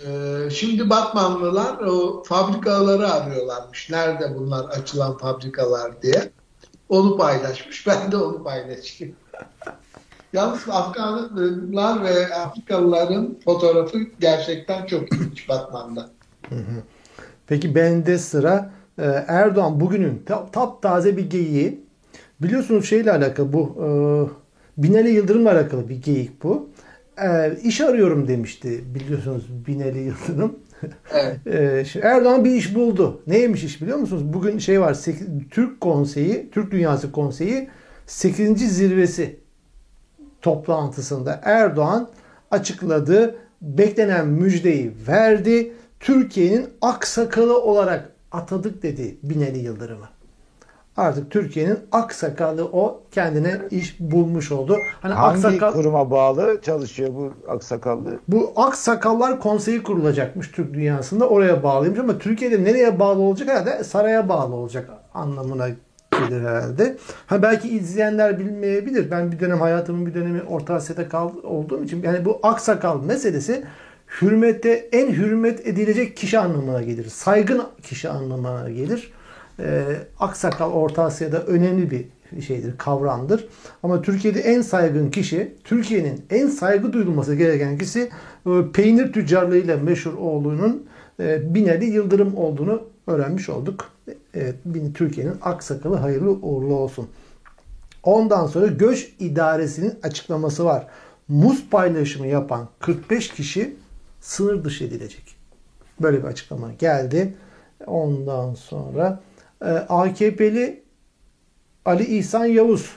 Ee, 0.00 0.50
şimdi 0.50 0.90
Batmanlılar 0.90 1.78
o 1.78 2.22
fabrikaları 2.22 3.12
arıyorlarmış. 3.12 3.90
Nerede 3.90 4.34
bunlar 4.34 4.64
açılan 4.64 5.18
fabrikalar 5.18 6.02
diye. 6.02 6.30
Onu 6.88 7.16
paylaşmış. 7.16 7.86
Ben 7.86 8.12
de 8.12 8.16
onu 8.16 8.44
paylaşayım. 8.44 9.14
Yalnız 10.32 10.68
Afganlar 10.68 12.04
ve 12.04 12.34
Afrikalıların 12.34 13.36
fotoğrafı 13.44 13.98
gerçekten 14.20 14.86
çok 14.86 15.12
ilginç 15.12 15.48
Batman'da. 15.48 16.10
Peki 17.46 17.74
bende 17.74 18.18
sıra 18.18 18.70
e, 18.98 19.04
Erdoğan 19.28 19.80
bugünün 19.80 20.24
tap 20.52 20.82
taze 20.82 21.16
bir 21.16 21.30
geyiği. 21.30 21.86
Biliyorsunuz 22.40 22.88
şeyle 22.88 23.12
alakalı 23.12 23.52
bu 23.52 23.76
e, 23.80 23.86
Binali 24.76 25.10
Yıldırım'la 25.10 25.52
alakalı 25.52 25.88
bir 25.88 26.02
geyik 26.02 26.42
bu. 26.42 26.68
E, 27.22 27.56
iş 27.62 27.80
arıyorum 27.80 28.28
demişti 28.28 28.84
biliyorsunuz 28.94 29.44
Binali 29.66 29.98
Yıldırım. 29.98 30.58
Evet. 31.46 31.96
e, 31.96 32.00
Erdoğan 32.02 32.44
bir 32.44 32.50
iş 32.50 32.74
buldu. 32.74 33.22
Neymiş 33.26 33.64
iş 33.64 33.82
biliyor 33.82 33.98
musunuz? 33.98 34.22
Bugün 34.32 34.58
şey 34.58 34.80
var 34.80 34.94
8, 34.94 35.26
Türk 35.50 35.80
Konseyi, 35.80 36.50
Türk 36.52 36.70
Dünyası 36.70 37.12
Konseyi 37.12 37.68
8. 38.06 38.76
zirvesi 38.76 39.36
toplantısında 40.42 41.40
Erdoğan 41.44 42.10
açıkladı. 42.50 43.36
Beklenen 43.62 44.28
müjdeyi 44.28 44.92
verdi. 45.08 45.72
Türkiye'nin 46.00 46.66
aksakalı 46.82 47.62
olarak 47.62 48.12
atadık 48.32 48.82
dedi 48.82 49.16
Binali 49.22 49.58
Yıldırım'a 49.58 50.15
artık 50.96 51.30
Türkiye'nin 51.30 51.78
aksakalı 51.92 52.64
o 52.64 53.02
kendine 53.10 53.60
iş 53.70 54.00
bulmuş 54.00 54.52
oldu. 54.52 54.76
Hani 55.00 55.14
Hangi 55.14 55.46
aksakal... 55.46 55.72
kuruma 55.72 56.10
bağlı 56.10 56.60
çalışıyor 56.62 57.10
bu 57.14 57.32
aksakallı? 57.48 58.18
Bu 58.28 58.52
aksakallar 58.56 59.40
konseyi 59.40 59.82
kurulacakmış 59.82 60.50
Türk 60.50 60.74
dünyasında 60.74 61.28
oraya 61.28 61.62
bağlıymış 61.62 61.98
ama 61.98 62.18
Türkiye'de 62.18 62.64
nereye 62.64 62.98
bağlı 62.98 63.20
olacak 63.20 63.48
herhalde 63.48 63.84
saraya 63.84 64.28
bağlı 64.28 64.54
olacak 64.54 64.90
anlamına 65.14 65.66
Türkiye'dir 66.10 66.46
herhalde. 66.46 66.96
Ha 67.26 67.42
belki 67.42 67.68
izleyenler 67.68 68.38
bilmeyebilir. 68.38 69.10
Ben 69.10 69.32
bir 69.32 69.40
dönem 69.40 69.60
hayatımın 69.60 70.06
bir 70.06 70.14
dönemi 70.14 70.42
Orta 70.42 70.74
Asya'da 70.74 71.08
kal 71.08 71.30
olduğum 71.42 71.84
için 71.84 72.02
yani 72.02 72.24
bu 72.24 72.40
aksakal 72.42 73.02
meselesi 73.02 73.64
hürmette 74.20 74.88
en 74.92 75.12
hürmet 75.12 75.66
edilecek 75.66 76.16
kişi 76.16 76.38
anlamına 76.38 76.82
gelir. 76.82 77.04
Saygın 77.04 77.62
kişi 77.82 78.08
anlamına 78.08 78.70
gelir. 78.70 79.12
Ee, 79.60 79.82
aksakal 80.18 80.72
Orta 80.72 81.02
Asya'da 81.02 81.42
önemli 81.42 81.90
bir 81.90 82.04
şeydir, 82.42 82.78
kavramdır. 82.78 83.48
Ama 83.82 84.02
Türkiye'de 84.02 84.40
en 84.40 84.62
saygın 84.62 85.10
kişi, 85.10 85.54
Türkiye'nin 85.64 86.24
en 86.30 86.48
saygı 86.48 86.92
duyulması 86.92 87.34
gereken 87.34 87.78
kişi 87.78 88.10
e, 88.46 88.50
peynir 88.72 89.12
tüccarlığıyla 89.12 89.76
meşhur 89.76 90.14
oğlunun 90.14 90.86
e, 91.20 91.54
Binali 91.54 91.84
Yıldırım 91.84 92.36
olduğunu 92.36 92.82
öğrenmiş 93.06 93.48
olduk. 93.48 93.90
Evet, 94.34 94.54
Türkiye'nin 94.94 95.34
aksakalı 95.42 95.96
hayırlı 95.96 96.30
uğurlu 96.30 96.74
olsun. 96.74 97.08
Ondan 98.02 98.46
sonra 98.46 98.66
göç 98.66 99.12
idaresinin 99.18 99.94
açıklaması 100.02 100.64
var. 100.64 100.86
Muz 101.28 101.70
paylaşımı 101.70 102.26
yapan 102.26 102.68
45 102.80 103.28
kişi 103.28 103.76
sınır 104.20 104.64
dışı 104.64 104.84
edilecek. 104.84 105.36
Böyle 106.00 106.18
bir 106.18 106.28
açıklama 106.28 106.72
geldi. 106.72 107.34
Ondan 107.86 108.54
sonra 108.54 109.20
e, 109.35 109.35
AKP'li 109.88 110.82
Ali 111.84 112.04
İhsan 112.04 112.44
Yavuz 112.44 112.90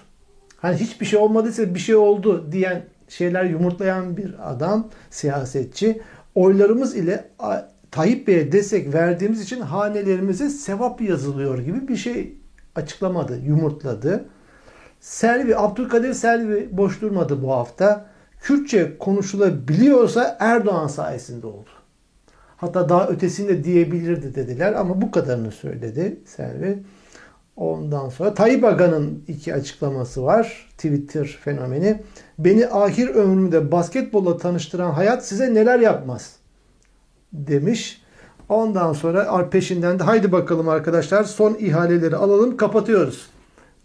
hani 0.58 0.76
hiçbir 0.78 1.06
şey 1.06 1.20
olmadıysa 1.20 1.74
bir 1.74 1.80
şey 1.80 1.96
oldu 1.96 2.52
diyen 2.52 2.86
şeyler 3.08 3.44
yumurtlayan 3.44 4.18
bir 4.18 4.52
adam, 4.52 4.90
siyasetçi. 5.10 6.02
Oylarımız 6.36 6.96
ile 6.96 7.30
Tayyip 7.92 8.28
Bey'e 8.28 8.52
destek 8.52 8.94
verdiğimiz 8.94 9.42
için 9.42 9.62
hanelerimize 9.62 10.50
sevap 10.50 11.02
yazılıyor 11.02 11.60
gibi 11.60 11.88
bir 11.88 11.96
şey 11.96 12.38
açıklamadı, 12.76 13.40
yumurtladı. 13.40 14.26
Selvi, 15.00 15.58
Abdülkadir 15.58 16.14
Selvi 16.14 16.70
boş 16.72 17.02
durmadı 17.02 17.44
bu 17.44 17.52
hafta. 17.52 18.06
Kürtçe 18.42 18.98
konuşulabiliyorsa 18.98 20.38
Erdoğan 20.40 20.88
sayesinde 20.88 21.48
oldu. 21.48 21.70
Hatta 22.60 22.90
daha 22.90 23.08
ötesinde 23.08 23.64
diyebilirdi 23.64 24.36
dediler 24.36 24.74
ama 24.74 25.02
bu 25.02 25.12
kadarını 25.12 25.52
söyledi 25.52 26.20
Selvi. 26.26 26.84
Ondan 27.56 28.10
sonra 28.10 28.34
Tayyip 28.34 28.64
Aga'nın 28.64 29.24
iki 29.28 29.54
açıklaması 29.54 30.24
var. 30.24 30.70
Twitter 30.78 31.40
fenomeni. 31.44 32.02
Beni 32.40 32.68
ahir 32.68 33.08
ömrümde 33.08 33.72
basketbolla 33.72 34.38
tanıştıran 34.38 34.92
hayat 34.92 35.28
size 35.28 35.54
neler 35.54 35.80
yapmaz 35.80 36.36
demiş. 37.34 38.02
Ondan 38.50 38.94
sonra 38.94 39.50
peşinden 39.50 40.00
de 40.00 40.04
haydi 40.04 40.32
bakalım 40.32 40.70
arkadaşlar 40.70 41.24
son 41.24 41.54
ihaleleri 41.54 42.16
alalım 42.16 42.58
kapatıyoruz 42.58 43.30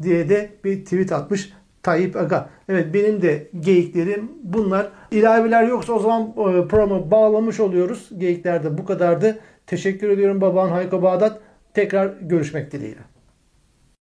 diye 0.03 0.29
de 0.29 0.51
bir 0.64 0.85
tweet 0.85 1.12
atmış 1.12 1.53
Tayyip 1.85 2.16
Aga. 2.16 2.49
Evet 2.68 2.95
benim 2.95 3.22
de 3.22 3.49
geyiklerim 3.61 4.32
bunlar. 4.43 4.89
İlaveler 5.11 5.62
yoksa 5.62 5.93
o 5.93 5.99
zaman 5.99 6.22
e, 6.22 6.68
programı 6.68 7.11
bağlamış 7.11 7.61
oluyoruz. 7.61 8.11
Geyikler 8.18 8.64
de 8.64 8.78
bu 8.78 8.85
kadardı. 8.85 9.39
Teşekkür 9.66 10.09
ediyorum 10.09 10.41
baban 10.41 10.68
Hayko 10.68 11.03
Bağdat. 11.03 11.41
Tekrar 11.74 12.07
görüşmek 12.20 12.72
dileğiyle. 12.72 13.14